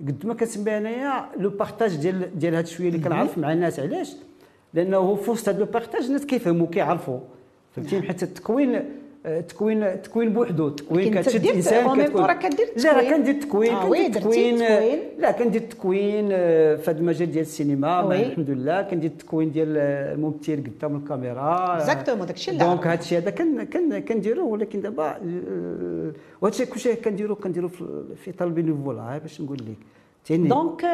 قد 0.00 0.26
ما 0.26 0.34
كنسميها 0.34 0.78
أنايا 0.78 1.26
le 1.38 1.50
partage 1.50 1.96
ديال 1.96 2.38
ديال 2.38 2.54
هذا 2.54 2.64
الشوية 2.64 2.88
اللي 2.88 2.98
كنعرف 2.98 3.38
مع 3.38 3.52
الناس 3.52 3.80
علاش. 3.80 4.16
لأنه 4.74 5.14
في 5.14 5.30
وسط 5.30 5.48
هذا 5.48 5.58
le 5.58 5.64
partage 5.66 6.04
الناس 6.04 6.26
كيفهموا 6.26 6.66
كيعرفوا. 6.66 7.18
فهمتي؟ 7.76 8.02
حيت 8.02 8.22
التكوين 8.22 8.74
آه، 9.26 9.38
التكوين 9.40 9.82
التكوين 9.82 10.32
بوحدو. 10.32 10.68
التكوين 10.68 11.14
كتشد 11.20 11.38
تدير- 11.38 11.54
انسان 11.54 11.84
او 11.84 11.94
même 11.94 12.06
كتكون 12.06 12.22
راه 12.24 12.32
كدير 12.32 12.66
لا 12.76 12.92
راه 12.92 13.00
التكوين. 13.00 13.10
كندير 13.14 13.34
التكوين 13.34 13.74
كندير 13.76 14.06
التكوين 14.06 14.62
آه، 14.62 14.78
التكوين. 14.78 14.98
لا 15.18 15.30
كندير 15.32 15.60
التكوين 15.60 16.28
آه، 16.32 16.76
في 16.76 16.90
هذا 16.90 16.98
المجال 16.98 17.30
ديال 17.32 17.42
السينما. 17.44 18.12
الحمد 18.14 18.50
لله 18.50 18.82
كندير 18.82 19.10
التكوين 19.10 19.50
ديال 19.52 19.76
الممثل 19.76 20.62
قدام 20.78 20.96
الكاميرا. 20.96 21.78
Exactement، 21.86 22.24
داكشي 22.24 22.50
اللي 22.50 22.64
donc 22.64 22.86
عرفت. 22.86 23.12
هذا 23.12 23.30
كنديرو. 24.00 24.48
ولكن 24.48 24.80
دابا 24.80 25.16
الشيء 26.44 26.66
كلشي 26.66 26.94
كنديرو 26.94 27.34
كنديرو 27.34 27.68
في 28.24 28.32
طلب 28.38 28.54
bénévolat 28.54 29.18
باش 29.18 29.40
نقول 29.40 29.58
لك. 29.58 29.76
تاني 30.24 30.48
donc 30.48 30.84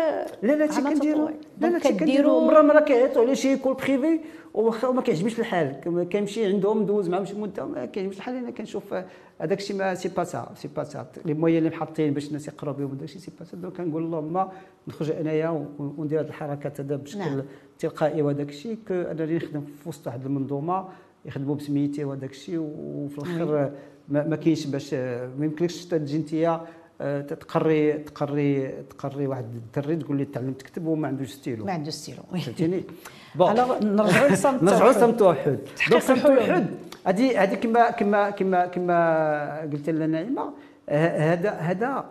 لا 0.42 0.52
لا 0.52 0.70
شي 0.72 0.80
عمل 0.80 0.92
كنديرو. 0.94 1.16
تطوعي. 1.18 1.34
لا 1.60 1.66
لا 1.66 1.70
donc 1.72 1.82
شي 1.82 1.88
كنديرو. 1.92 2.40
كديروا- 2.40 2.46
مرة 2.52 2.62
مرة 2.62 2.80
كيعيطوا 2.80 3.22
على 3.22 3.34
شي 3.36 3.56
école 3.56 3.74
privée 3.74 4.20
وواخا 4.54 4.90
ما 4.90 5.02
كيعجبنيش 5.02 5.38
الحال. 5.40 5.80
كنمشي 6.12 6.46
عندهم 6.46 6.82
ندوز 6.82 7.08
معاهم 7.08 7.24
شي 7.24 7.34
مده 7.34 7.66
ما 7.66 7.84
كيعجبنيش 7.86 8.16
الحال. 8.18 8.36
أنا 8.36 8.50
كنشوف 8.50 8.94
هذاك 9.40 9.58
الشيء 9.58 9.76
mais 9.76 9.94
c'est 9.94 10.08
pas 10.08 10.24
ça 10.24 10.48
c'est 10.54 10.68
pas 10.68 10.84
ça 10.84 11.06
les 11.24 11.34
moyens 11.34 11.58
اللي 11.58 11.70
محطين 11.70 12.14
باش 12.14 12.28
الناس 12.28 12.48
يقراو 12.48 12.74
بهم 12.74 12.88
داك 12.94 13.02
الشيء 13.02 13.20
c'est 13.20 13.30
pas 13.38 13.44
ça 13.44 13.56
donc 13.56 13.76
كنقول 13.76 14.02
اللهم 14.02 14.48
نخرج 14.88 15.10
أنايا 15.10 15.66
وندير 15.78 16.20
هذه 16.20 16.26
الحركات 16.26 16.80
هذا 16.80 16.96
بشكل 16.96 17.18
نعم. 17.18 17.42
تلقائي 17.78 18.22
وهذاك 18.22 18.48
الشيء. 18.48 18.78
أنني 18.90 19.36
نخدم 19.36 19.60
في 19.82 19.88
وسط 19.88 20.06
واحد 20.06 20.24
المنظومة 20.24 20.88
يخدموا 21.24 21.54
بسميتي 21.54 22.04
وهذاك 22.04 22.30
الشيء. 22.30 22.58
وفي 22.58 23.18
الآخر 23.18 23.70
ما, 24.08 24.24
ما 24.26 24.36
كاينش 24.36 24.66
باش 24.66 24.94
ما 24.94 25.44
يمكنلكش 25.44 25.84
تجي 25.86 26.16
انت 26.16 26.34
آه، 26.34 26.60
تقري 26.98 27.92
تقري 27.92 28.68
تقري 28.68 29.26
واحد 29.26 29.44
الدري 29.54 29.96
تقول 29.96 30.16
لي 30.16 30.24
تعلم 30.24 30.52
تكتب 30.52 30.86
وما 30.86 31.08
عندوش 31.08 31.28
ستيلو 31.28 31.64
ما 31.64 31.72
عنده 31.72 31.90
ستيلو. 31.90 32.22
فهمتيني 32.32 32.84
Bon 33.38 33.54
نرجعوا 33.82 34.28
لصمت 34.28 34.62
نرجعوا. 34.62 34.90
لصمت 34.90 35.10
التوحد 35.10 35.58
donc 35.90 36.02
صمت. 36.02 36.18
التوحد 36.18 36.66
هذه 37.06 37.42
هذه 37.42 37.54
كما 37.54 37.90
كما 37.90 38.30
كما 38.30 38.66
كما 38.66 39.60
قلت 39.60 39.90
لنا 39.90 40.06
نعيمة 40.06 40.52
هذا 40.88 41.50
هذا 41.50 42.04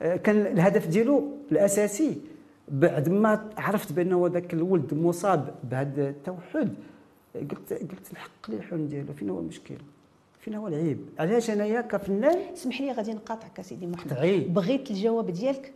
كان 0.00 0.46
الهدف 0.46 0.86
ديالو 0.86 1.32
الأساسي 1.52 2.20
بعد 2.68 3.08
ما 3.08 3.50
عرفت 3.58 3.92
بانه 3.92 4.28
ذاك 4.32 4.54
الولد 4.54 4.94
مصاب 4.94 5.54
بهذا 5.64 6.08
التوحد 6.08 6.74
قلت 7.34 7.72
قلت 7.72 8.12
الحق 8.12 8.50
لي 8.50 8.56
الحلم 8.56 8.86
ديالو 8.86 9.12
فين 9.12 9.30
هو 9.30 9.38
المشكل 9.38 9.74
فين 10.46 10.54
هو 10.54 10.68
العيب 10.68 10.98
علاش 11.18 11.50
انايا 11.50 11.80
كفنان 11.80 12.38
اسمح 12.54 12.80
لي 12.80 12.92
غادي 12.92 13.12
نقاطعك 13.14 13.60
سيدي 13.60 13.86
محمد 13.86 14.12
قطعي. 14.12 14.40
بغيت 14.40 14.90
الجواب 14.90 15.30
ديالك 15.30 15.72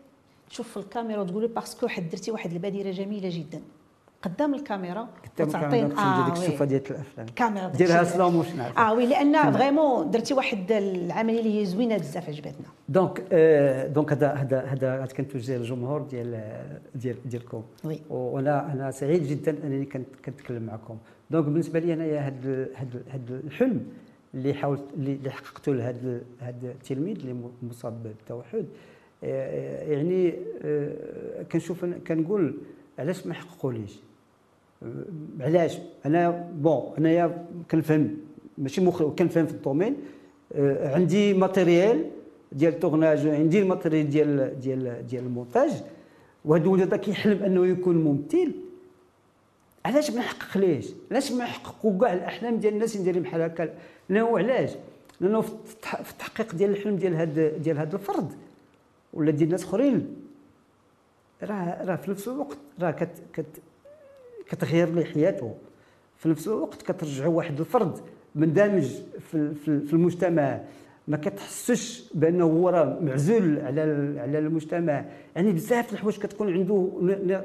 تشوف 0.50 0.68
في 0.70 0.76
الكاميرا 0.76 1.20
وتقول 1.20 1.42
لي 1.42 1.48
parce 1.48 1.73
que 1.73 1.88
حد 1.88 2.09
درتي 2.09 2.30
واحد 2.30 2.52
البادرة 2.52 2.90
جميلة 2.90 3.28
جدا 3.33 3.61
قدام 4.22 4.54
الكاميرا 4.54 5.09
وتعطينا- 5.38 5.54
الكاميرا 5.54 6.24
ديك. 6.24 6.38
الشوفة 6.38 6.64
ديال 6.64 6.83
الأفلام 6.90 7.26
الكاميرا 7.28 7.68
ديرها. 7.68 8.04
slow 8.04 8.30
motion. 8.30 8.60
آه 8.61 8.94
oui 8.94 9.06
لأن 9.06 9.52
vraiment 9.52 10.10
درتي 10.11 10.35
واحد 10.35 10.72
العملية 10.72 11.38
اللي 11.40 11.61
هي 11.61 11.64
زوينة 11.66 11.96
بزاف 11.96 12.28
عجبتنا 12.28 12.66
donc 12.88 13.24
آه، 13.33 13.87
donc 13.86 14.12
هذا 14.12 14.33
هذا 14.33 14.61
هذا 14.64 15.06
كنتوجه 15.06 15.56
للجمهور 15.56 16.02
ديال 16.02 16.40
ديال 16.94 17.16
ديالكم 17.28 17.62
oui. 17.84 18.00
وأنا 18.11 18.72
أنا 18.72 18.90
سعيد 18.90 19.22
جدا 19.26 19.56
أنني 19.64 19.85
كنت 19.85 20.06
كنتكلم 20.24 20.62
معكم 20.62 20.96
donc 21.30 21.44
بالنسبة 21.44 21.78
لي 21.78 21.92
أنايا 21.92 22.20
هذا 22.20 22.68
هذا 23.09 23.40
الحلم 23.46 23.87
اللي 24.34 24.54
حاولت 24.54 24.82
اللي 24.96 25.30
حققته 25.30 25.74
لهذا 25.74 26.20
هذا 26.38 26.70
التلميذ 26.70 27.18
اللي 27.18 27.36
مصاب 27.62 28.02
بالتوحد. 28.02 28.66
آه، 29.24 29.92
يعني 29.92 30.34
آه، 30.62 31.42
كنشوف 31.42 31.84
كنقول 31.84 32.54
علاش 32.98 33.26
ما 33.26 33.34
حققوليش 33.34 33.96
علاش؟ 35.40 35.78
أنا 36.06 36.50
bon 36.54 36.92
انايا 36.98 37.46
كنفهم 37.70 38.16
ماشي 38.58 38.80
مخرج 38.80 39.14
كنفهم 39.14 39.46
في 39.46 39.52
ال 39.52 39.57
domaine. 39.57 39.96
آه، 40.52 40.94
عندي 40.94 41.34
matériel 41.34 42.10
ديال 42.52 42.72
ال 42.72 42.78
tournage 42.78 43.26
عندي 43.26 43.62
ال 43.62 43.68
matériel 43.68 44.10
ديال 44.10 44.60
ديال 44.60 45.06
ديال 45.06 45.24
المونتاج 45.24 45.70
وهذا 46.44 46.64
الولد 46.64 46.82
هذا 46.82 46.96
كيحلم 46.96 47.42
أنه 47.42 47.66
يكون 47.66 47.96
ممثل. 47.96 48.52
علاش 49.84 50.10
ما 50.10 50.18
نحققوليش 50.18 50.86
علاش 51.10 51.32
ما 51.32 51.44
نحققوا 51.44 51.98
كاع 52.00 52.12
الأحلام 52.12 52.56
ديال 52.56 52.74
الناس 52.74 52.96
ندير 52.96 53.18
بحال 53.18 53.42
هكا؟ 53.42 53.74
لأنه 54.10 54.38
علاش؟ 54.38 54.70
لأنه 55.20 55.40
في 55.40 55.50
التح- 55.50 56.02
في 56.02 56.10
التحقيق 56.12 56.54
ديال 56.54 56.70
الحلم 56.70 56.96
ديال 56.96 57.14
هذا 57.16 57.48
ديال 57.48 57.78
هذا 57.78 57.94
الفرد 57.96 58.32
ولا 59.14 59.30
ديال 59.30 59.48
ناس 59.50 59.64
اخرين. 59.64 60.16
راه 61.42 61.84
راه 61.84 61.96
في 61.96 62.11
نفس 62.11 62.28
الوقت 62.28 62.58
راه 62.80 62.90
كت 62.90 63.08
كت 63.32 63.46
كتغير 64.48 64.88
ليه 64.94 65.04
حياته. 65.04 65.54
في 66.16 66.28
نفس 66.28 66.48
الوقت 66.48 66.82
كترجعوا 66.82 67.34
واحد 67.36 67.61
الفرد 67.61 67.98
مندمج 68.34 68.84
في 69.30 69.54
في 69.54 69.80
في 69.80 69.92
المجتمع. 69.92 70.61
ما 71.08 71.16
كتحسش 71.16 72.12
بأنه 72.14 72.44
هو 72.44 72.68
راه 72.68 72.98
معزول 73.02 73.58
على 73.61 73.80
على 74.20 74.38
المجتمع. 74.38 75.04
يعني 75.36 75.52
بزاف 75.52 75.92
الحوايج 75.92 76.18
كتكون 76.18 76.52
عنده 76.52 76.90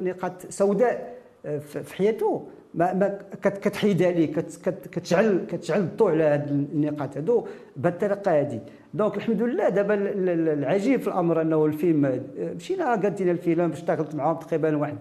نقاط 0.01 0.45
سوداء 0.49 1.15
آه، 1.45 1.57
في 1.57 1.95
حياته. 1.95 2.47
ما 2.75 2.93
ما 2.93 3.17
كت- 3.43 3.57
كتحيدها 3.57 4.11
ليه 4.11 4.33
كت- 4.33 4.59
كت- 4.65 4.87
كتشعل 4.91 5.45
كتشعل 5.49 5.79
الضوء 5.79 6.11
على 6.11 6.23
هذه 6.23 6.49
النقاط 6.49 7.17
هذو 7.17 7.47
بهالطريقه 7.77 8.41
هذه 8.41 8.59
donc 8.93 9.17
الحمد 9.17 9.41
لله 9.41 9.69
دابا 9.69 9.93
ال- 9.93 10.29
ال- 10.29 10.49
العجيب 10.49 10.99
في 11.01 11.07
الأمر 11.07 11.41
أنه 11.41 11.65
الفيلم 11.65 12.21
مشينا 12.55 12.95
قادين 12.95 13.29
الفيلم 13.29 13.71
اشتغلت 13.71 14.15
معاهم 14.15 14.35
تقريبا 14.35 14.77
واحد 14.77 14.97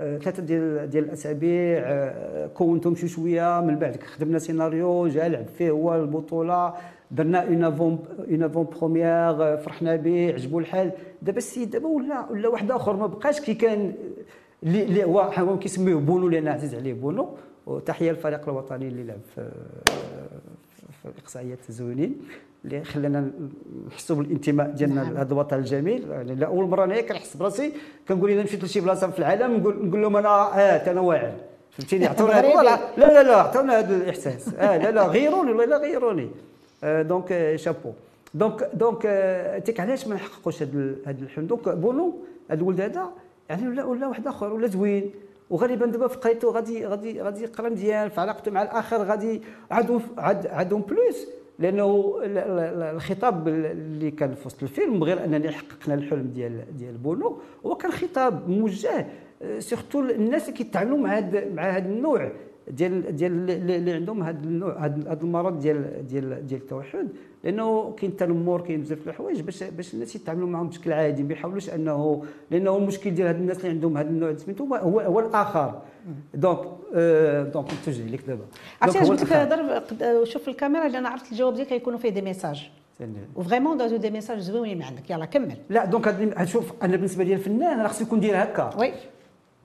آه، 0.00 0.18
ثلاثة 0.18 0.42
ديال 0.42 0.90
ديال 0.90 1.04
الأسابيع 1.04 1.78
آه، 1.86 2.46
كونتهم 2.46 2.94
شي 2.94 3.08
شوية 3.08 3.60
من 3.60 3.76
بعد 3.78 4.02
خدمنا 4.02 4.38
سيناريو 4.38 5.08
جا 5.08 5.28
لعب 5.28 5.46
فيه 5.58 5.70
هو 5.70 5.94
البطولة 5.94 6.74
درنا 7.10 7.42
une 7.48 7.64
avant-une 7.64 8.48
فرحنا 9.56 9.96
به 9.96 10.32
عجبو 10.34 10.58
الحال. 10.58 10.90
دابا 11.22 11.38
السيد 11.38 11.70
دابا 11.70 11.88
ولا 11.88 12.26
ولا 12.30 12.48
واحد 12.48 12.70
آخر 12.70 12.96
ما 12.96 13.06
بقاش 13.06 13.40
كي 13.40 13.54
كان 13.54 13.92
اللي 14.62 14.82
اللي 14.82 15.04
هو 15.04 15.20
هو 15.20 15.58
كيسميوه 15.58 16.00
بونو 16.00 16.28
لأن 16.28 16.48
عزيز 16.48 16.74
عليه 16.74 16.92
بونو. 16.94 17.28
وتحية 17.66 18.10
للفريق 18.10 18.48
الوطني 18.48 18.88
اللي 18.88 19.02
لعب 19.02 19.20
في 19.34 19.50
في 21.02 21.08
الإقصائيات 21.08 21.58
الزوينين 21.68 22.16
اللي 22.64 22.84
خلانا 22.84 23.30
نحسوا 23.88 24.16
بالانتماء 24.16 24.70
ديالنا 24.70 25.02
نعم. 25.02 25.14
لهذا 25.14 25.32
الوطن 25.32 25.58
الجميل. 25.58 26.10
يعني 26.10 26.34
لا 26.34 26.46
أول 26.46 26.68
مرة 26.68 26.84
انايا 26.84 27.02
كنحس 27.02 27.36
براسي. 27.36 27.72
كنقول 28.08 28.30
إذا 28.30 28.42
مشيت 28.42 28.64
لشي 28.64 28.80
بلاصة 28.80 29.10
في 29.10 29.18
العالم 29.18 29.56
نقول 29.56 29.86
نقول 29.86 30.02
لهم 30.02 30.16
أنا 30.16 30.28
آه 30.28 30.90
أنا 30.90 31.00
واعر. 31.00 31.32
فهمتيني؟ 31.70 32.06
عطونا. 32.10 32.30
لا 32.32 32.78
لا 32.96 33.22
لا 33.22 33.36
عطونا 33.36 33.78
هذا 33.78 33.96
الإحساس. 33.96 34.54
آه 34.54 34.76
لا 34.78 34.90
لا 34.90 35.06
غيروني 35.06 35.50
والله 35.50 35.64
لا 35.64 35.76
غيروني. 35.76 36.28
آه 36.84 37.02
donc 37.02 37.32
آه 37.32 37.56
chapeau. 37.56 37.92
donc 38.34 38.70
donc 38.74 39.06
آه 39.06 39.58
تيك 39.58 39.80
علاش 39.80 40.06
ما 40.06 40.14
نحققوش 40.14 40.62
هذا 40.62 40.94
هذا 41.06 41.22
الحلم؟ 41.22 41.46
donc 41.46 41.68
بونو 41.68 42.14
هذا 42.50 42.60
الولد 42.60 42.80
هذا 42.80 43.08
يعني 43.50 43.68
ولا 43.68 43.84
ولا 43.84 44.06
واحد 44.06 44.26
آخر 44.26 44.52
ولا 44.52 44.66
زوين. 44.66 45.10
وغالبا 45.50 45.86
دابا 45.86 46.08
في 46.08 46.18
غادي 46.46 46.86
غادي 46.86 47.20
غادي 47.22 47.42
يقرا 47.42 47.68
مزيان 47.68 48.08
في 48.08 48.20
علاقته 48.20 48.50
مع 48.50 48.62
الآخر 48.62 48.96
غادي 48.96 49.42
عاد 49.70 50.00
عاد 50.46 50.74
plus 50.74 51.26
لأنه 51.58 52.18
ال- 52.24 52.38
ال- 52.38 52.58
ال- 52.58 52.82
الخطاب 52.82 53.48
اللي 53.48 54.10
كان 54.10 54.34
في 54.34 54.46
وسط 54.46 54.62
الفيلم 54.62 55.04
غير 55.04 55.24
أنني 55.24 55.50
حققنا 55.50 55.94
الحلم 55.94 56.22
ديال 56.34 56.76
ديال 56.76 56.96
بونو 56.96 57.38
هو 57.66 57.74
كان 57.74 57.90
خطاب 57.92 58.48
موجه 58.48 59.06
آه، 59.42 59.58
surtout 59.58 60.00
الناس 60.00 60.42
اللي 60.48 60.58
كيتعاملوا 60.58 60.98
مع 60.98 61.18
هذا 61.18 61.48
مع 61.54 61.62
هذا 61.70 61.88
النوع. 61.88 62.32
ديال 62.70 63.16
ديال 63.16 63.50
اللي 63.50 63.92
عندهم 63.92 64.22
هذا 64.22 64.38
النوع 64.44 64.84
هذا 64.86 65.18
المرض 65.22 65.58
ديال 65.60 66.06
ديال 66.06 66.46
ديال 66.46 66.60
التوحد 66.60 67.08
لأنه 67.44 67.92
كاين 67.96 68.16
تنمر 68.16 68.60
كاين 68.60 68.80
بزاف 68.80 68.98
د 69.04 69.08
الحوايج 69.08 69.40
باش 69.40 69.62
باش 69.64 69.94
الناس 69.94 70.16
يتعاملوا 70.16 70.48
معهم 70.48 70.68
بشكل 70.68 70.92
عادي 70.92 71.22
ما 71.22 71.32
يحاولوش 71.32 71.70
أنه 71.70 72.24
لأنه 72.50 72.76
المشكل 72.76 73.10
ديال 73.10 73.26
هاد 73.26 73.36
الناس 73.36 73.56
اللي 73.58 73.68
عندهم 73.68 73.96
هذا 73.96 74.08
النوع 74.08 74.34
سميتو 74.36 74.64
هو 74.64 75.00
هو, 75.00 75.20
الآخر. 75.20 75.82
donc 76.34 76.58
آه 76.94 77.42
donc 77.42 77.66
نتوجه 77.82 78.06
لك 78.10 78.20
دابا 78.26 78.44
عرفتي 78.82 78.98
علاش 78.98 79.10
قلت 79.10 79.22
لك 79.22 79.32
قد- 80.02 80.24
شوف 80.24 80.48
الكاميرا 80.48 80.88
لأن 80.88 81.06
عرفت 81.06 81.32
الجواب 81.32 81.54
ديالك 81.54 81.72
يكونوا 81.72 81.98
فيه 81.98 82.08
des 82.08 82.22
messages. 82.22 82.70
و 83.36 83.40
vraiment 83.40 83.76
دازو 83.76 83.96
des 83.96 84.10
messages 84.10 84.38
زوينين 84.38 84.82
عندك 84.82 85.10
يلا 85.10 85.24
كمل 85.24 85.56
لا 85.70 85.84
donc 85.84 86.44
شوف 86.44 86.72
أنا 86.82 86.96
بالنسبة 86.96 87.24
لي 87.24 87.34
الفنان 87.34 87.80
راه 87.80 87.88
خصو 87.88 88.04
يكون 88.04 88.20
داير 88.20 88.42
هكا. 88.42 88.70
oui 88.78 88.92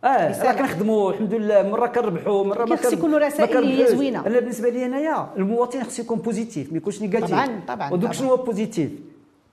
آه. 0.07 0.43
راه 0.43 0.53
كنخدموا 0.53 1.11
الحمد 1.11 1.33
لله 1.33 1.69
مرة 1.69 1.87
كنربحوا 1.87 2.43
مرة 2.43 2.65
ما 2.65 2.75
خص 2.75 2.93
يكونوا 2.93 3.19
رسائل 3.19 3.57
اللي 3.57 3.83
هي. 3.83 3.87
زوينة. 3.87 4.27
أنا 4.27 4.39
بالنسبة 4.39 4.69
لي 4.69 4.85
أنايا 4.85 5.29
المواطن 5.37 5.83
خصو 5.83 6.01
يكون 6.01 6.19
positif 6.19 6.71
ما 6.71 6.77
يكونش 6.77 7.01
négatif 7.01 7.29
طبعاً، 7.31 7.61
طبعاً، 7.67 7.93
و 7.93 7.96
donc. 7.96 8.11
شنو 8.11 8.29
هو 8.29 8.35
positif 8.37 8.91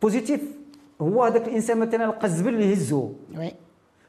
positif 0.03 0.41
هو 1.01 1.25
هذاك 1.25 1.49
الإنسان 1.49 1.79
مثلا 1.79 2.05
لقى 2.07 2.27
الزبل 2.27 2.55
اللي 2.55 2.71
يهزو 2.71 3.11
oui 3.39 3.53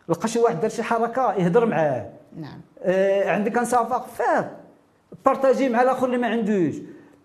لقى 0.10 0.28
شي 0.28 0.40
واحد 0.40 0.62
دار 0.62 0.70
شي 0.70 0.84
حركة 0.84 1.34
يهضر 1.34 1.66
معاه 1.66 2.10
نعم 2.42 2.62
آه 2.84 3.30
عندك 3.32 3.58
un 3.58 3.66
savoir-faire 3.66 4.50
partager 5.26 5.70
مع 5.70 5.82
الآخر 5.82 6.06
اللي 6.06 6.18
ما 6.18 6.28
عندوش 6.28 6.76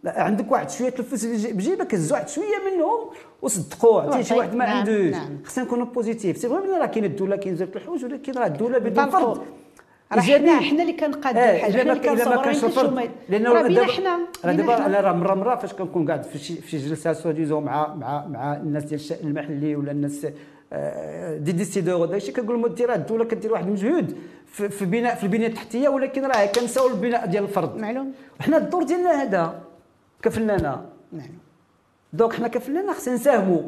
عندك 0.07 0.53
واحد 0.53 0.71
شوية 0.71 0.95
الفلوس 0.99 1.25
اللي 1.25 1.37
جي- 1.37 1.53
بجيبك 1.53 1.95
هز 1.95 2.13
واحد 2.13 2.29
شوية 2.29 2.45
منهم 2.75 3.11
وصدقوه 3.43 4.03
عطيه 4.03 4.23
شي. 4.23 4.35
واحد 4.35 4.55
ما 4.55 4.65
نعم، 4.67 4.77
عندوش 4.77 4.97
نعم. 5.15 5.39
خصنا 5.45 5.65
نكونوا 5.65 5.87
positif 5.87 6.37
c'est 6.37 6.49
vrai 6.49 6.69
راه 6.69 6.87
كاين 6.87 7.05
الدولة 7.05 7.37
كاين 7.37 7.55
بزاف 7.55 7.69
د 7.69 7.77
الحوايج 7.77 8.05
ولكن 8.05 8.33
راه 8.33 8.47
الدولة 8.47 8.79
بدون. 8.79 9.11
فرد 9.11 9.39
راه. 10.13 10.21
حنا 10.21 10.61
حنا 10.61 10.83
اللي 10.83 10.93
كنقادوا 10.93 11.41
آه 11.41 11.57
الحاجة 11.57 11.73
حنا 11.83 11.93
اللي 11.93 12.55
كنصوروا 12.61 13.01
لأنه 13.29 13.53
راه 13.53 13.63
بينا 13.63 13.81
دابا- 13.83 13.93
حنا 13.93 14.19
راه 14.45 14.53
حنا. 14.53 14.87
أنا 14.87 15.01
راه 15.01 15.13
مره 15.13 15.35
مره 15.35 15.55
فاش 15.57 15.73
كنكون 15.73 16.07
قاعد 16.07 16.23
في 16.25 16.39
شي 16.39 16.55
في 16.55 16.77
جلسة 16.79 17.13
soi-disant 17.13 17.61
مع 17.61 17.95
مع 17.95 18.27
مع 18.27 18.57
الناس 18.57 18.85
ديال 18.85 19.01
الشأن 19.01 19.27
المحلي 19.29 19.77
ولا 19.77 19.91
الناس 19.93 20.27
آه، 20.73 21.37
des 21.37 21.53
décideurs 21.53 22.01
وداك 22.01 22.17
الشيء 22.17 22.35
كنقول 22.35 22.63
لهم 22.63 22.67
دير 22.75 22.95
الدولة 22.95 23.25
كدير 23.25 23.53
واحد 23.53 23.67
المجهود 23.67 24.17
في 24.47 24.69
في 24.69 24.85
بناء 24.85 25.15
في 25.15 25.23
البنية 25.25 25.47
التحتية 25.47 25.89
ولكن 25.89 26.25
راه 26.25 26.47
كنساو 26.47 26.89
البناء 26.89 27.27
ديال 27.27 27.43
الفرد 27.45 27.77
معلوم 27.77 28.13
وحنا 28.41 28.57
الدور 28.57 28.83
ديالنا 28.83 29.23
هذا 29.23 29.61
كفنانه 30.23 30.85
نعم. 31.13 31.39
donc 32.13 32.33
حنا 32.33 32.49
كفنانه 32.49 32.93
خصنا 32.93 33.15
نساهموا 33.15 33.63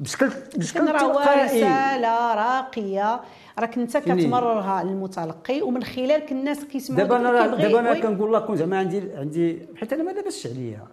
بشكل 0.00 0.30
بشكل 0.56 0.92
راه 0.92 1.44
رساله 1.44 2.34
راقية. 2.34 3.20
راك 3.58 3.78
انت. 3.78 3.96
كتمررها 3.96 4.82
للمتلقي 4.84 5.62
ومن 5.62 5.84
خلالك 5.84 6.32
الناس 6.32 6.64
كيسمعوا 6.64 7.02
دابا 7.02 7.16
أنا 7.16 7.46
دابا 7.46 7.80
أنا. 7.80 8.00
كنقول 8.00 8.32
لكم 8.34 8.56
زعما 8.56 8.78
عندي 8.78 9.02
عندي 9.16 9.58
حيت 9.76 9.92
أنا 9.92 10.02
ما 10.02 10.10
لاباسش 10.10 10.46
عليا. 10.46 10.86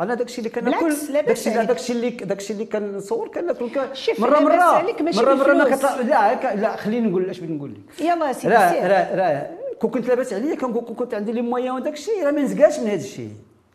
أنا 0.00 0.14
داكشي 0.14 0.38
اللي 0.38 0.50
كناكل 0.50 0.94
داكشي. 1.12 1.50
داكشي 1.50 1.92
اللي 1.92 2.10
داكشي 2.10 2.52
اللي 2.52 2.64
كنصور 2.64 3.28
كناكل 3.28 3.70
مره 4.18 4.40
مرة. 4.40 4.82
مره 5.00 5.34
مرة 5.34 5.54
ما. 5.54 5.64
كطلع 5.64 6.00
لا 6.00 6.54
لا 6.54 6.76
خليني 6.76 7.08
نقول 7.08 7.30
اش 7.30 7.38
بغيت 7.38 7.50
نقول 7.50 7.72
لك؟ 7.72 8.00
يلا 8.00 8.32
سيدي 8.32 8.54
راه 8.54 9.16
راه 9.16 9.50
كون 9.80 9.90
كنت 9.90 10.08
لاباس 10.08 10.32
عليا 10.32 10.54
كنقول 10.54 10.84
كون 10.84 10.96
كنت 10.96 11.14
عندي 11.14 11.32
les 11.32 11.42
moyens 11.42 11.74
وداك 11.74 11.92
الشيء 11.92 12.24
راه 12.24 12.30
ما 12.30 12.42
نزكاش 12.42 12.78
من 12.78 12.86
هذا 12.86 13.00
الشيء 13.00 13.30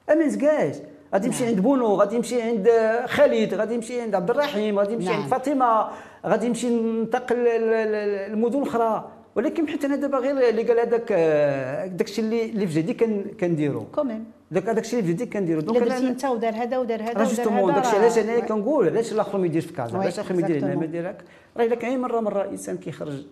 ما 0.09 0.15
نزكاش. 0.15 0.75
غادي 1.13 1.27
نعم. 1.27 1.33
نمشي 1.37 1.45
عند 1.45 1.59
بونو 1.59 1.85
غادي 1.95 2.17
نمشي 2.17 2.41
عند 2.41 2.69
خالد 3.05 3.53
غادي 3.53 3.75
نمشي 3.75 4.01
عند 4.01 4.15
عبد 4.15 4.29
الرحيم 4.29 4.79
غادي 4.79 4.95
نعم. 4.95 5.13
عند 5.15 5.27
فاطمة 5.31 5.87
غادي 6.25 6.47
نمشي 6.47 6.69
ننتقل 6.69 7.35
ل- 7.35 7.43
ل- 7.45 7.91
ل- 7.91 8.31
المدن 8.33 8.61
الاخرى 8.61 9.11
ولكن 9.35 9.67
حيت 9.67 9.85
أنا 9.85 9.95
دابا 9.95 10.17
غير 10.17 10.49
اللي 10.49 10.63
قال 10.63 10.79
هذاك 10.79 11.07
آه، 11.11 11.85
داك 11.85 12.07
الشيء 12.07 12.23
اللي 12.25 12.45
اللي 12.45 12.67
في 12.67 12.81
جهدي 12.81 12.93
كن- 12.93 13.25
كنديرو. 13.39 13.85
quand 13.95 14.12
même 14.12 14.25
داك 14.51 14.63
داك 14.63 14.77
الشيء 14.77 14.99
اللي 14.99 15.11
في 15.11 15.17
جهدي 15.17 15.31
كنديرو. 15.31 15.61
donc 15.61 15.81
أنا 15.81 15.97
أنت 15.97 16.25
ودار 16.25 16.53
هذا 16.55 16.77
ودار 16.77 17.01
هذا 17.03 17.23
justement 17.23 17.73
داكشي 17.73 17.91
راه- 17.91 17.99
علاش 17.99 18.17
أنا. 18.17 18.39
كنقول 18.39 18.87
علاش 18.89 19.11
الآخر 19.11 19.37
ما 19.37 19.45
يديرش 19.45 19.65
في 19.65 19.73
كازا؟ 19.73 19.97
علاش 19.97 20.15
الآخر 20.19 20.35
ما 20.35 20.41
يدير 20.41 20.59
هنا. 20.65 20.75
ما 20.75 20.85
يدير 20.85 21.09
هكا 21.09 21.23
راه 21.57 21.63
إلا 21.65 21.75
كاين 21.75 21.99
مرة 21.99 22.19
مرة 22.19 22.49
إنسان 22.49 22.77
كيخرج 22.77 23.23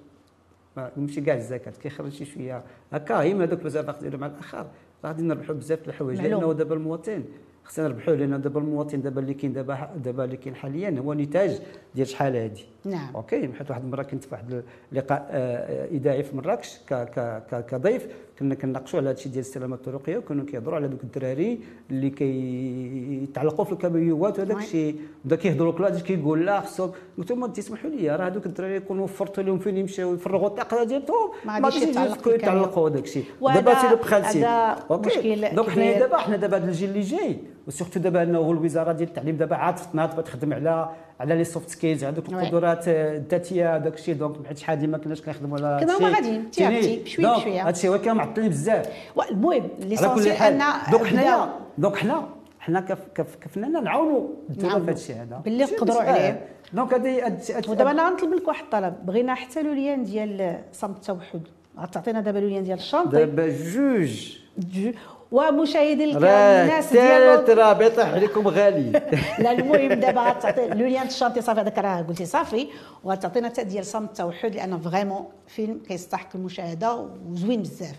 ما- 0.77 0.91
ماشي 0.97 1.21
كاع 1.21 1.35
الزكاة 1.35 1.73
كيخرج 1.83 2.11
شي 2.11 2.25
شوية. 2.25 2.63
هكا 2.93 3.21
هي 3.21 3.33
ما 3.33 3.45
donc 3.45 3.59
المسافات 3.61 3.95
ديالو 4.01 4.17
مع 4.17 4.27
الأخر. 4.27 4.65
غادي 5.05 5.23
نربحوا 5.23 5.55
بزاف 5.55 5.87
الحوايج. 5.87 6.21
لأنه 6.21 6.53
دابا 6.53 6.75
المواطن 6.75 7.23
خصنا 7.63 7.87
نربحوا 7.87 8.15
لأن 8.15 8.41
دابا 8.41 8.59
المواطن 8.59 9.01
دابا 9.01 9.21
اللي 9.21 9.33
كاين 9.33 9.53
دابا 9.53 9.89
دابا 10.03 10.23
اللي 10.23 10.37
كاين 10.37 10.55
حاليا 10.55 10.99
هو 10.99 11.13
نتاج 11.13 11.59
ديال 11.95 12.07
شحال 12.07 12.35
هادي. 12.35 12.65
نعم. 12.85 13.15
OK 13.15 13.53
حيت 13.53 13.69
واحد 13.69 13.83
المرة 13.83 14.03
كنت 14.03 14.23
في 14.23 14.29
واحد 14.31 14.63
اللقاء 14.91 15.27
آه، 15.31 15.85
اذاعي 15.85 16.23
في 16.23 16.35
مراكش 16.35 16.79
ك- 16.89 16.93
ك- 16.93 17.43
ك- 17.51 17.65
كضيف. 17.65 18.07
كنا 18.39 18.55
كنناقشوا 18.55 18.99
على 18.99 19.09
هادشي 19.09 19.29
ديال 19.29 19.39
السلامه 19.39 19.75
الطرقية 19.75 20.17
وكانوا 20.17 20.45
كيهضروا 20.45 20.75
على 20.75 20.87
دوك 20.87 21.03
الدراري 21.03 21.59
اللي 21.91 22.09
كيتعلقوا 22.09 23.65
في 23.65 23.71
الكبريوات 23.71 24.39
وهذاك. 24.39 24.57
الشيء 24.57 24.95
بدا 25.25 25.35
كيهضروا 25.35 25.71
كل 25.71 25.83
واحد 25.83 26.01
كيقول 26.01 26.45
لا 26.45 26.61
خصهم 26.61 26.91
قلت 27.17 27.31
لهم 27.31 27.45
تسمحوا 27.45 27.89
لي 27.89 28.15
راه 28.15 28.27
هذوك 28.27 28.45
الدراري 28.45 28.75
يكونوا 28.75 29.03
وفرتوا 29.03 29.43
لهم 29.43 29.59
فين 29.59 29.77
يمشيو 29.77 30.13
يفرغوا 30.13 30.47
الطاقة 30.47 30.83
ديالهم 30.83 31.29
ما 31.45 31.59
غاديش 31.59 31.83
يتعلقوا 31.83 32.89
داك 32.89 33.03
الشيء 33.03 33.23
دابا 33.41 33.95
principe 33.95 34.43
هذا 34.43 34.99
مشكل 35.05 35.55
donc 35.55 35.69
حنا. 35.69 35.99
دابا 35.99 36.17
حنا 36.17 36.37
دابا 36.37 36.57
هذا 36.57 36.65
الجيل 36.67 36.89
اللي 36.89 37.01
جاي 37.01 37.37
و 37.69 37.73
surtout 37.73 37.99
دابا 37.99 38.23
انه 38.23 38.51
الوزارة 38.51 38.91
ديال 38.91 39.09
التعليم 39.09 39.35
دابا 39.37 39.55
عاد 39.55 39.75
تناض 39.75 40.23
تخدم 40.23 40.53
على 40.53 40.89
على 41.19 41.35
لي 41.35 41.43
soft 41.43 41.69
skills 41.69 42.03
oui. 42.03 42.09
القدرات 42.09 42.87
الذاتية 42.87 43.77
داك 43.77 43.93
الشيء 43.93 44.15
donc 44.15 44.37
بحال 44.37 44.57
شحال 44.57 44.91
ما 44.91 44.97
كناش 44.97 45.21
كنخدموا 45.21 45.57
على 45.57 45.77
كنا 45.85 45.93
هادشي. 45.93 46.05
هما 46.05 46.15
غاديين، 46.15 46.51
تي 46.51 46.61
فهمتيني؟ 46.63 46.77
عرفتي، 46.77 47.03
بشوية 47.03 47.25
donc 47.25 47.37
بشوية. 47.41 47.67
هادشي 47.67 47.89
هو 47.89 47.97
كان 48.01 48.15
معطلين 48.17 48.49
بزاف 48.49 48.89
المهم 49.31 49.69
l'essentiel 49.79 50.35
ان 50.35 50.61
donc. 50.91 51.03
حنايا 51.05 51.49
donc 51.77 51.95
حنا 51.95 52.27
حنا 52.59 52.79
كف 52.81 52.97
كف 53.15 53.35
كفنانه 53.35 53.79
نعاونوا 53.81 54.27
الدولة. 54.49 54.75
في 54.75 54.83
هذا 54.83 54.91
الشيء 54.91 55.15
هذا 55.15 55.41
باللي 55.45 55.63
نقدروا 55.63 56.01
عليه. 56.01 56.19
آه. 56.29 56.37
donc 56.73 56.93
هذه 56.93 57.25
هاد- 57.25 57.69
ودابا 57.69 57.91
أنا 57.91 58.09
غنطلب 58.09 58.29
منك 58.29 58.47
واحد 58.47 58.63
الطلب 58.63 58.93
بغينا 59.05 59.35
حتى 59.35 59.63
le 59.63 59.77
lien 59.77 60.03
ديال 60.03 60.59
صمت 60.73 60.95
التوحد 60.95 61.41
غتعطينا 61.79 62.21
دابا 62.21 62.39
le 62.39 62.47
lien 62.47 62.63
ديال 62.63 62.77
الشانطي 62.77 63.17
دابا 63.25 63.47
جوج 63.47 64.37
جو- 64.59 64.91
ومشاهدي 65.31 66.03
الكرام 66.03 66.23
الناس 66.63 66.91
ديال 66.93 67.03
الثالث 67.03 67.49
راه 67.49 67.73
بيطيح 67.73 68.07
عليكم 68.07 68.47
غالي. 68.47 68.91
لا 69.43 69.51
المهم 69.51 69.93
دابا 69.93 70.21
غتعطي 70.21 70.67
le 70.67 70.81
lien 70.81 71.07
الشانطي 71.07 71.41
صافي 71.41 71.61
هذاك 71.61 71.77
راه 71.77 72.01
قلتي 72.01 72.25
صافي 72.25 72.67
وغتعطينا 73.03 73.47
حتى 73.47 73.63
ديال 73.63 73.85
صمت 73.85 74.09
التوحد 74.09 74.55
لأن 74.55 74.79
vraiment 74.79 75.25
فيلم 75.47 75.79
كيستحق 75.87 76.35
المشاهدة 76.35 77.07
وزوين 77.29 77.61
بزاف. 77.61 77.95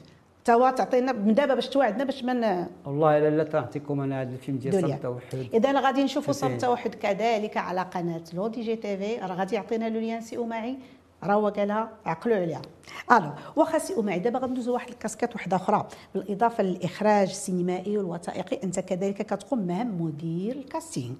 هو 0.50 0.70
تعطينا 0.70 1.12
من 1.12 1.34
دابا 1.34 1.54
باش 1.54 1.68
توعدنا 1.68 2.04
باش 2.04 2.24
من 2.24 2.66
والله 2.86 3.18
إلا 3.18 3.30
لا 3.30 3.44
تعطيكم 3.44 4.00
أنا 4.00 4.22
هذا 4.22 4.30
الفيلم 4.30 4.58
ديال 4.58 4.80
صمت 4.80 5.02
توحد 5.02 5.48
إذا 5.54 5.80
غادي 5.80 6.04
نشوفوا. 6.04 6.32
صمت 6.32 6.52
التوحد 6.52 6.94
كذلك 6.94 7.56
على 7.56 7.80
قناة 7.80 8.22
لو 8.34 8.48
دي 8.48 8.62
جي 8.62 8.76
TV. 8.76 9.16
راه 9.16 9.34
غادي 9.34 9.54
يعطينا 9.54 9.88
le 9.88 9.99
lien 9.99 10.20
سي 10.20 10.36
امعي. 10.36 10.76
راه 11.24 11.50
قالها 11.50 11.90
عقلوا 12.06 12.36
عليها. 12.36 12.62
ألو 13.12 13.30
واخا 13.56 13.78
سي 13.78 13.94
امعي 13.98 14.18
دابا 14.18 14.38
غندوزو 14.38 14.74
واحد 14.74 14.88
الكاسكات 14.88 15.34
واحدة 15.34 15.56
أخرى. 15.56 15.88
بالإضافة 16.14 16.62
للإخراج 16.64 17.28
السينمائي 17.28 17.98
والوثائقي 17.98 18.62
أنت 18.64 18.80
كذلك 18.80 19.22
كتقوم 19.22 19.58
مهام 19.58 20.02
مدير 20.02 20.56
ال 20.56 20.63
casting. 20.63 21.14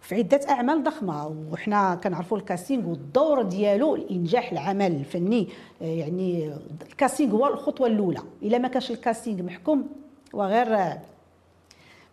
في 0.00 0.14
عدة 0.14 0.40
أعمال 0.50 0.82
ضخمة 0.82 1.36
وحنا 1.52 1.94
كنعرفوا 1.94 2.38
ال 2.38 2.44
casting 2.44 2.88
والدور 2.88 3.42
ديالو 3.42 3.96
لإنجاح 3.96 4.52
العمل 4.52 4.92
الفني. 4.92 5.48
آه، 5.82 5.84
يعني 5.84 6.54
ال 6.90 6.95
casting 6.95 7.34
هو 7.34 7.46
الخطوة 7.46 7.86
الأولى. 7.86 8.20
إلا 8.42 8.58
ما 8.58 8.68
كانش 8.68 8.90
ال 8.90 8.97
casting 8.97 9.42
محكوم 9.42 9.88
وغير 10.32 10.98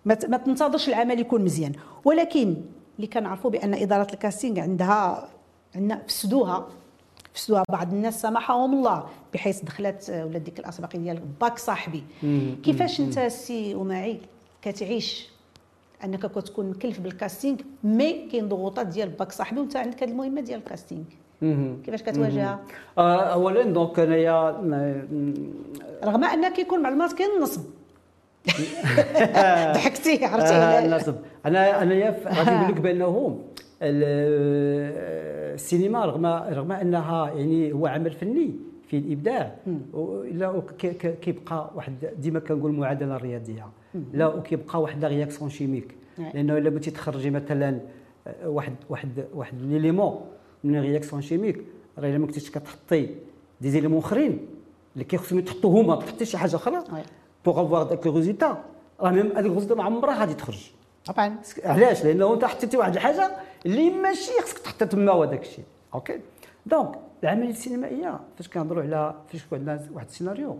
ما 0.05 0.13
تنتظرش 0.15 0.89
العمل 0.89 1.19
يكون 1.19 1.43
مزيان. 1.43 1.71
ولكن 2.05 2.55
اللي 2.95 3.07
كنعرفوا 3.07 3.51
بأن 3.51 3.73
إدارة 3.73 4.13
ال 4.13 4.19
casting 4.19 4.59
عندها 4.59 5.29
عندنا 5.75 6.01
فسدوها. 6.07 6.67
فسدوها 7.33 7.63
بعض 7.69 7.93
الناس 7.93 8.21
سامحهم 8.21 8.73
الله 8.73 9.03
بحيث 9.33 9.61
دخلت 9.61 10.09
آه، 10.09 10.25
ولا 10.25 10.37
ديك 10.37 10.59
الأسبقية 10.59 10.99
ديال 10.99 11.19
باك 11.41 11.57
صاحبي. 11.57 12.03
كيفاش 12.63 12.99
انت 12.99 13.19
سي 13.19 13.75
امعي 13.75 14.19
كتعيش 14.61 15.29
أنك 16.03 16.25
كتكون 16.25 16.69
مكلف 16.69 16.99
بال 16.99 17.12
casting 17.12 17.57
mais 17.83 18.27
كاين 18.31 18.49
ضغوطات 18.49 18.87
ديال 18.87 19.09
باك 19.09 19.31
صاحبي 19.31 19.59
وانت 19.59 19.75
عندك 19.75 20.03
هذه 20.03 20.09
المهمة 20.11 20.41
ديال 20.41 20.59
ال 20.59 20.64
casting؟ 20.64 21.03
كيفاش 21.85 22.03
كتواجهها؟ 22.03 22.59
آه، 22.97 23.21
اولا 23.21 23.63
donc 23.63 23.99
أنايا 23.99 24.49
رغم 26.03 26.23
أن 26.23 26.53
كيكون 26.53 26.79
مع 26.81 26.89
المرات 26.89 27.13
كاين 27.13 27.29
النصب 27.37 27.61
ضحكتي 29.73 30.25
عرفتي؟ 30.25 30.53
آه، 30.53 30.77
علاش؟ 30.77 31.01
نصب. 31.01 31.15
أنا 31.45 31.81
أنايا 31.83 32.19
غادي 32.35 32.51
نقول 32.51 32.71
لك 32.71 32.81
بأنه 32.81 33.39
السينما 35.53 36.05
رغم 36.05 36.25
رغم 36.25 36.71
أنها 36.71 37.31
يعني 37.33 37.73
هو 37.73 37.87
عمل 37.87 38.11
فني 38.11 38.55
في 38.87 38.97
الإبداع. 38.97 39.55
الا 39.95 40.61
كيبقى 41.21 41.71
واحد 41.75 41.93
ديما 42.19 42.39
كنقول 42.39 42.71
المعادله 42.71 43.15
الرياضيه 43.15 43.67
لا 44.13 44.27
وكيبقى 44.27 44.81
واحد 44.81 45.01
la 45.01 45.07
réaction 45.07 45.49
chimique. 45.49 45.95
Ouais. 46.17 46.21
لأنه 46.35 46.57
إلا 46.57 46.69
بغيتي 46.69 46.91
تخرجي 46.91 47.29
مثلا 47.29 47.79
آه، 48.27 48.49
واحد 48.49 48.73
واحد 48.89 49.25
واحد 49.33 49.61
l'élément 49.61 50.21
من 50.63 50.81
réaction 50.81 51.21
chimique 51.21 51.63
راه 51.97 52.09
إلا 52.09 52.17
ما 52.17 52.25
كنتيش 52.25 52.51
كتحطي 52.51 53.09
des 53.61 53.69
éléments 53.69 53.99
أخرين 53.99 54.39
اللي 54.93 55.05
كيخصهم 55.05 55.39
يتحطوا 55.39 55.81
هما 55.81 55.95
ما 55.95 56.01
تحطي 56.01 56.25
شي 56.25 56.37
حاجة 56.37 56.55
أخرى. 56.55 56.83
pour 57.45 57.65
avoir 57.65 57.83
داك 57.83 58.07
ال 58.07 58.13
résultat 58.13 58.63
راه 59.01 59.11
même 59.11 59.27
هذيك 59.27 59.51
ال 59.51 59.54
résultat 59.54 59.75
ما 59.75 59.83
عمرها 59.83 60.19
غادي 60.19 60.33
تخرج. 60.33 60.71
طبعا. 61.05 61.35
علاش؟ 61.65 62.05
لأنه 62.05 62.33
أنت 62.33 62.45
حطيتي 62.45 62.77
واحد 62.77 62.93
الحاجة 62.93 63.31
اللي 63.65 63.89
ماشي 63.89 64.31
خصك 64.41 64.59
تحط 64.59 64.83
تما 64.83 65.11
وهذاك 65.11 65.41
الشيء 65.41 65.65
OK 65.93 66.19
donc 66.65 66.99
العملية 67.23 67.49
السينمائيه 67.49 68.19
فاش 68.37 68.47
كنهضروا 68.47 68.83
على 68.83 69.15
فاش 69.31 69.41
عندنا 69.53 69.87
واحد 69.91 70.07
السيناريو. 70.07 70.57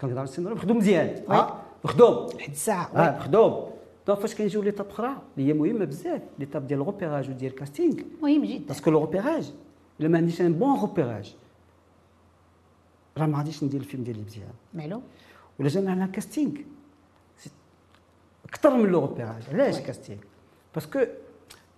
كنهضروا 0.00 0.20
على 0.20 0.28
السيناريو 0.28 0.56
مخدوم 0.56 0.76
مزيان. 0.76 1.24
ها 1.28 1.62
مخدوم 1.84 2.26
واحد 2.34 2.50
الساعة. 2.50 2.90
آه 2.96 3.16
مخدوم 3.16 3.70
donc 4.06 4.18
فاش 4.18 4.34
كنجيو 4.34 4.62
l'étape 4.62 4.88
أخرى 4.88 5.16
اللي 5.38 5.48
هي 5.48 5.52
مهمة 5.52 5.84
بزاف 5.84 6.22
l'étape 6.38 6.66
ديال 6.66 6.80
ال 6.80 6.86
repérage 6.86 7.30
وديال 7.30 7.52
ال 7.52 7.57
casting 7.57 7.94
مهم 8.22 8.44
جدا. 8.44 8.66
parce 8.66 8.81
que 8.81 8.90
le 8.90 9.00
repérage 9.00 9.52
إلا 10.00 10.08
ما 10.08 10.18
عنديش 10.18 10.40
un 10.40 10.52
bon 10.52 10.80
repérage 10.80 11.36
راه 13.18 13.26
ما 13.26 13.38
غاديش 13.38 13.64
ندير 13.64 13.80
الفيلم 13.80 14.04
ديالي 14.04 14.22
مزيان. 14.22 14.52
معلوم 14.74 15.02
ولا 15.60 15.68
جانا 15.68 15.94
هنا 15.94 16.06
casting 16.06 16.52
أكثر 18.44 18.76
من 18.76 18.90
le 18.90 19.00
repérage 19.00 19.42
علاش. 19.52 19.78
casting 19.78 20.18
parce 20.74 20.89
que 20.89 20.98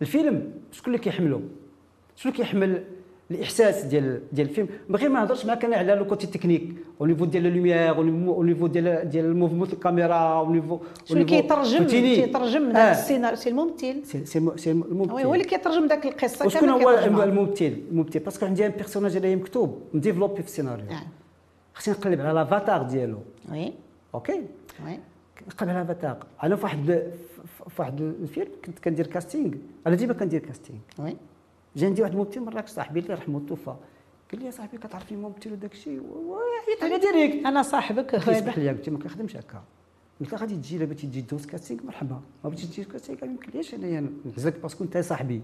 الفيلم 0.03 0.53
شكون 0.73 0.95
اللي 0.95 1.05
كيحملو؟ 1.05 1.41
شنو 2.17 2.33
كيحمل 2.33 2.85
الإحساس 3.31 3.83
ديال 3.85 4.21
ديال 4.33 4.49
الفيلم؟ 4.49 4.69
من 4.89 4.97
غير 4.97 5.09
ما 5.09 5.21
نهضرش 5.21 5.47
معاك 5.47 5.65
أنا 5.65 5.77
على 5.77 5.95
le 5.95 6.07
côté 6.07 6.27
technique 6.27 6.75
au 7.01 7.07
niveau 7.07 7.25
ديال 7.25 7.43
lumière 7.43 7.89
au 7.97 8.43
niveau 8.43 8.67
ديال 8.67 9.09
ديال 9.11 9.25
ال 9.25 9.29
mouvement 9.29 9.69
الكاميرا 9.73 10.15
au 10.15 10.53
niveau 10.53 10.79
شنو 11.05 11.17
اللي 11.21 11.25
كيترجم؟ 11.25 11.87
كيترجم 11.87 12.67
داك 12.73 12.77
آه. 12.77 12.91
السيناريو 12.91 13.37
c'est 13.37 13.49
الممثل؟ 13.51 14.05
سي 14.05 14.25
سي 14.27 14.39
الم- 14.39 14.57
سي 14.57 14.71
الممثل. 14.71 15.11
هو 15.13 15.35
اللي 15.35 15.45
كيترجم 15.45 15.87
داك 15.87 16.07
القصة 16.07 16.47
وشكون 16.47 16.69
كما 16.69 16.85
هو. 16.85 17.25
الممثل؟ 17.25 17.73
الممثل. 17.91 18.19
parce 18.19 18.36
que 18.36 18.47
عندي 18.47 18.67
un 18.67 18.71
personnage 18.71 19.17
اللي 19.17 19.37
مكتوب 19.37 19.83
مdéveloppé 19.95 20.43
في 20.43 20.49
السيناريو. 20.49 20.87
آه. 20.91 21.03
خصني 21.75 21.95
نقلب 21.95 22.21
على 22.21 22.33
l'avatar 22.33 22.83
ديالو. 22.83 23.19
oui. 23.53 23.73
OK؟ 24.15 24.41
oui. 24.87 24.99
قبل 25.59 25.71
هذا 25.71 25.93
تاق 25.93 26.27
أنا 26.43 26.57
في 26.57 26.63
واحد 26.63 27.13
في 27.69 27.79
واحد 27.79 28.01
الفيلم 28.01 28.51
كنت 28.65 28.79
كندير 28.79 29.07
casting 29.07 29.55
أنا 29.87 29.95
ديما 29.95 30.13
كندير 30.13 30.41
casting 30.41 30.79
oui. 30.99 31.17
جا 31.77 31.87
عندي 31.87 32.03
واحد 32.03 32.13
الممثل 32.13 32.41
مراكش 32.41 32.71
صاحبي 32.71 33.01
الله 33.01 33.11
يرحمه 33.11 33.41
توفى 33.49 33.75
قال 34.31 34.41
لي 34.41 34.47
يا 34.47 34.51
صاحبي 34.51 34.79
كتعرفني 34.79 35.19
الممثل 35.19 35.53
وداك 35.53 35.73
الشيء؟ 35.73 36.01
وعيط 36.01 36.83
على 36.83 36.99
direct. 36.99 37.47
أنا 37.47 37.63
صاحبك. 37.63 38.17
كيسمح 38.17 38.59
لي 38.59 38.69
قلت 38.69 38.89
له 38.89 38.97
ما 38.97 39.03
كنخدمش 39.03 39.37
هكا. 39.37 39.63
قلت 40.21 40.33
له 40.33 40.39
غادي 40.39 40.57
تجي 40.57 40.77
إلا 40.77 40.85
بغيتي 40.85 41.07
تجي 41.07 41.21
دوز 41.21 41.47
casting 41.47 41.83
مرحبا. 41.85 42.21
ما 42.45 42.51
بغيتيش 42.51 42.65
تجي 42.65 42.85
casting 42.85 43.19
قال 43.19 43.29
لي 43.29 43.35
ما 43.35 43.41
يمكنليش 43.45 43.75
أنايا 43.75 44.13
نهزك 44.25 44.59
parce 44.59 44.75
que 44.75 44.85
أنت 44.85 44.99
صاحبي. 44.99 45.43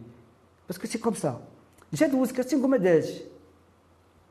parce 0.68 0.79
que 0.80 0.86
c'est 0.86 0.98
comme 0.98 1.14
ça. 1.14 1.42
جا 1.92 2.06
دوز 2.06 2.32
casting 2.32 2.64
وما 2.64 2.76
داش. 2.76 3.20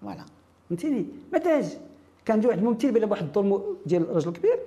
voilà. 0.02 0.26
فهمتيني؟ 0.70 1.06
ما 1.34 1.40
داز 1.40 1.78
كان 2.26 2.36
عندي 2.36 2.48
واحد 2.48 2.60
الممثل 2.60 2.92
بلا 2.92 3.06
واحد 3.06 3.24
الدور 3.24 3.78
ديال 3.86 4.16
رجل 4.16 4.32
كبير 4.32 4.60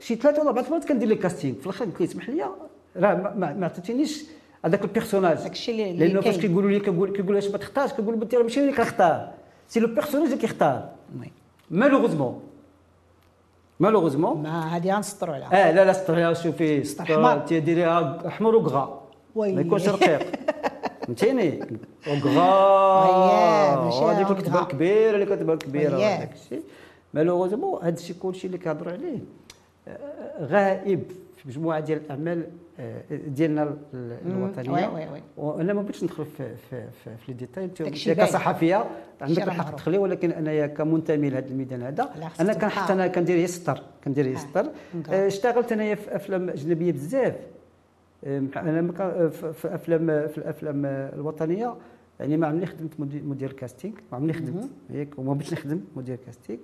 شي 0.00 0.14
ثلاثة 0.14 0.40
ولا 0.40 0.48
أربع 0.50 0.62
مرات 0.70 0.84
كندير 0.88 1.08
لي 1.08 1.14
casting 1.14 1.54
في 1.58 1.66
الآخر 1.66 1.84
قلت 1.84 2.00
له 2.00 2.06
اسمح 2.06 2.28
لي 2.30 2.44
راه 2.96 3.14
ما- 3.36 3.66
عطيتينيش 3.66 4.24
هذاك 4.64 4.82
ال 4.84 4.89
personnage 4.89 5.36
داك 5.38 5.68
اللي- 5.68 5.92
لأنه 5.92 6.20
فاش. 6.20 6.36
كيقولوا 6.38 6.70
لي 6.70 6.80
كنقول 6.80 7.12
كيقولوا 7.16 7.38
اش 7.38 7.48
ما 7.48 7.58
تختارش 7.58 7.92
كنقول 7.92 8.16
بنتي 8.16 8.36
راه 8.36 8.42
ماشي 8.42 8.60
أنا 8.60 8.68
اللي 8.68 8.76
كنختار. 8.78 9.30
c'est 9.68 9.80
le 9.80 9.86
personnage 9.86 10.26
اللي 10.26 10.36
كيختار 10.40 10.88
malheureusement 11.70 12.40
malheureusement 13.80 14.42
ما 14.42 14.76
هذه 14.76 14.94
غنسطروا 14.96 15.34
عليها. 15.34 15.68
آه 15.68 15.72
لا 15.72 15.84
لا 15.84 15.92
سطر 15.92 16.14
عليها 16.14 16.32
شوفي 16.34 16.84
سطر 16.84 17.04
حمر. 17.04 17.38
تيديريها 17.38 18.22
أحمر 18.28 18.56
وكغا. 18.56 19.02
ما 19.36 19.46
يكونش 19.46 19.88
رقيق 19.88 20.20
فهمتيني؟ 21.06 21.60
وكغا 22.08 22.42
هذيك. 24.12 24.30
الكتبه 24.30 24.62
الكبيره 24.62 25.14
اللي 25.14 25.26
كتبان 25.26 25.58
كبيره. 25.58 25.96
هذاك 25.96 26.32
الشيء. 26.44 26.62
malheureusement 27.14 27.82
هذا 27.82 27.94
الشيء 27.94 28.16
كلشي 28.16 28.46
اللي 28.46 28.58
كيهضروا 28.58 28.92
عليه 28.92 29.18
آه، 29.88 29.98
غائب 30.44 31.02
في 31.36 31.48
مجموعة 31.48 31.80
ديال 31.80 31.98
الأعمال 32.04 32.46
آه، 32.80 33.02
ديالنا 33.28 33.62
ال- 33.94 34.18
الوطنية. 34.26 34.70
oui 34.88 34.94
oui 35.04 35.08
oui. 35.12 35.22
وأنا 35.36 35.72
ما 35.72 35.82
بغيتش 35.82 36.04
ندخل 36.04 36.24
في 36.24 36.56
في 36.56 36.84
في, 37.04 37.16
في 37.16 37.32
les 37.32 37.34
détails 37.34 37.64
أنت. 37.64 37.82
كصحفية 37.82 38.86
عندك 39.20 39.42
الحق. 39.42 39.70
تدخلي 39.70 39.98
ولكن 39.98 40.30
أنايا 40.30 40.66
كمنتمي 40.66 41.30
لهذا 41.30 41.46
الميدان 41.48 41.82
هذا 41.82 42.02
أنا 42.40 42.52
تبقى. 42.52 42.54
كنحط 42.54 42.90
أنا 42.90 43.06
كندير 43.06 43.36
يسطر 43.38 44.70
كندير. 44.92 45.14
آه، 45.14 45.26
اشتغلت 45.26 45.72
أنايا 45.72 45.94
في 45.94 46.16
أفلام 46.16 46.48
أجنبية 46.48 46.92
بزاف. 46.92 47.34
أنا 48.26 48.92
كان- 48.92 49.30
في 49.30 49.74
افلام 49.74 50.06
في 50.28 50.38
الأفلام 50.38 50.86
الوطنية 50.86 51.74
يعني 52.20 52.36
ما 52.36 52.46
عمرني 52.46 52.66
خدمت 52.66 53.00
مدير, 53.00 53.22
مدير 53.24 53.52
كاستينغ 53.52 53.94
ما 54.12 54.16
عمرني 54.16 54.32
خدمت. 54.32 54.68
ياك 54.90 55.18
وما 55.18 55.32
بغيتش 55.34 55.52
نخدم 55.52 55.80
مدير 55.96 56.18
كاستينغ 56.26 56.58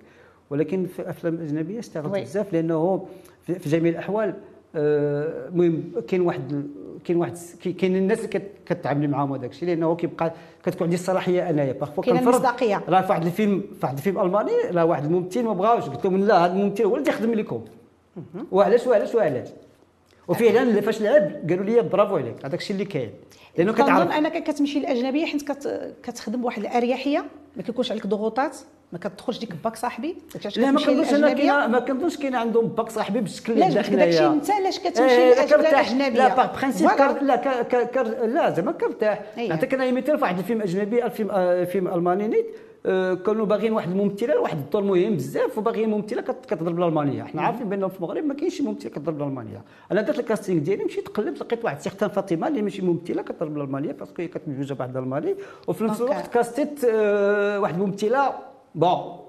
ولكن 0.49 0.85
في 0.85 1.09
أفلام 1.09 1.39
أجنبية 1.41 1.79
اشتغلت. 1.79 2.07
بزاف 2.23 2.53
لأنه 2.53 3.05
في 3.45 3.69
جميع 3.69 3.91
الأحوال 3.91 4.33
آه، 4.77 5.47
المهم 5.47 5.83
كاين 6.07 6.21
واحد 6.21 6.67
كاين 7.03 7.17
واحد 7.19 7.33
كاين- 7.63 7.75
كاين 7.75 7.95
الناس 7.95 8.17
اللي 8.17 8.29
كت- 8.29 8.51
كتعاملي 8.65 9.07
معاهم 9.07 9.33
هذاك 9.33 9.49
الشيء 9.51 9.69
لأنه 9.69 9.95
كيبقى 9.95 10.33
كتكون 10.63 10.83
عندي 10.83 10.95
الصلاحية 10.95 11.49
أنايا. 11.49 11.73
parfois 11.73 12.03
كاينة 12.03 12.19
كنفرض 12.19 12.35
المصداقية. 12.35 12.81
راه 12.89 13.01
في 13.01 13.09
واحد 13.09 13.25
الفيلم 13.25 13.59
في 13.61 13.79
واحد 13.83 13.97
الفيلم 13.97 14.19
ألماني 14.21 14.51
راه 14.71 14.85
واحد 14.85 15.05
الممثل 15.05 15.43
ما 15.43 15.53
بغاوش 15.53 15.83
قلت 15.83 16.05
لهم 16.05 16.17
لا 16.25 16.45
هذا 16.45 16.53
الممثل 16.53 16.83
هو 16.83 16.95
اللي 16.97 17.09
يخدم 17.09 17.33
لكم. 17.33 17.61
وعلاش 18.51 18.87
وعلاش 18.87 19.15
وعلاش؟ 19.15 19.47
وفعلا 20.27 20.81
فاش 20.81 21.01
لعب 21.01 21.31
قالوا 21.49 21.65
لي 21.65 21.81
برافو 21.81 22.17
عليك 22.17 22.45
هذاك 22.45 22.59
الشيء 22.59 22.73
اللي 22.73 22.85
كاين. 22.85 23.09
لأنه 23.57 23.71
كنظن 23.71 23.83
كتعرف 23.83 24.11
أنك 24.11 24.43
كتمشي 24.43 24.79
للاجنبيه 24.79 25.25
حيت 25.25 25.51
كت... 25.51 25.93
كتخدم 26.03 26.41
بواحد 26.41 26.61
الأريحية 26.61 27.25
ما 27.55 27.63
كيكونش 27.63 27.91
عليك 27.91 28.07
ضغوطات 28.07 28.57
ما 28.91 28.99
كتدخلش 28.99 29.39
ديك 29.39 29.49
باك 29.63 29.75
صاحبي 29.75 30.17
لا 30.57 30.71
ما 30.71 30.79
كنظنش 30.79 31.13
أنا. 31.13 31.33
كاين 31.33 31.71
ما 31.71 31.79
كنظنش 31.79 32.17
كاين 32.17 32.35
عندهم 32.35 32.67
باك 32.67 32.89
صاحبي 32.89 33.21
بالشكل 33.21 33.53
اللي 33.53 33.69
جبت 33.69 33.89
داكشي. 33.89 34.27
أنت 34.27 34.51
علاش 34.51 34.79
كتمشي 34.79 35.15
إيه، 35.15 35.33
للاجنبيه. 35.33 35.69
الاجنبيه 35.69 36.19
لا 36.19 36.35
par 36.35 36.57
principe. 36.57 36.89
كر... 36.89 37.21
لا 37.21 37.35
ك... 37.35 37.67
ك... 37.67 37.89
كر... 37.89 38.03
لا 38.25 38.49
زعما 38.49 38.71
كرتاح 38.71 39.21
أيه. 39.37 39.49
نعطيك 39.49 39.73
أنا 39.73 39.91
مثال 39.91 40.17
في 40.17 40.23
واحد 40.23 40.37
الفيلم 40.37 40.61
أجنبي 40.61 41.05
الفيلم 41.05 41.29
آه، 41.31 41.63
فيلم 41.63 41.87
ألماني 41.87 42.27
نيت 42.27 42.45
كانوا 43.25 43.45
باغيين 43.45 43.73
واحد 43.73 43.91
الممثلة 43.91 44.39
واحد 44.39 44.57
الدور 44.57 44.83
مهم 44.83 45.15
بزاف 45.15 45.57
وباغيين 45.57 45.89
ممثلة 45.89 46.21
كت- 46.21 46.45
كتهضر 46.45 46.71
بالألمانية. 46.71 47.23
حنا 47.23 47.41
عارفين 47.41 47.69
بان 47.69 47.87
في 47.87 47.97
المغرب 47.97 48.23
ما 48.23 48.33
كاينش 48.33 48.61
ممثله 48.61 48.91
كتهضر 48.91 49.11
بالألمانية. 49.11 49.61
أنا 49.91 50.01
درت 50.01 50.19
الـ 50.19 50.24
casting 50.24 50.61
ديالي 50.61 50.83
مشيت 50.83 51.07
قلبت 51.07 51.39
لقيت 51.41 51.65
واحد 51.65 51.79
certaine 51.79 52.09
فاطمة 52.09 52.47
اللي 52.47 52.61
ماشي 52.61 52.81
ممثلة 52.81 53.21
كتهضر 53.21 53.49
بالألمانية 53.49 53.91
parce 53.91 54.10
que 54.10 54.21
هي 54.21 54.27
كتمجوجه 54.27 54.73
بواحد 54.73 54.97
الألماني. 54.97 55.35
وفي 55.67 55.83
نفس. 55.83 56.01
الوقت 56.01 56.27
castit 56.33 56.83
آه، 56.83 57.59
واحد 57.59 57.73
الممثلة 57.81 58.29
bon 58.75 59.25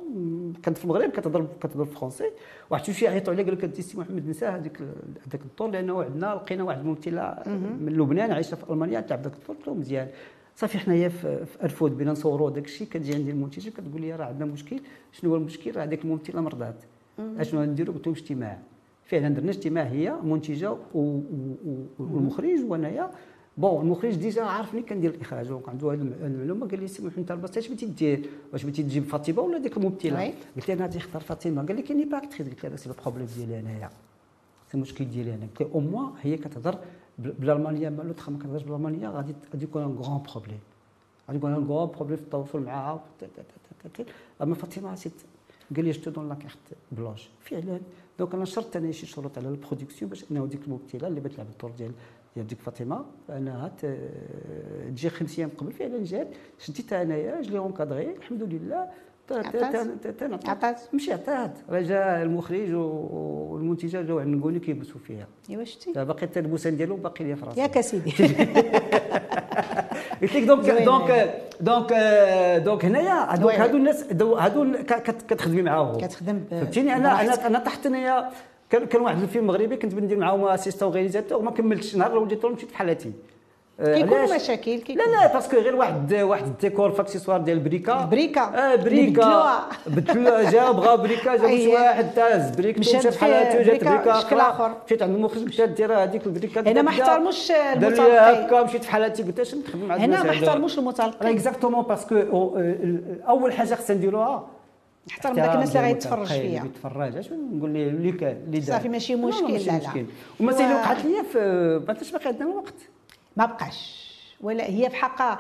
كانت 0.63 0.79
في 0.79 0.85
المغرب 0.85 1.11
كتهضر 1.11 1.47
كتهضر 1.61 1.85
فرونسي 1.85 2.25
واحد 2.71 2.85
شي 2.85 3.09
عيطوا 3.09 3.33
عليا 3.33 3.45
قالوا 3.45 3.59
لك 3.59 3.65
انت 3.65 3.81
سي 3.81 3.99
محمد 3.99 4.29
نسى 4.29 4.47
هذيك 4.47 4.81
هذاك 5.27 5.41
الدور 5.45 5.71
لأنه 5.71 6.03
عندنا 6.03 6.27
لقينا 6.35 6.65
واحد 6.65 6.79
الممثلة 6.79 7.35
من 7.81 7.93
لبنان 7.99 8.31
عايشة 8.33 8.55
في 8.55 8.71
ألمانيا 8.71 9.01
تلعب 9.01 9.23
ذاك 9.23 9.33
الدور 9.33 9.57
قلت 9.57 9.69
مزيان. 9.69 10.09
صافي 10.57 10.79
حنايا 10.79 11.09
في 11.09 11.47
أرفود 11.63 11.99
بينا 11.99 12.13
نصوروا 12.13 12.51
داك 12.51 12.65
الشيء 12.65 12.87
كتجي 12.87 13.15
عندي 13.15 13.31
المنتجه 13.31 13.71
كتقول 13.71 14.01
لي 14.01 14.17
راه 14.17 14.25
عندنا 14.25 14.53
مشكل. 14.53 14.81
شنو 15.13 15.31
هو 15.31 15.37
المشكل؟ 15.37 15.77
راه 15.77 15.85
هذيك 15.85 16.05
الممثلة 16.05 16.41
مرضات 16.41 16.75
أشنو 17.19 17.61
غنديروا 17.61 17.95
قلت 17.95 18.07
لهم 18.07 18.17
اجتماع. 18.17 18.59
فعلا 19.05 19.29
درنا 19.29 19.51
اجتماع 19.51 19.85
هي 19.85 20.17
منتجة 20.23 20.77
والمخرج 21.99 22.61
وأنايا. 22.69 23.11
bon 23.57 23.83
المخرج 23.83 24.15
déjà 24.15 24.43
عارفني 24.43 24.83
كندير 24.83 25.11
الإخراج 25.11 25.47
donc 25.47 25.69
عنده 25.69 25.93
هذه 25.93 26.01
المعلومة 26.01 26.69
قال 26.69 26.81
لي 26.81 26.89
سي 26.89 27.03
محمد 27.03 27.19
انت 27.19 27.31
الباس 27.31 27.59
اش 27.59 27.69
بغيتي 27.69 27.87
دير؟ 27.87 28.29
واش 28.53 28.63
بغيتي 28.63 28.83
تجيب 28.83 29.05
فاطمة 29.05 29.43
ولا 29.43 29.59
ديك 29.59 29.77
الممثلة. 29.77 30.33
قلت 30.57 30.69
له 30.69 30.75
أنا 30.75 30.83
غادي 30.83 30.99
نختار 30.99 31.23
فاطمة. 31.23 31.67
قال 31.67 31.77
لي 31.77 31.83
كاين 31.83 32.09
pas 32.09 32.19
actrice 32.19 32.49
قلت 32.49 32.65
له 32.65 32.71
هذا 32.71 32.77
c'est 32.77 32.91
الـ 32.91 32.95
problème 32.95 33.27
ديالي 33.37 33.61
أنايا 33.61 33.91
c'est 34.71 34.75
المشكل 34.75 35.05
ديالي 35.05 35.35
أنا. 35.35 35.47
قلت 35.47 35.61
له 35.61 35.69
au 35.75 35.81
moins 35.81 36.13
هي 36.23 36.37
كتهضر 36.37 36.79
بالالمانيه 37.19 37.89
mais 37.89 38.03
l'autre 38.03 38.29
ما 38.31 38.39
كتهضرش 38.39 38.63
بالالمانيه 38.63 39.09
غادي 39.09 39.35
غادي 39.53 39.65
يكون 39.65 39.83
un 39.83 39.95
problème 39.95 40.59
غادي 41.29 41.39
يكون 41.39 41.53
un 41.53 41.67
problème 41.67 42.17
في 42.17 42.23
التواصل 42.23 42.63
معها. 42.63 43.05
أما 44.43 44.55
فاطمة 44.55 44.95
سيت 44.95 45.13
قال 45.77 45.85
لي 45.85 45.91
je 45.91 46.11
donne 46.11 46.29
la 46.29 46.35
carte 46.35 46.59
blanche 46.93 47.29
فعلا. 47.41 47.81
donc 48.19 48.35
أنا 48.35 48.45
شرطت 48.45 48.77
أنا 48.77 48.93
شي 48.93 49.07
شروط 49.07 49.39
على 49.39 49.49
الـ 49.49 49.54
production 49.54 50.09
باش 50.09 50.25
أنه 50.31 50.47
ديك 50.47 50.61
الممثلة 50.67 51.09
اللي 51.09 51.21
بتلعب 51.21 51.47
الدور 51.53 51.71
ديال 51.71 51.93
ديال 52.35 52.47
ديك 52.47 52.61
فاطمة 52.61 53.05
انها 53.31 53.69
ت- 53.69 53.99
تجي 54.89 55.11
خمس 55.11 55.39
أيام 55.39 55.51
قبل. 55.59 55.73
فعلا 55.73 56.05
جات. 56.05 56.29
شديتها 56.59 57.03
أنايا 57.03 57.41
je 57.43 57.48
l'ai 57.48 57.59
encadrée 57.59 58.17
الحمد 58.17 58.43
لله. 58.43 58.89
عطات؟ 59.33 60.81
ماشي 60.93 61.13
عطات. 61.13 61.51
راه 61.71 61.81
جا 61.81 62.23
المخرج 62.23 62.75
والمنتجه 62.75 64.03
جاو 64.03 64.19
عند 64.19 64.37
نقولي 64.37 64.59
كيبسوا 64.59 65.01
فيها. 65.07 65.27
ايوا 65.51 65.65
شتي 65.65 65.93
باقي 65.93 66.21
حتى 66.21 66.41
البوسان 66.41 66.77
ديالو 66.77 66.97
باقي 66.97 67.25
ليا 67.25 67.35
في 67.35 67.45
راسي. 67.45 67.61
ياك 67.61 67.79
أسيدي. 67.79 68.11
قلت 70.23 70.35
لك 70.37 70.43
donc. 70.43 70.71
donc 70.71 71.35
donc 71.61 71.93
آه، 71.93 72.59
donc 72.59 72.85
هنايا 72.85 73.37
زوينة. 73.37 73.65
هادو 73.65 73.77
الناس 73.77 74.03
دو- 74.03 74.35
هادو 74.35 74.73
كتخدمي 75.29 75.63
معاهم. 75.63 75.99
كتخدم 75.99 76.45
فهمتيني؟ 76.51 76.95
أنا 76.97 77.21
أنا 77.21 77.47
أنا 77.47 77.59
تحت 77.59 77.87
انايا 77.87 78.31
كان 78.71 79.01
واحد 79.01 79.23
الفيلم 79.23 79.47
مغربي 79.47 79.77
كنت 79.77 79.95
بندير 79.95 80.19
معاهم 80.19 80.45
assistant 80.45 80.89
réalisateur 80.91 81.43
ما 81.43 81.51
كملتش. 81.51 81.97
نهار 81.97 82.15
لهم 82.15 82.25
مشيت 82.25 82.71
في 82.71 82.77
حالتي 82.77 83.13
آه، 83.81 83.95
كيكونوا؟ 83.95 84.35
مشاكل 84.35 84.71
لا 84.71 84.79
كيكونوا 84.79 85.15
لا 85.15 85.33
parce 85.35 85.49
que 85.49 85.57
غير 85.57 85.77
واحد 85.77 86.15
واحد 86.15 86.47
الديكور 86.47 86.91
في 86.91 87.03
accessoire 87.03 87.41
ديال 87.41 87.59
بريكا 87.59 88.03
البريكة. 88.03 88.41
آه 88.41 88.75
بريكا 88.77 89.61
بدلوها. 89.87 90.51
جا 90.51 90.71
بغا 90.71 90.95
بريكا 90.95 91.37
جا 91.37 91.49
شي. 91.49 91.69
واحد 91.69 92.15
داز 92.15 92.51
بريكتو 92.51 92.81
مشات 92.81 93.07
في 93.07 93.21
حالته 93.21 93.63
جات 93.63 93.67
بريكا 93.67 93.97
بريكا 93.97 94.21
شكل. 94.21 94.41
آخر. 94.41 94.75
مشيت 94.87 95.03
عند 95.03 95.15
المخرج 95.15 95.45
مشات 95.45 95.69
دير 95.69 96.03
هذيك 96.03 96.27
البريكا 96.27 96.61
هنا 96.61 96.83
ما 96.83 96.91
احترموش 96.91 97.51
المتلقي 97.51 98.47
هكا 98.47 98.63
مشيت 98.63 98.85
في 98.85 98.91
حالتي 98.91 99.23
قلت 99.23 99.41
اش 99.41 99.55
نخدم 99.55 99.85
مع 99.89 99.97
هنا 99.97 100.23
ما؟ 100.23 100.31
احترموش 100.31 100.79
المتلقي 100.79 101.31
exactement 101.31 101.83
parce 101.83 102.04
que 102.04 102.17
اول 103.29 103.53
حاجة 103.53 103.75
خصنا 103.75 103.97
نديروها 103.97 104.47
احترم 105.11 105.35
داك 105.35 105.55
الناس 105.55 105.77
اللي 105.77 105.89
غيتفرج 105.89 106.27
فيا 106.27 106.63
يتفرج 106.65 107.17
اش 107.17 107.33
نقول 107.33 107.71
ليه 107.71 107.89
اللي 107.89 108.13
كان 108.13 108.37
اللي 108.47 108.59
دار 108.59 108.77
صافي 108.77 108.89
ماشي 108.89 109.15
لا، 109.15 109.21
لا، 109.21 109.27
مشكل، 109.27 109.53
لا، 109.53 109.73
لا. 109.73 109.79
مشكل 109.79 110.07
ومثلا 110.41 110.75
وقعت 110.75 111.05
لي 111.05 111.25
في 111.33 111.39
ما 111.89 111.95
باقي 112.13 112.27
عندنا 112.29 112.51
الوقت 112.51 112.75
ما 113.37 113.47
بقاش. 113.47 114.07
ولا 114.41 114.65
هي 114.65 114.91
في 114.91 114.97
حقها 114.97 115.39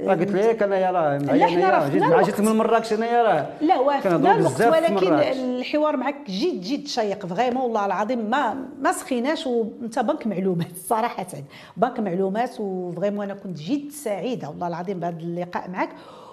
راه 0.00 0.14
قلت 0.14 0.30
لك 0.30 0.62
انايا 0.62 0.90
راه 0.90 1.18
لا، 1.18 1.46
حنا 1.46 1.70
راه 1.70 1.88
جيت 1.88 2.02
مع. 2.02 2.22
جيت 2.22 2.40
من 2.40 2.56
مراكش 2.56 2.92
انايا 2.92 3.22
راه. 3.22 3.46
لا 3.60 3.78
وافقنا 3.78 4.36
الوقت 4.36 4.60
ولكن. 4.62 5.14
الحوار 5.14 5.96
معك 5.96 6.30
جد 6.30 6.60
جد 6.60 6.86
شيق 6.86 7.26
vraiment 7.26 7.62
والله 7.62 7.86
العظيم 7.86 8.30
ما 8.30 8.54
ما 8.80 8.92
سخيناش 8.92 9.46
وانت 9.46 9.98
بنك 9.98 10.26
معلومات 10.26 10.76
صراحة. 10.90 11.26
بنك 11.76 12.00
معلومات 12.00 12.60
و 12.60 12.67
vraiment 12.67 13.24
أنا 13.24 13.34
كنت 13.34 13.58
جد 13.58 13.90
سعيدة 13.90 14.48
والله 14.48 14.68
العظيم 14.68 15.00
بهذا 15.00 15.18
اللقاء 15.18 15.70
معك 15.70 15.88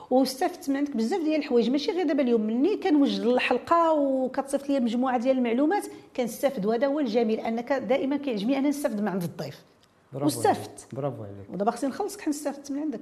واستفدت 0.10 0.70
منك 0.70 0.98
بزاف 0.98 1.22
ديال 1.24 1.40
الحوايج. 1.40 1.70
ماشي 1.70 1.92
غير 1.92 2.08
دابا 2.08 2.22
اليوم 2.24 2.42
مني 2.42 2.76
كنوجد 2.78 3.22
الحلقة 3.22 3.94
وكتصيفط 3.94 4.70
لي 4.70 4.80
مجموعة 4.80 5.18
ديال 5.18 5.38
المعلومات 5.38 5.84
كنستافد 6.18 6.66
وهذا 6.66 6.88
هو 6.88 7.00
الجميل 7.00 7.40
أنك 7.40 7.74
دائما 7.74 8.18
كيعجبني 8.18 8.58
أنا 8.60 8.70
نستافد 8.70 9.02
من 9.02 9.08
عند 9.08 9.24
الضيف. 9.24 9.58
واستفدت 10.24 10.88
برافو 10.94 11.24
عليك. 11.24 11.50
ودابا 11.54 11.72
خصني 11.72 11.90
نخلصك 11.90 12.22
حنا 12.22 12.34
استفدت 12.34 12.72
من 12.72 12.80
عندك؟ 12.80 13.02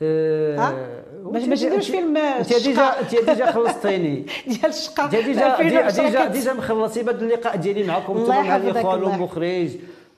باش 0.00 1.42
ما 1.42 1.78
أنت- 1.78 1.82
فيلم 1.82 2.16
انت 2.16 2.54
déjà. 2.54 3.00
انت 3.00 3.30
déjà 3.30 3.52
خلصتيني. 3.52 4.26
ديال 4.46 4.66
الشقه 4.66 5.06
déjà 5.06 5.88
déjà 5.90 6.26
déjà 6.26 6.52
مخلصي 6.52 7.02
بهذا 7.02 7.20
اللقاء 7.24 7.56
ديالي 7.56 7.84
معكم 7.84 8.16
أنتم 8.16 8.28
مع 8.28 8.56
الاخوان. 8.56 9.02
والمخرج 9.02 9.70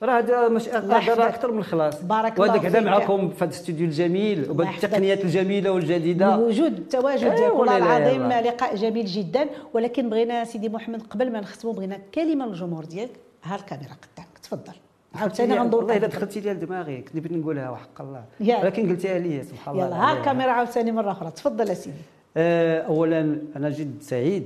راه 0.03 0.17
هذا 0.19 0.47
مش 0.47 0.67
يحفظك. 0.67 1.19
أكثر 1.19 1.51
من 1.51 1.59
الخلاص. 1.59 2.01
بارك 2.03 2.33
الله 2.39 2.47
وهذاك 2.47 2.65
هذا. 2.65 2.79
معكم 2.79 3.29
في 3.29 3.35
هذا 3.37 3.45
الاستوديو 3.45 3.85
الجميل 3.85 4.49
وبهذه 4.51 4.67
يحفظك. 4.67 4.85
التقنيات 4.85 5.23
الجميلة 5.23 5.71
والجديدة. 5.71 6.35
الوجود 6.35 6.77
التواجد 6.77 7.23
إيه 7.23 7.35
ديالك 7.35 7.53
والله 7.53 7.77
العظيم. 7.77 8.29
لقاء 8.29 8.75
جميل 8.75 9.05
جدا. 9.05 9.49
ولكن 9.73 10.09
بغينا 10.09 10.43
سيدي 10.45 10.69
محمد 10.69 11.01
قبل 11.09 11.31
ما 11.31 11.39
نختموا 11.39 11.73
بغينا 11.73 11.99
كلمة 12.15 12.45
للجمهور 12.45 12.85
ديالك. 12.85 13.11
ها 13.43 13.55
الكاميرا 13.55 13.91
قدامك. 13.91 14.37
تفضل. 14.43 14.73
عاوتاني 15.15 15.53
غندور 15.59 15.79
والله 15.79 15.97
الا. 15.97 16.07
دخلتي 16.07 16.39
لي 16.39 16.53
لدماغي 16.53 17.01
كنت 17.01 17.17
بغيت 17.17 17.31
نقولها 17.31 17.69
وحق 17.69 18.01
الله. 18.01 18.25
ولكن 18.39 18.89
قلتيها 18.89 19.19
لي 19.19 19.43
سبحان 19.43 19.75
الله. 19.75 19.85
يلا 19.87 19.95
ها. 19.95 20.17
الكاميرا 20.17 20.51
عاوتاني 20.51 20.91
مرة 20.91 21.11
أخرى. 21.11 21.31
تفضل 21.31 21.69
اسيدي 21.69 21.97
آه، 22.37 22.81
اولا 22.81 23.37
أنا 23.55 23.69
جد 23.69 24.01
سعيد 24.01 24.45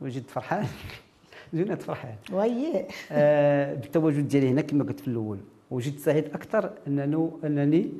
وجد 0.00 0.22
فرحان. 0.28 0.66
جد 1.54 1.80
فرحان. 1.80 2.14
وياه. 2.32 2.84
آه، 3.12 3.74
بالتواجد 3.74 4.28
ديالي 4.28 4.48
هنا 4.50 4.60
كما 4.60 4.84
قلت 4.84 5.00
في 5.00 5.08
الأول. 5.08 5.38
وجد 5.70 5.98
سعيد 5.98 6.24
أكثر 6.24 6.70
انه 6.86 7.38
أنني 7.44 7.92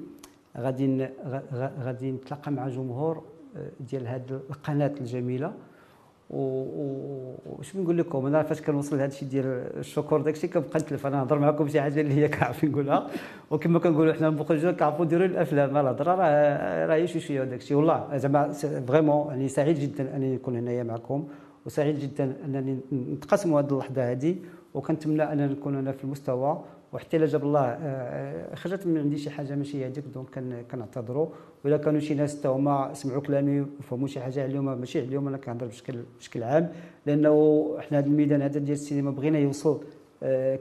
غادي 0.58 1.06
غادي 1.84 2.10
نتلاقى 2.12 2.52
مع 2.52 2.68
جمهور 2.68 3.22
آه، 3.56 3.70
ديال 3.80 4.06
هذه 4.08 4.40
القناة 4.50 4.94
الجميلة. 5.00 5.52
وش 6.30 7.76
نقول 7.76 7.98
لكم؟ 7.98 8.26
أنا 8.26 8.42
فاش 8.42 8.62
كنوصل 8.62 8.96
لهذا 8.96 9.08
الشيء 9.08 9.28
ديال 9.28 9.46
الشكر 9.76 10.20
داك 10.20 10.34
الشيء 10.34 10.50
كنبقى 10.50 10.80
نتلف. 10.80 11.06
أنا 11.06 11.16
نهضر 11.16 11.38
معكم 11.38 11.68
شي 11.68 11.80
حاجة 11.80 12.00
اللي 12.00 12.14
هي 12.14 12.28
كعارفين 12.28 12.70
نقولها 12.72 13.06
وكما 13.50 13.78
كنقولوا 13.78 14.12
حنا 14.12 14.28
المخرجين 14.28 14.70
كنعرفوا 14.70 15.04
نديروا 15.04 15.26
الأفلام. 15.26 15.76
الهضرة 15.76 16.14
راه 16.14 16.86
راه 16.86 17.06
شي 17.06 17.20
شوية 17.20 17.44
داك 17.44 17.60
الشيء. 17.60 17.76
والله 17.76 18.16
زعما 18.16 18.52
فريمون 18.88 19.28
يعني 19.28 19.48
سعيد 19.48 19.78
جدا 19.78 20.16
انني 20.16 20.34
نكون 20.34 20.56
هنايا 20.56 20.82
معكم. 20.82 21.28
وسعيد 21.66 21.98
جدا 21.98 22.36
أنني 22.44 22.78
نتقاسموا 22.92 23.60
هذه 23.60 23.70
اللحظة 23.70 24.10
هذه 24.10 24.36
وكنتمنى 24.74 25.32
أننا 25.32 25.46
نكون 25.46 25.76
أنا 25.76 25.92
في 25.92 26.04
المستوى. 26.04 26.64
وحتى 26.96 27.16
إلا 27.16 27.26
جاب 27.26 27.42
الله 27.44 27.60
آه، 27.60 27.76
آه، 27.82 28.54
خرجت 28.54 28.86
من 28.86 28.98
عندي 28.98 29.18
شي 29.18 29.30
حاجة 29.30 29.54
ماشي 29.54 29.84
هذيك 29.86 30.04
دونك 30.14 30.26
كن- 30.34 30.62
كنعتذروا. 30.72 31.26
وإلا 31.64 31.76
كانوا 31.76 32.00
شي 32.00 32.14
ناس 32.14 32.38
حتى 32.38 32.48
هما 32.48 32.94
سمعوا 32.94 33.20
كلامي 33.20 33.60
وفهموا 33.60 34.08
شي 34.08 34.20
حاجة 34.20 34.42
عليهم 34.42 34.78
ماشي 34.78 35.00
عليهم 35.00 35.28
أنا 35.28 35.36
كنهضر 35.36 35.66
بشكل 35.66 35.98
بشكل 36.18 36.42
عام. 36.42 36.68
لأنه 37.06 37.66
إحنا 37.78 37.98
هذا 37.98 38.06
الميدان 38.06 38.42
هذا 38.42 38.58
ديال 38.58 38.72
السينما 38.72 39.10
بغينا 39.10 39.38
يوصل 39.38 39.80
آه، 40.22 40.56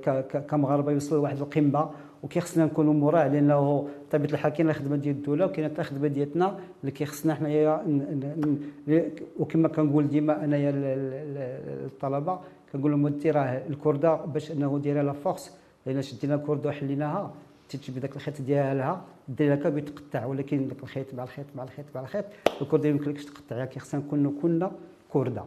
كمغاربة 0.49 0.91
يوصل 0.91 1.15
لواحد 1.15 1.37
القمة 1.41 1.89
وكيخصنا 2.23 2.65
نكونوا 2.65 2.93
موراه 2.93 3.27
لأنه 3.27 3.87
طبيعة 4.11 4.31
الحال 4.31 4.51
كاينة 4.53 4.71
الخدمة 4.71 4.95
ديال 4.95 5.15
الدولة 5.15 5.45
وكاينة 5.45 5.69
حتى 5.69 5.81
الخدمة 5.81 6.07
ديالنا 6.07 6.59
اللي 6.81 6.91
كيخصنا 6.91 7.33
حنايا 7.35 7.81
وكما 9.39 9.67
كنقول 9.67 10.07
ديما 10.07 10.43
أنايا 10.43 10.69
ال- 10.69 10.75
ال- 10.75 11.13
ال- 11.13 11.85
الطلبة 11.85 12.39
كنقول 12.73 12.91
لهم 12.91 13.03
ودي 13.03 13.31
راه 13.31 13.61
الكرده 13.69 14.15
باش 14.15 14.51
أنه 14.51 14.79
دايره 14.83 15.01
la 15.01 15.13
force. 15.13 15.57
لأن 15.85 16.01
شدينا 16.01 16.35
الكرده 16.35 16.69
وحليناها 16.69 17.33
تجيب 17.69 17.99
داك 17.99 18.15
الخيط 18.15 18.41
ديالها 18.41 19.01
دير 19.27 19.53
لك 19.53 19.67
بيتقطع 19.67 20.25
ولكن 20.25 20.67
داك 20.67 20.83
الخيط 20.83 21.13
مع 21.13 21.23
الخيط 21.23 21.45
مع 21.55 21.63
الخيط 21.63 21.85
مع 21.95 22.01
الخيط 22.01 22.25
الكرده 22.61 22.83
ما 22.83 22.89
يمكنلكش 22.89 23.25
تقطعها 23.25 23.65
كيخصنا 23.65 24.01
نكونوا 24.01 24.31
كنا 24.41 24.71
كرده 25.13 25.43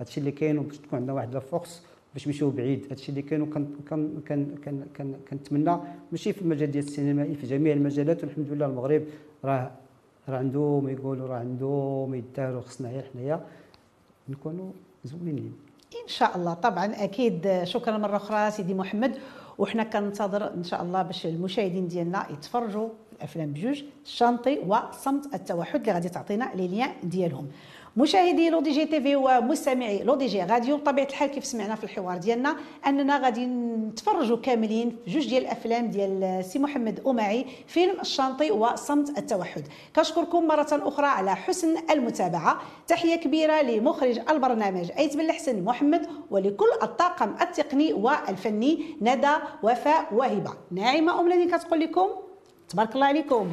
هادشي 0.00 0.20
اللي 0.20 0.30
كاين 0.32 0.58
وباش 0.58 0.78
تكون 0.78 0.98
عندنا 0.98 1.12
واحد 1.12 1.34
la 1.34 1.40
force 1.40 1.86
باش 2.14 2.26
نمشيو 2.26 2.50
بعيد. 2.50 2.86
هادشي 2.90 3.08
اللي 3.08 3.22
كن 3.22 3.46
كنتمنى 5.30 5.76
ماشي 6.12 6.32
في 6.32 6.42
المجال 6.42 6.70
ديال 6.70 6.84
السينمائي 6.84 7.34
في 7.34 7.46
جميع 7.46 7.72
المجالات 7.72 8.24
والحمد 8.24 8.46
لله 8.50 8.66
المغرب 8.66 9.02
راه 9.44 9.70
راه 10.28 10.38
عنده 10.38 10.80
ما 10.84 10.90
يقولوا 10.92 11.26
راه 11.28 11.36
عنده 11.36 12.06
ما 12.10 12.16
يدار 12.16 12.56
وخصنا 12.56 12.90
غير 12.90 13.04
حنايا 13.14 13.40
نكونوا 14.28 14.70
زوينين. 15.04 15.52
إن 16.02 16.08
شاء 16.08 16.36
الله. 16.36 16.54
طبعا 16.54 16.86
أكيد 16.86 17.60
شكرا 17.64 17.98
مرة 17.98 18.16
أخرى 18.16 18.50
سيدي 18.50 18.74
محمد. 18.74 19.14
وحنا 19.62 19.82
كننتظر 19.82 20.54
إن 20.54 20.64
شاء 20.64 20.82
الله 20.82 21.02
باش 21.02 21.26
المشاهدين 21.26 21.88
ديالنا 21.88 22.26
يتفرجوا 22.30 22.88
الافلام 23.16 23.52
بجوج 23.52 23.82
الشانطي 24.04 24.58
وصمت 24.66 25.34
التوحد 25.34 25.80
اللي 25.80 25.92
غادي 25.92 26.08
تعطينا 26.08 26.50
les 26.54 26.68
liens 26.68 26.90
ديالهم. 27.02 27.48
مشاهدي 27.96 28.50
لو 28.50 28.60
دي 28.60 28.70
جي 28.70 28.84
تي 28.84 29.00
في 29.00 29.16
ومستمعي 29.16 30.02
لو 30.02 30.14
دي 30.14 30.26
جي 30.26 30.42
راديو 30.42 30.76
بطبيعة 30.76 31.06
الحال 31.06 31.30
كيف 31.30 31.44
سمعنا 31.44 31.74
في 31.74 31.84
الحوار 31.84 32.18
ديالنا 32.18 32.56
أننا 32.86 33.18
غادي 33.18 33.46
نتفرجوا 33.46 34.36
كاملين 34.36 34.96
في 35.04 35.10
جوج 35.10 35.28
ديال 35.28 35.42
الأفلام 35.42 35.86
ديال 35.86 36.44
سي 36.44 36.58
محمد 36.58 37.00
أمعي 37.06 37.46
فيلم 37.66 38.00
الشانطي 38.00 38.50
وصمت 38.50 39.18
التوحد. 39.18 39.62
كنشكركم 39.96 40.46
مرة 40.46 40.66
أخرى 40.70 41.06
على 41.06 41.36
حسن 41.36 41.76
المتابعة. 41.90 42.60
تحية 42.88 43.16
كبيرة 43.16 43.62
لمخرج 43.62 44.20
البرنامج 44.30 44.90
أيت 44.98 45.16
بن 45.16 45.20
الحسن 45.20 45.64
محمد 45.64 46.06
ولكل 46.30 46.68
الطاقم 46.82 47.34
التقني 47.40 47.92
والفني 47.92 48.96
ندى 49.00 49.34
وفاء 49.62 50.14
وهبه 50.14 50.52
ناعمه 50.70 51.20
أم 51.20 51.32
الذي 51.32 51.46
كتقول 51.46 51.80
لكم 51.80 52.08
تبارك 52.68 52.94
الله 52.94 53.06
عليكم. 53.06 53.50